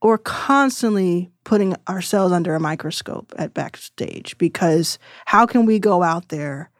We're 0.03 0.19
constantly 0.19 1.33
putting 1.45 1.75
ourselves 1.89 2.33
under 2.33 2.55
a 2.55 2.61
microscope 2.61 3.33
at 3.37 3.55
backstage 3.55 4.39
because 4.39 4.99
how 5.27 5.45
can 5.45 5.67
we 5.67 5.81
go 5.81 6.03
out 6.03 6.29
there 6.29 6.71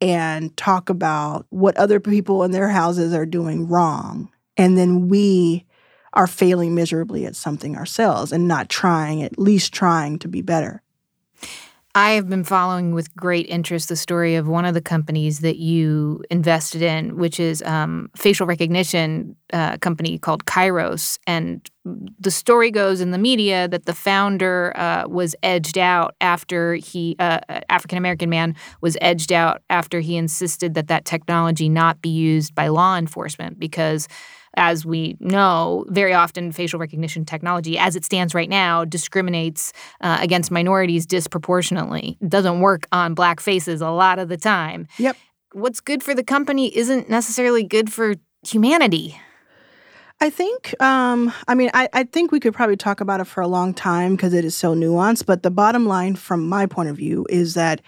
and 0.00 0.56
talk 0.56 0.88
about 0.88 1.46
what 1.50 1.76
other 1.76 2.00
people 2.00 2.42
in 2.44 2.52
their 2.52 2.70
houses 2.70 3.12
are 3.12 3.26
doing 3.26 3.68
wrong 3.68 4.30
and 4.56 4.78
then 4.78 5.08
we 5.08 5.66
are 6.12 6.26
failing 6.26 6.74
miserably 6.74 7.24
at 7.24 7.36
something 7.36 7.76
ourselves 7.76 8.32
and 8.32 8.48
not 8.48 8.68
trying 8.68 9.22
at 9.22 9.38
least 9.38 9.72
trying 9.72 10.18
to 10.18 10.28
be 10.28 10.42
better. 10.42 10.82
I 11.94 12.12
have 12.12 12.28
been 12.28 12.44
following 12.44 12.94
with 12.94 13.14
great 13.16 13.46
interest 13.48 13.88
the 13.88 13.96
story 13.96 14.36
of 14.36 14.46
one 14.46 14.64
of 14.64 14.74
the 14.74 14.80
companies 14.80 15.40
that 15.40 15.56
you 15.56 16.22
invested 16.30 16.82
in, 16.82 17.16
which 17.16 17.40
is 17.40 17.62
um, 17.62 18.10
facial 18.16 18.46
recognition 18.46 19.34
uh, 19.52 19.76
company 19.78 20.16
called 20.16 20.44
Kairos. 20.44 21.18
And 21.26 21.68
the 21.84 22.30
story 22.30 22.70
goes 22.70 23.00
in 23.00 23.10
the 23.10 23.18
media 23.18 23.66
that 23.66 23.86
the 23.86 23.94
founder 23.94 24.72
uh, 24.76 25.08
was 25.08 25.34
edged 25.42 25.78
out 25.78 26.14
after 26.20 26.74
he, 26.74 27.16
uh, 27.18 27.40
African 27.68 27.98
American 27.98 28.30
man, 28.30 28.54
was 28.80 28.96
edged 29.00 29.32
out 29.32 29.62
after 29.68 29.98
he 29.98 30.16
insisted 30.16 30.74
that 30.74 30.86
that 30.86 31.04
technology 31.04 31.68
not 31.68 32.00
be 32.00 32.10
used 32.10 32.54
by 32.54 32.68
law 32.68 32.96
enforcement 32.96 33.58
because 33.58 34.06
as 34.56 34.84
we 34.84 35.16
know, 35.20 35.84
very 35.88 36.12
often 36.12 36.52
facial 36.52 36.80
recognition 36.80 37.24
technology, 37.24 37.78
as 37.78 37.96
it 37.96 38.04
stands 38.04 38.34
right 38.34 38.48
now, 38.48 38.84
discriminates 38.84 39.72
uh, 40.00 40.18
against 40.20 40.50
minorities 40.50 41.06
disproportionately. 41.06 42.18
It 42.20 42.30
doesn't 42.30 42.60
work 42.60 42.86
on 42.92 43.14
black 43.14 43.40
faces 43.40 43.80
a 43.80 43.90
lot 43.90 44.18
of 44.18 44.28
the 44.28 44.36
time. 44.36 44.86
Yep. 44.98 45.16
What's 45.52 45.80
good 45.80 46.02
for 46.02 46.14
the 46.14 46.24
company 46.24 46.76
isn't 46.76 47.08
necessarily 47.08 47.62
good 47.62 47.92
for 47.92 48.14
humanity. 48.46 49.20
I 50.22 50.28
think, 50.28 50.74
um, 50.82 51.32
I 51.48 51.54
mean, 51.54 51.70
I, 51.72 51.88
I 51.92 52.04
think 52.04 52.30
we 52.30 52.40
could 52.40 52.52
probably 52.52 52.76
talk 52.76 53.00
about 53.00 53.20
it 53.20 53.26
for 53.26 53.40
a 53.40 53.48
long 53.48 53.72
time 53.72 54.16
because 54.16 54.34
it 54.34 54.44
is 54.44 54.54
so 54.54 54.74
nuanced. 54.74 55.24
But 55.24 55.42
the 55.42 55.50
bottom 55.50 55.86
line, 55.86 56.14
from 56.14 56.46
my 56.46 56.66
point 56.66 56.90
of 56.90 56.96
view, 56.96 57.26
is 57.30 57.54
that 57.54 57.80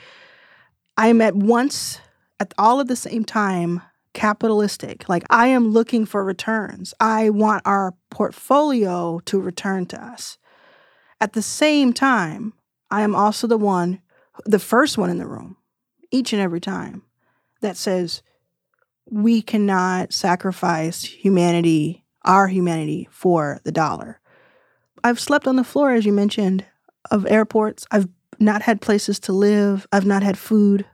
I'm 0.97 1.21
at 1.21 1.37
once, 1.37 2.01
at 2.41 2.55
all 2.57 2.81
at 2.81 2.89
the 2.89 2.97
same 2.97 3.25
time, 3.25 3.83
capitalistic. 4.15 5.09
Like 5.09 5.25
I 5.31 5.49
am 5.49 5.69
looking 5.69 6.05
for 6.07 6.25
returns. 6.25 6.95
I 7.01 7.31
want 7.31 7.63
our 7.65 7.95
portfolio 8.11 9.21
to 9.27 9.41
return 9.41 9.87
to 9.87 10.03
us. 10.03 10.39
At 11.21 11.33
the 11.33 11.43
same 11.43 11.93
time, 11.93 12.53
I 12.91 13.03
am 13.03 13.15
also 13.15 13.47
the 13.47 13.59
one, 13.59 14.03
the 14.45 14.59
first 14.59 14.99
one 14.99 15.11
in 15.11 15.19
the 15.19 15.27
room, 15.27 15.57
each 16.11 16.33
and 16.33 16.43
every 16.43 16.61
time, 16.61 17.03
that 17.61 17.77
says 17.77 18.23
we 19.11 19.41
cannot 19.43 20.13
sacrifice 20.13 21.03
humanity, 21.05 22.05
our 22.25 22.49
humanity, 22.49 23.09
for 23.11 23.61
the 23.65 23.73
dollar. 23.73 24.21
I've 25.05 25.21
slept 25.21 25.47
on 25.47 25.57
the 25.57 25.65
floor, 25.65 25.93
as 25.93 26.05
you 26.05 26.13
mentioned, 26.13 26.65
of 27.11 27.27
airports. 27.27 27.87
I've 27.91 28.09
not 28.39 28.63
had 28.63 28.81
places 28.81 29.19
to 29.21 29.33
live. 29.33 29.87
I've 29.93 30.07
not 30.07 30.23
had 30.23 30.39
food 30.39 30.87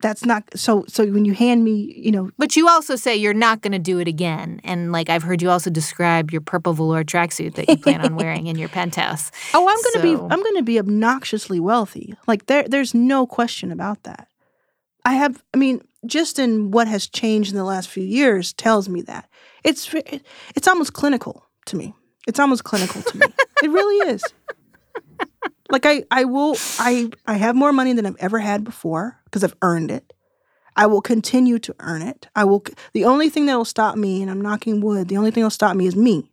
that's 0.00 0.24
not 0.24 0.44
so 0.54 0.84
so 0.88 1.06
when 1.06 1.24
you 1.24 1.34
hand 1.34 1.64
me 1.64 1.92
you 1.96 2.12
know 2.12 2.30
but 2.38 2.56
you 2.56 2.68
also 2.68 2.94
say 2.96 3.16
you're 3.16 3.34
not 3.34 3.62
going 3.62 3.72
to 3.72 3.78
do 3.78 3.98
it 3.98 4.08
again. 4.08 4.60
And 4.64 4.92
like 4.92 5.10
i've 5.10 5.22
heard 5.22 5.42
you 5.42 5.50
also 5.50 5.70
describe 5.70 6.30
your 6.30 6.40
purple 6.40 6.72
velour 6.72 7.04
tracksuit 7.04 7.54
that 7.54 7.68
you 7.68 7.76
plan 7.76 8.00
on 8.00 8.16
wearing 8.16 8.46
in 8.46 8.56
your 8.56 8.68
penthouse. 8.68 9.30
Oh 9.54 9.68
i'm 9.68 9.76
going 9.82 9.94
to 9.94 10.02
be 10.02 10.34
i'm 10.34 10.42
going 10.42 10.56
to 10.56 10.62
be 10.62 10.78
obnoxiously 10.78 11.60
wealthy. 11.60 12.14
Like 12.26 12.46
there 12.46 12.64
there's 12.68 12.94
no 12.94 13.26
question 13.26 13.72
about 13.72 14.02
that. 14.04 14.28
I 15.04 15.14
have 15.14 15.42
i 15.54 15.56
mean 15.56 15.82
just 16.06 16.38
in 16.38 16.70
what 16.70 16.88
has 16.88 17.08
changed 17.08 17.50
in 17.50 17.56
the 17.56 17.64
last 17.64 17.88
few 17.88 18.04
years 18.04 18.52
tells 18.52 18.88
me 18.88 19.02
that. 19.02 19.28
It's 19.64 19.92
it's 20.54 20.68
almost 20.68 20.92
clinical 20.92 21.46
to 21.66 21.76
me. 21.76 21.94
It's 22.26 22.38
almost 22.38 22.64
clinical 22.64 23.02
to 23.02 23.18
me. 23.18 23.26
It 23.62 23.70
really 23.70 24.10
is 24.10 24.22
like 25.70 25.86
I, 25.86 26.04
I 26.10 26.24
will 26.24 26.56
I 26.78 27.10
I 27.26 27.34
have 27.34 27.56
more 27.56 27.72
money 27.72 27.92
than 27.92 28.06
I've 28.06 28.16
ever 28.18 28.38
had 28.38 28.64
before 28.64 29.20
because 29.24 29.44
I've 29.44 29.56
earned 29.62 29.90
it. 29.90 30.12
I 30.76 30.86
will 30.86 31.00
continue 31.00 31.58
to 31.58 31.74
earn 31.80 32.02
it. 32.02 32.28
I 32.36 32.44
will 32.44 32.64
the 32.92 33.04
only 33.04 33.28
thing 33.28 33.46
that 33.46 33.56
will 33.56 33.64
stop 33.64 33.96
me, 33.96 34.22
and 34.22 34.30
I'm 34.30 34.40
knocking 34.40 34.80
wood, 34.80 35.08
the 35.08 35.16
only 35.16 35.30
thing 35.30 35.42
that'll 35.42 35.50
stop 35.50 35.76
me 35.76 35.86
is 35.86 35.96
me. 35.96 36.30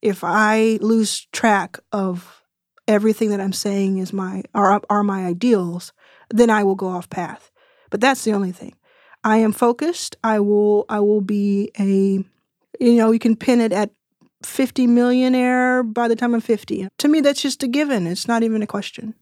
If 0.00 0.24
I 0.24 0.78
lose 0.80 1.26
track 1.32 1.78
of 1.92 2.42
everything 2.88 3.30
that 3.30 3.40
I'm 3.40 3.52
saying 3.52 3.98
is 3.98 4.12
my 4.12 4.42
are 4.54 4.80
are 4.90 5.02
my 5.02 5.24
ideals, 5.26 5.92
then 6.30 6.50
I 6.50 6.64
will 6.64 6.74
go 6.74 6.88
off 6.88 7.08
path. 7.10 7.50
But 7.90 8.00
that's 8.00 8.24
the 8.24 8.32
only 8.32 8.52
thing. 8.52 8.74
I 9.24 9.38
am 9.38 9.52
focused. 9.52 10.16
I 10.22 10.40
will 10.40 10.84
I 10.88 11.00
will 11.00 11.20
be 11.20 11.70
a 11.78 12.24
You 12.80 12.96
know, 12.96 13.12
you 13.12 13.18
can 13.18 13.36
pin 13.36 13.60
it 13.60 13.72
at 13.72 13.90
50 14.46 14.86
millionaire 14.86 15.82
by 15.82 16.08
the 16.08 16.16
time 16.16 16.34
I'm 16.34 16.40
50. 16.40 16.88
To 16.98 17.08
me, 17.08 17.20
that's 17.20 17.42
just 17.42 17.62
a 17.62 17.68
given. 17.68 18.06
It's 18.06 18.28
not 18.28 18.42
even 18.42 18.62
a 18.62 18.66
question. 18.66 19.14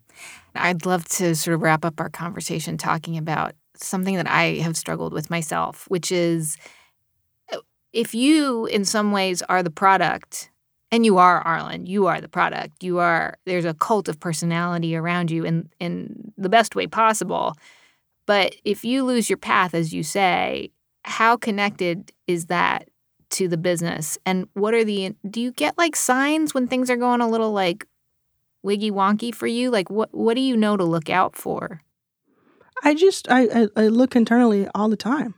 I'd 0.55 0.85
love 0.85 1.07
to 1.09 1.35
sort 1.35 1.55
of 1.55 1.63
wrap 1.63 1.85
up 1.85 2.01
our 2.01 2.11
conversation 2.11 2.77
talking 2.77 3.17
about 3.17 3.55
something 3.77 4.17
that 4.17 4.29
I 4.29 4.57
have 4.57 4.77
struggled 4.77 5.13
with 5.13 5.31
myself, 5.31 5.87
which 5.89 6.13
is 6.13 6.57
if 7.93 8.15
you, 8.15 8.67
in 8.67 8.85
some 8.85 9.13
ways, 9.13 9.43
are 9.43 9.63
the 9.63 9.71
product, 9.71 10.51
and 10.93 11.05
you 11.05 11.19
are 11.19 11.43
Arlan, 11.45 11.87
you 11.87 12.07
are 12.07 12.21
the 12.21 12.29
product. 12.29 12.83
You 12.83 12.99
are 12.99 13.37
there's 13.47 13.65
a 13.65 13.75
cult 13.75 14.09
of 14.09 14.21
personality 14.21 14.97
around 14.97 15.31
you 15.31 15.45
in 15.45 15.69
in 15.79 16.33
the 16.37 16.49
best 16.49 16.75
way 16.75 16.87
possible. 16.87 17.57
But 18.27 18.55
if 18.65 18.85
you 18.85 19.05
lose 19.05 19.29
your 19.29 19.39
path, 19.39 19.75
as 19.75 19.93
you 19.93 20.03
say, 20.03 20.71
how 21.05 21.37
connected 21.37 22.13
is 22.27 22.47
that 22.47 22.89
to 23.31 23.49
the 23.49 23.57
business? 23.57 24.19
And 24.27 24.49
what 24.55 24.75
are 24.75 24.85
the 24.85 25.15
do 25.29 25.41
you 25.41 25.53
get 25.53 25.79
like 25.79 25.97
signs 25.97 26.55
when 26.55 26.67
things 26.69 26.91
are 26.91 26.97
going 26.97 27.21
a 27.21 27.29
little 27.29 27.53
like 27.53 27.87
wiggy 28.63 28.91
wonky 28.91 29.35
for 29.35 29.47
you? 29.47 29.71
Like 29.71 29.91
what 29.91 30.15
what 30.15 30.35
do 30.35 30.41
you 30.41 30.57
know 30.57 30.77
to 30.77 30.85
look 30.85 31.11
out 31.11 31.37
for? 31.37 31.83
I 32.83 32.95
just 32.95 33.31
I, 33.31 33.43
I, 33.43 33.69
I 33.77 33.89
look 33.89 34.17
internally 34.17 34.69
all 34.75 34.89
the 34.89 34.97
time. 34.97 35.35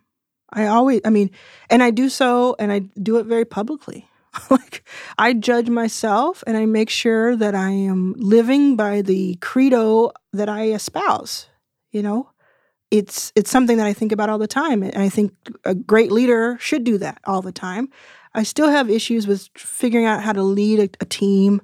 I 0.53 0.66
always 0.66 1.01
I 1.05 1.11
mean, 1.11 1.30
and 1.70 1.82
I 1.82 1.90
do 1.90 2.09
so 2.09 2.57
and 2.59 2.72
I 2.72 2.80
do 3.01 3.18
it 3.18 3.26
very 3.26 3.45
publicly. 3.45 4.09
like 4.51 4.84
I 5.18 5.34
judge 5.34 5.68
myself 5.68 6.43
and 6.47 6.57
I 6.57 6.66
make 6.66 6.90
sure 6.90 7.36
that 7.36 7.55
I 7.55 7.70
am 7.70 8.14
living 8.16 8.76
by 8.76 9.03
the 9.03 9.36
credo 9.36 10.12
that 10.32 10.49
I 10.49 10.70
espouse, 10.70 11.49
you 11.90 12.03
know? 12.03 12.30
It's 12.93 13.32
it's 13.34 13.51
something 13.51 13.78
that 13.78 13.86
I 13.86 13.95
think 13.95 14.12
about 14.12 14.28
all 14.28 14.38
the 14.38 14.47
time 14.47 14.82
and 14.82 14.99
I 14.99 15.09
think 15.09 15.32
a 15.64 15.74
great 15.74 16.12
leader 16.12 16.59
should 16.61 16.84
do 16.84 16.99
that 16.99 17.20
all 17.24 17.40
the 17.40 17.51
time. 17.51 17.88
I 18.34 18.43
still 18.43 18.68
have 18.68 18.90
issues 18.90 19.26
with 19.26 19.49
figuring 19.57 20.07
out 20.07 20.22
how 20.22 20.32
to 20.32 20.43
lead 20.43 20.78
a, 20.78 20.88
a 21.01 21.07
team 21.07 21.62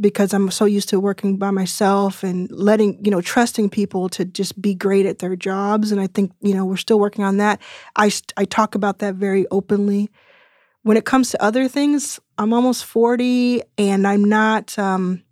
because 0.00 0.32
I'm 0.32 0.50
so 0.50 0.64
used 0.64 0.88
to 0.88 1.00
working 1.00 1.36
by 1.36 1.50
myself 1.50 2.22
and 2.22 2.50
letting, 2.50 3.04
you 3.04 3.10
know, 3.10 3.20
trusting 3.20 3.68
people 3.68 4.08
to 4.10 4.24
just 4.24 4.60
be 4.60 4.74
great 4.74 5.04
at 5.04 5.18
their 5.18 5.36
jobs. 5.36 5.92
And 5.92 6.00
I 6.00 6.06
think, 6.06 6.32
you 6.40 6.54
know, 6.54 6.64
we're 6.64 6.76
still 6.76 6.98
working 6.98 7.24
on 7.24 7.36
that. 7.36 7.60
I, 7.96 8.10
I 8.36 8.46
talk 8.46 8.74
about 8.74 9.00
that 9.00 9.16
very 9.16 9.46
openly. 9.50 10.10
When 10.82 10.96
it 10.96 11.04
comes 11.04 11.30
to 11.30 11.42
other 11.42 11.68
things, 11.68 12.18
I'm 12.38 12.54
almost 12.54 12.86
40 12.86 13.62
and 13.76 14.06
I'm 14.06 14.24
not 14.24 14.78
um, 14.78 15.22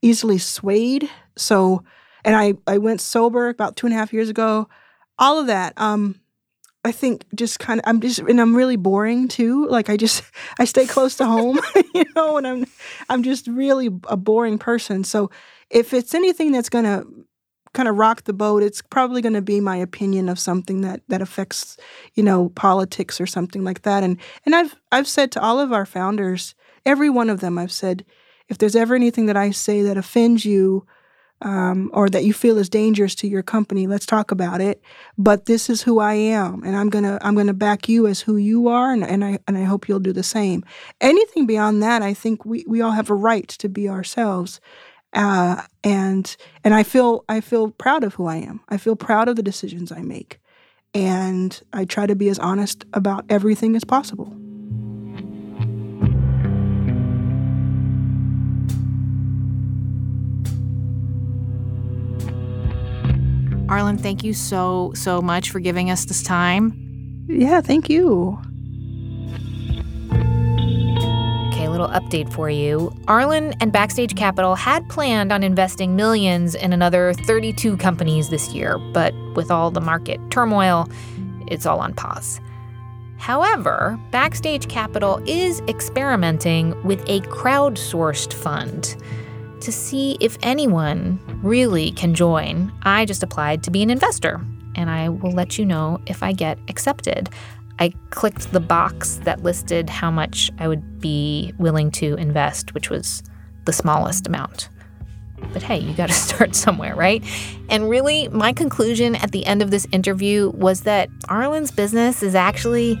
easily 0.00 0.38
swayed. 0.38 1.10
So, 1.36 1.82
and 2.24 2.36
I, 2.36 2.54
I 2.66 2.78
went 2.78 3.00
sober 3.00 3.48
about 3.48 3.76
two 3.76 3.86
and 3.86 3.94
a 3.94 3.98
half 3.98 4.12
years 4.12 4.28
ago. 4.28 4.68
All 5.18 5.38
of 5.38 5.46
that. 5.46 5.74
Um, 5.76 6.20
I 6.84 6.92
think 6.92 7.24
just 7.34 7.58
kind 7.58 7.80
of 7.80 7.84
I'm 7.86 8.00
just 8.00 8.18
and 8.18 8.40
I'm 8.40 8.54
really 8.54 8.76
boring 8.76 9.26
too. 9.28 9.66
Like 9.68 9.88
I 9.88 9.96
just 9.96 10.22
I 10.58 10.64
stay 10.64 10.86
close 10.86 11.16
to 11.16 11.26
home, 11.26 11.58
you 11.94 12.04
know, 12.14 12.36
and 12.36 12.46
I'm 12.46 12.66
I'm 13.08 13.22
just 13.22 13.46
really 13.46 13.86
a 14.08 14.16
boring 14.16 14.58
person. 14.58 15.04
So 15.04 15.30
if 15.70 15.94
it's 15.94 16.14
anything 16.14 16.52
that's 16.52 16.68
going 16.68 16.84
to 16.84 17.06
kind 17.72 17.88
of 17.88 17.96
rock 17.96 18.24
the 18.24 18.32
boat, 18.32 18.62
it's 18.62 18.82
probably 18.82 19.20
going 19.20 19.32
to 19.34 19.42
be 19.42 19.60
my 19.60 19.76
opinion 19.76 20.28
of 20.28 20.38
something 20.38 20.82
that 20.82 21.00
that 21.08 21.22
affects, 21.22 21.76
you 22.14 22.22
know, 22.22 22.50
politics 22.50 23.20
or 23.20 23.26
something 23.26 23.64
like 23.64 23.82
that. 23.82 24.02
And 24.02 24.18
and 24.44 24.54
I've 24.54 24.76
I've 24.92 25.08
said 25.08 25.32
to 25.32 25.42
all 25.42 25.58
of 25.58 25.72
our 25.72 25.86
founders, 25.86 26.54
every 26.84 27.08
one 27.08 27.30
of 27.30 27.40
them 27.40 27.58
I've 27.58 27.72
said 27.72 28.04
if 28.48 28.58
there's 28.58 28.76
ever 28.76 28.94
anything 28.94 29.26
that 29.26 29.38
I 29.38 29.50
say 29.52 29.82
that 29.82 29.96
offends 29.96 30.44
you, 30.44 30.86
um, 31.44 31.90
or 31.92 32.08
that 32.08 32.24
you 32.24 32.32
feel 32.32 32.58
is 32.58 32.70
dangerous 32.70 33.14
to 33.16 33.28
your 33.28 33.42
company, 33.42 33.86
let's 33.86 34.06
talk 34.06 34.30
about 34.30 34.60
it. 34.60 34.82
But 35.18 35.44
this 35.44 35.68
is 35.68 35.82
who 35.82 36.00
I 36.00 36.14
am, 36.14 36.64
and 36.64 36.74
I'm 36.74 36.88
gonna 36.88 37.18
I'm 37.20 37.36
gonna 37.36 37.54
back 37.54 37.88
you 37.88 38.06
as 38.06 38.22
who 38.22 38.36
you 38.36 38.68
are, 38.68 38.92
and, 38.92 39.04
and 39.04 39.24
I 39.24 39.38
and 39.46 39.56
I 39.56 39.64
hope 39.64 39.86
you'll 39.86 40.00
do 40.00 40.12
the 40.12 40.22
same. 40.22 40.64
Anything 41.00 41.46
beyond 41.46 41.82
that, 41.82 42.02
I 42.02 42.14
think 42.14 42.44
we 42.44 42.64
we 42.66 42.80
all 42.80 42.92
have 42.92 43.10
a 43.10 43.14
right 43.14 43.46
to 43.48 43.68
be 43.68 43.88
ourselves, 43.88 44.60
uh, 45.12 45.62
and 45.84 46.34
and 46.64 46.74
I 46.74 46.82
feel 46.82 47.24
I 47.28 47.40
feel 47.40 47.70
proud 47.70 48.02
of 48.02 48.14
who 48.14 48.26
I 48.26 48.36
am. 48.36 48.60
I 48.70 48.78
feel 48.78 48.96
proud 48.96 49.28
of 49.28 49.36
the 49.36 49.42
decisions 49.42 49.92
I 49.92 50.00
make, 50.00 50.40
and 50.94 51.60
I 51.74 51.84
try 51.84 52.06
to 52.06 52.16
be 52.16 52.30
as 52.30 52.38
honest 52.38 52.86
about 52.94 53.26
everything 53.28 53.76
as 53.76 53.84
possible. 53.84 54.34
Arlan, 63.66 63.98
thank 63.98 64.22
you 64.22 64.34
so, 64.34 64.92
so 64.94 65.22
much 65.22 65.50
for 65.50 65.58
giving 65.58 65.90
us 65.90 66.04
this 66.04 66.22
time. 66.22 67.24
Yeah, 67.26 67.62
thank 67.62 67.88
you. 67.88 68.38
Okay, 71.48 71.64
a 71.64 71.70
little 71.70 71.88
update 71.88 72.30
for 72.30 72.50
you. 72.50 72.92
Arlan 73.06 73.56
and 73.60 73.72
Backstage 73.72 74.14
Capital 74.14 74.54
had 74.54 74.86
planned 74.90 75.32
on 75.32 75.42
investing 75.42 75.96
millions 75.96 76.54
in 76.54 76.74
another 76.74 77.14
32 77.14 77.78
companies 77.78 78.28
this 78.28 78.52
year, 78.52 78.78
but 78.92 79.14
with 79.34 79.50
all 79.50 79.70
the 79.70 79.80
market 79.80 80.20
turmoil, 80.30 80.86
it's 81.46 81.64
all 81.64 81.80
on 81.80 81.94
pause. 81.94 82.40
However, 83.16 83.98
Backstage 84.10 84.68
Capital 84.68 85.22
is 85.26 85.60
experimenting 85.68 86.80
with 86.84 87.00
a 87.08 87.20
crowdsourced 87.20 88.34
fund 88.34 88.94
to 89.64 89.72
see 89.72 90.16
if 90.20 90.36
anyone 90.42 91.18
really 91.42 91.90
can 91.92 92.14
join, 92.14 92.72
I 92.82 93.04
just 93.04 93.22
applied 93.22 93.62
to 93.64 93.70
be 93.70 93.82
an 93.82 93.90
investor, 93.90 94.40
and 94.74 94.90
I 94.90 95.08
will 95.08 95.32
let 95.32 95.58
you 95.58 95.64
know 95.64 96.00
if 96.06 96.22
I 96.22 96.32
get 96.32 96.58
accepted. 96.68 97.30
I 97.78 97.92
clicked 98.10 98.52
the 98.52 98.60
box 98.60 99.20
that 99.24 99.42
listed 99.42 99.90
how 99.90 100.10
much 100.10 100.50
I 100.58 100.68
would 100.68 101.00
be 101.00 101.54
willing 101.58 101.90
to 101.92 102.14
invest, 102.16 102.74
which 102.74 102.90
was 102.90 103.22
the 103.64 103.72
smallest 103.72 104.26
amount. 104.26 104.68
But 105.52 105.62
hey, 105.62 105.78
you 105.78 105.94
got 105.94 106.08
to 106.08 106.14
start 106.28 106.54
somewhere, 106.54 106.94
right? 106.94 107.24
And 107.70 107.88
really, 107.88 108.28
my 108.28 108.52
conclusion 108.52 109.16
at 109.16 109.32
the 109.32 109.46
end 109.46 109.62
of 109.62 109.70
this 109.70 109.86
interview 109.92 110.50
was 110.50 110.82
that 110.82 111.08
Arlan's 111.28 111.70
business 111.70 112.22
is 112.22 112.34
actually, 112.34 113.00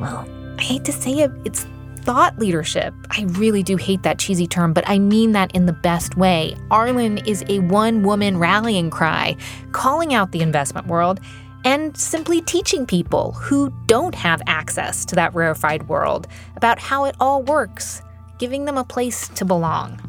well, 0.00 0.26
I 0.58 0.62
hate 0.62 0.84
to 0.86 0.92
say 0.92 1.20
it, 1.20 1.30
it's 1.44 1.66
thought 2.08 2.38
leadership. 2.38 2.94
I 3.10 3.24
really 3.32 3.62
do 3.62 3.76
hate 3.76 4.02
that 4.04 4.18
cheesy 4.18 4.46
term, 4.46 4.72
but 4.72 4.88
I 4.88 4.98
mean 4.98 5.32
that 5.32 5.54
in 5.54 5.66
the 5.66 5.74
best 5.74 6.16
way. 6.16 6.56
Arlan 6.70 7.26
is 7.28 7.44
a 7.50 7.58
one 7.58 8.02
woman 8.02 8.38
rallying 8.38 8.88
cry, 8.88 9.36
calling 9.72 10.14
out 10.14 10.32
the 10.32 10.40
investment 10.40 10.86
world 10.86 11.20
and 11.66 11.94
simply 11.98 12.40
teaching 12.40 12.86
people 12.86 13.32
who 13.32 13.70
don't 13.84 14.14
have 14.14 14.40
access 14.46 15.04
to 15.04 15.14
that 15.16 15.34
rarefied 15.34 15.86
world 15.90 16.26
about 16.56 16.78
how 16.78 17.04
it 17.04 17.14
all 17.20 17.42
works, 17.42 18.00
giving 18.38 18.64
them 18.64 18.78
a 18.78 18.84
place 18.84 19.28
to 19.28 19.44
belong. 19.44 20.00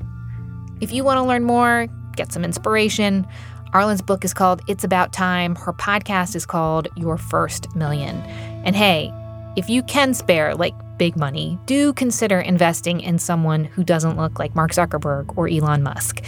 If 0.80 0.93
you 0.93 1.04
want 1.04 1.18
to 1.18 1.24
learn 1.24 1.43
more, 1.43 1.88
get 2.16 2.32
some 2.32 2.45
inspiration, 2.45 3.28
Arlan's 3.74 4.02
book 4.02 4.24
is 4.24 4.34
called 4.34 4.62
It's 4.70 4.86
About 4.86 5.12
Time. 5.12 5.54
Her 5.54 5.74
podcast 5.74 6.34
is 6.34 6.45
called 6.45 6.88
Your 6.95 7.18
First 7.18 7.76
Million. 7.76 8.16
And 8.64 8.74
hey, 8.74 9.12
if 9.58 9.70
you 9.70 9.84
can 9.84 10.14
spare 10.14 10.56
like 10.56 10.74
big 11.00 11.16
money, 11.18 11.58
do 11.66 11.93
consider 11.93 12.39
investing 12.39 13.02
in 13.02 13.18
someone 13.18 13.64
who 13.64 13.84
doesn't 13.84 14.18
look 14.18 14.38
like 14.38 14.54
Mark 14.54 14.72
Zuckerberg 14.72 15.36
or 15.36 15.47
Elon 15.47 15.82
Musk. 15.82 16.24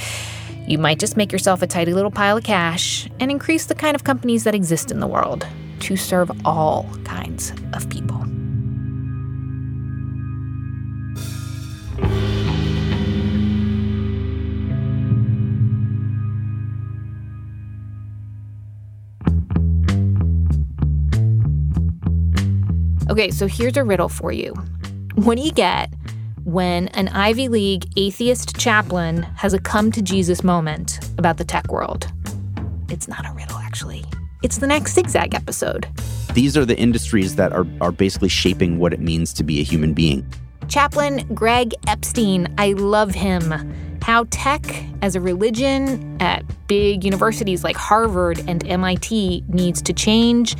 You 0.66 0.80
might 0.80 0.98
just 0.98 1.18
make 1.18 1.32
yourself 1.32 1.62
a 1.62 1.68
tidy 1.68 1.94
little 1.94 2.10
pile 2.10 2.38
of 2.38 2.44
cash 2.44 3.08
and 3.20 3.30
increase 3.30 3.68
the 3.68 3.76
kind 3.76 3.94
of 3.94 4.04
companies 4.04 4.46
that 4.46 4.56
exist 4.56 4.90
in 4.90 5.00
the 5.00 5.08
world 5.08 5.46
to 5.82 5.96
serve 5.96 6.32
all 6.46 6.90
kinds 7.04 7.54
of 7.74 7.88
people. 7.90 8.26
Okay, 23.12 23.30
so 23.30 23.45
here's 23.45 23.76
a 23.76 23.84
riddle 23.84 24.07
for 24.07 24.32
you. 24.32 24.53
What 25.16 25.36
do 25.36 25.43
you 25.43 25.51
get 25.51 25.93
when 26.45 26.88
an 26.89 27.09
Ivy 27.09 27.49
League 27.49 27.91
atheist 27.97 28.57
chaplain 28.57 29.24
has 29.36 29.53
a 29.53 29.59
come 29.59 29.91
to 29.91 30.01
Jesus 30.01 30.45
moment 30.45 30.97
about 31.18 31.36
the 31.36 31.43
tech 31.43 31.74
world? 31.74 32.09
It's 32.88 33.09
not 33.09 33.30
a 33.30 33.34
riddle, 33.34 33.57
actually. 33.57 34.05
It's 34.43 34.59
the 34.59 34.68
next 34.68 34.93
Zigzag 34.93 35.36
episode. 35.36 35.89
These 36.36 36.55
are 36.55 36.64
the 36.64 36.78
industries 36.78 37.36
that 37.36 37.51
are, 37.51 37.68
are 37.82 37.91
basically 37.91 38.30
shaping 38.30 38.80
what 38.80 38.93
it 38.93 39.01
means 39.01 39.34
to 39.34 39.43
be 39.43 39.59
a 39.59 39.64
human 39.64 39.93
being. 39.93 40.26
Chaplain 40.70 41.28
Greg 41.36 41.74
Epstein, 41.88 42.47
I 42.57 42.72
love 42.72 43.14
him. 43.14 43.51
How 44.01 44.26
tech 44.30 44.64
as 45.01 45.18
a 45.18 45.22
religion 45.22 46.16
at 46.22 46.45
big 46.68 47.03
universities 47.03 47.62
like 47.62 47.76
Harvard 47.76 48.41
and 48.47 48.66
MIT 48.66 49.43
needs 49.49 49.82
to 49.82 49.91
change 49.91 50.55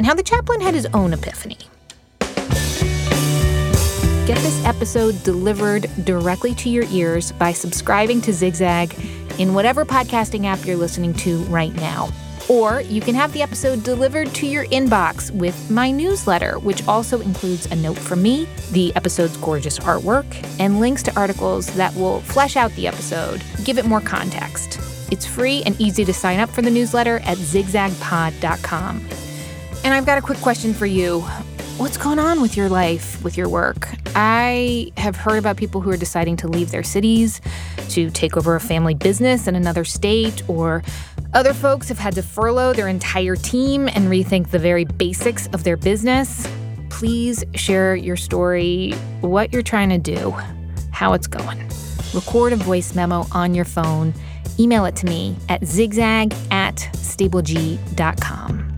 and 0.00 0.06
how 0.06 0.14
the 0.14 0.22
chaplain 0.22 0.62
had 0.62 0.72
his 0.72 0.86
own 0.94 1.12
epiphany. 1.12 1.58
Get 4.26 4.38
this 4.38 4.64
episode 4.64 5.22
delivered 5.24 5.90
directly 6.04 6.54
to 6.54 6.70
your 6.70 6.84
ears 6.84 7.32
by 7.32 7.52
subscribing 7.52 8.22
to 8.22 8.32
Zigzag 8.32 8.94
in 9.38 9.52
whatever 9.52 9.84
podcasting 9.84 10.46
app 10.46 10.64
you're 10.64 10.78
listening 10.78 11.12
to 11.16 11.40
right 11.50 11.74
now. 11.74 12.08
Or 12.48 12.80
you 12.80 13.02
can 13.02 13.14
have 13.14 13.34
the 13.34 13.42
episode 13.42 13.84
delivered 13.84 14.34
to 14.36 14.46
your 14.46 14.64
inbox 14.68 15.30
with 15.32 15.70
my 15.70 15.90
newsletter, 15.90 16.58
which 16.60 16.88
also 16.88 17.20
includes 17.20 17.66
a 17.66 17.76
note 17.76 17.98
from 17.98 18.22
me, 18.22 18.48
the 18.72 18.96
episode's 18.96 19.36
gorgeous 19.36 19.78
artwork, 19.80 20.24
and 20.58 20.80
links 20.80 21.02
to 21.02 21.14
articles 21.14 21.66
that 21.74 21.94
will 21.94 22.20
flesh 22.22 22.56
out 22.56 22.72
the 22.72 22.86
episode, 22.86 23.42
give 23.64 23.76
it 23.76 23.84
more 23.84 24.00
context. 24.00 24.78
It's 25.12 25.26
free 25.26 25.62
and 25.66 25.78
easy 25.78 26.06
to 26.06 26.14
sign 26.14 26.40
up 26.40 26.48
for 26.48 26.62
the 26.62 26.70
newsletter 26.70 27.18
at 27.18 27.36
zigzagpod.com. 27.36 29.06
And 29.82 29.94
I've 29.94 30.06
got 30.06 30.18
a 30.18 30.22
quick 30.22 30.38
question 30.38 30.74
for 30.74 30.86
you. 30.86 31.20
What's 31.78 31.96
going 31.96 32.18
on 32.18 32.42
with 32.42 32.56
your 32.56 32.68
life, 32.68 33.22
with 33.24 33.38
your 33.38 33.48
work? 33.48 33.88
I 34.14 34.92
have 34.98 35.16
heard 35.16 35.38
about 35.38 35.56
people 35.56 35.80
who 35.80 35.90
are 35.90 35.96
deciding 35.96 36.36
to 36.38 36.48
leave 36.48 36.70
their 36.70 36.82
cities 36.82 37.40
to 37.88 38.10
take 38.10 38.36
over 38.36 38.54
a 38.54 38.60
family 38.60 38.94
business 38.94 39.46
in 39.46 39.56
another 39.56 39.84
state, 39.84 40.46
or 40.46 40.82
other 41.32 41.54
folks 41.54 41.88
have 41.88 41.98
had 41.98 42.14
to 42.16 42.22
furlough 42.22 42.74
their 42.74 42.88
entire 42.88 43.34
team 43.34 43.88
and 43.88 44.08
rethink 44.08 44.50
the 44.50 44.58
very 44.58 44.84
basics 44.84 45.46
of 45.54 45.64
their 45.64 45.78
business. 45.78 46.46
Please 46.90 47.42
share 47.54 47.96
your 47.96 48.16
story, 48.16 48.92
what 49.22 49.50
you're 49.50 49.62
trying 49.62 49.88
to 49.88 49.98
do, 49.98 50.32
how 50.90 51.14
it's 51.14 51.26
going. 51.26 51.58
Record 52.12 52.52
a 52.52 52.56
voice 52.56 52.94
memo 52.94 53.24
on 53.32 53.54
your 53.54 53.64
phone. 53.64 54.12
Email 54.58 54.84
it 54.84 54.96
to 54.96 55.06
me 55.06 55.34
at 55.48 55.64
zigzag 55.64 56.34
at 56.50 56.76
stableg.com. 56.92 58.69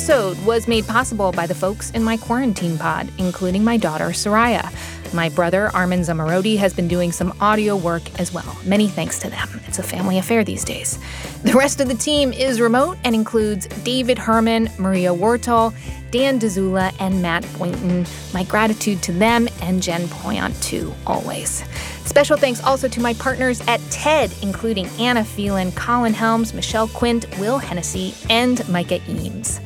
episode 0.00 0.46
was 0.46 0.66
made 0.66 0.86
possible 0.86 1.30
by 1.30 1.46
the 1.46 1.54
folks 1.54 1.90
in 1.90 2.02
my 2.02 2.16
quarantine 2.16 2.78
pod, 2.78 3.06
including 3.18 3.62
my 3.62 3.76
daughter, 3.76 4.06
Soraya. 4.06 4.72
My 5.12 5.28
brother, 5.28 5.68
Armin 5.74 6.00
Zomorodi, 6.00 6.56
has 6.56 6.72
been 6.72 6.88
doing 6.88 7.12
some 7.12 7.34
audio 7.38 7.76
work 7.76 8.18
as 8.18 8.32
well. 8.32 8.56
Many 8.64 8.88
thanks 8.88 9.18
to 9.18 9.28
them. 9.28 9.60
It's 9.66 9.78
a 9.78 9.82
family 9.82 10.16
affair 10.16 10.42
these 10.42 10.64
days. 10.64 10.98
The 11.42 11.52
rest 11.52 11.82
of 11.82 11.88
the 11.88 11.94
team 11.94 12.32
is 12.32 12.62
remote 12.62 12.96
and 13.04 13.14
includes 13.14 13.66
David 13.84 14.16
Herman, 14.16 14.70
Maria 14.78 15.10
Wortel, 15.10 15.74
Dan 16.10 16.40
Dzula, 16.40 16.94
and 16.98 17.20
Matt 17.20 17.46
Boynton. 17.58 18.06
My 18.32 18.44
gratitude 18.44 19.02
to 19.02 19.12
them 19.12 19.48
and 19.60 19.82
Jen 19.82 20.08
Poyant, 20.08 20.60
too, 20.62 20.94
always. 21.06 21.62
Special 22.06 22.38
thanks 22.38 22.64
also 22.64 22.88
to 22.88 23.00
my 23.00 23.12
partners 23.14 23.60
at 23.68 23.80
TED, 23.90 24.32
including 24.40 24.86
Anna 24.98 25.24
Phelan, 25.24 25.72
Colin 25.72 26.14
Helms, 26.14 26.54
Michelle 26.54 26.88
Quint, 26.88 27.26
Will 27.38 27.58
Hennessy, 27.58 28.14
and 28.30 28.66
Micah 28.66 29.00
Eames. 29.06 29.60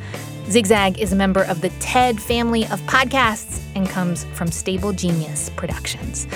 Zigzag 0.47 0.99
is 0.99 1.11
a 1.11 1.15
member 1.15 1.41
of 1.43 1.61
the 1.61 1.69
TED 1.79 2.21
family 2.21 2.65
of 2.65 2.79
podcasts 2.81 3.59
and 3.73 3.89
comes 3.89 4.25
from 4.25 4.51
Stable 4.51 4.93
Genius 4.93 5.49
Productions. 5.55 6.27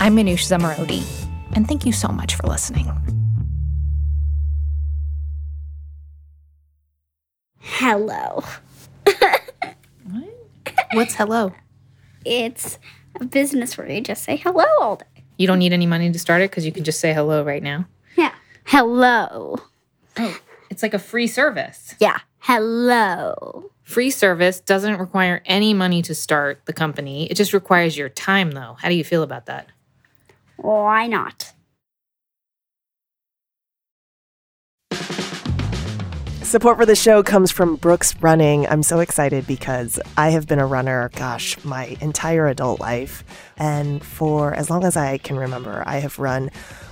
I'm 0.00 0.14
Manoush 0.14 0.46
Zomorodi, 0.46 1.02
and 1.54 1.66
thank 1.66 1.86
you 1.86 1.92
so 1.92 2.08
much 2.08 2.34
for 2.34 2.46
listening. 2.46 2.86
Hello. 7.58 8.44
What? 9.02 10.28
What's 10.92 11.14
hello? 11.14 11.54
It's 12.26 12.78
a 13.18 13.24
business 13.24 13.78
where 13.78 13.90
you 13.90 14.02
just 14.02 14.24
say 14.24 14.36
hello 14.36 14.66
all 14.78 14.96
day. 14.96 15.24
You 15.38 15.46
don't 15.46 15.58
need 15.58 15.72
any 15.72 15.86
money 15.86 16.12
to 16.12 16.18
start 16.18 16.42
it 16.42 16.50
because 16.50 16.66
you 16.66 16.72
can 16.72 16.84
just 16.84 17.00
say 17.00 17.14
hello 17.14 17.42
right 17.42 17.62
now. 17.62 17.86
Yeah. 18.14 18.34
Hello. 18.66 19.56
Oh, 20.18 20.38
it's 20.70 20.82
like 20.82 20.94
a 20.94 20.98
free 20.98 21.26
service. 21.26 21.94
Yeah. 21.98 22.18
Hello. 22.38 23.70
Free 23.82 24.10
service 24.10 24.60
doesn't 24.60 24.98
require 24.98 25.42
any 25.46 25.74
money 25.74 26.02
to 26.02 26.14
start 26.14 26.60
the 26.66 26.72
company. 26.72 27.26
It 27.30 27.36
just 27.36 27.52
requires 27.52 27.96
your 27.96 28.08
time, 28.08 28.52
though. 28.52 28.76
How 28.78 28.88
do 28.88 28.94
you 28.94 29.04
feel 29.04 29.22
about 29.22 29.46
that? 29.46 29.68
Why 30.56 31.06
not? 31.06 31.52
Support 36.48 36.78
for 36.78 36.86
the 36.86 36.96
show 36.96 37.22
comes 37.22 37.50
from 37.50 37.76
Brooks 37.76 38.14
Running. 38.22 38.66
I'm 38.66 38.82
so 38.82 39.00
excited 39.00 39.46
because 39.46 40.00
I 40.16 40.30
have 40.30 40.46
been 40.46 40.58
a 40.58 40.66
runner, 40.66 41.10
gosh, 41.14 41.62
my 41.62 41.98
entire 42.00 42.46
adult 42.46 42.80
life. 42.80 43.22
And 43.58 44.02
for 44.02 44.54
as 44.54 44.70
long 44.70 44.82
as 44.84 44.96
I 44.96 45.18
can 45.18 45.36
remember, 45.36 45.82
I 45.84 45.98
have 45.98 46.18
run 46.18 46.50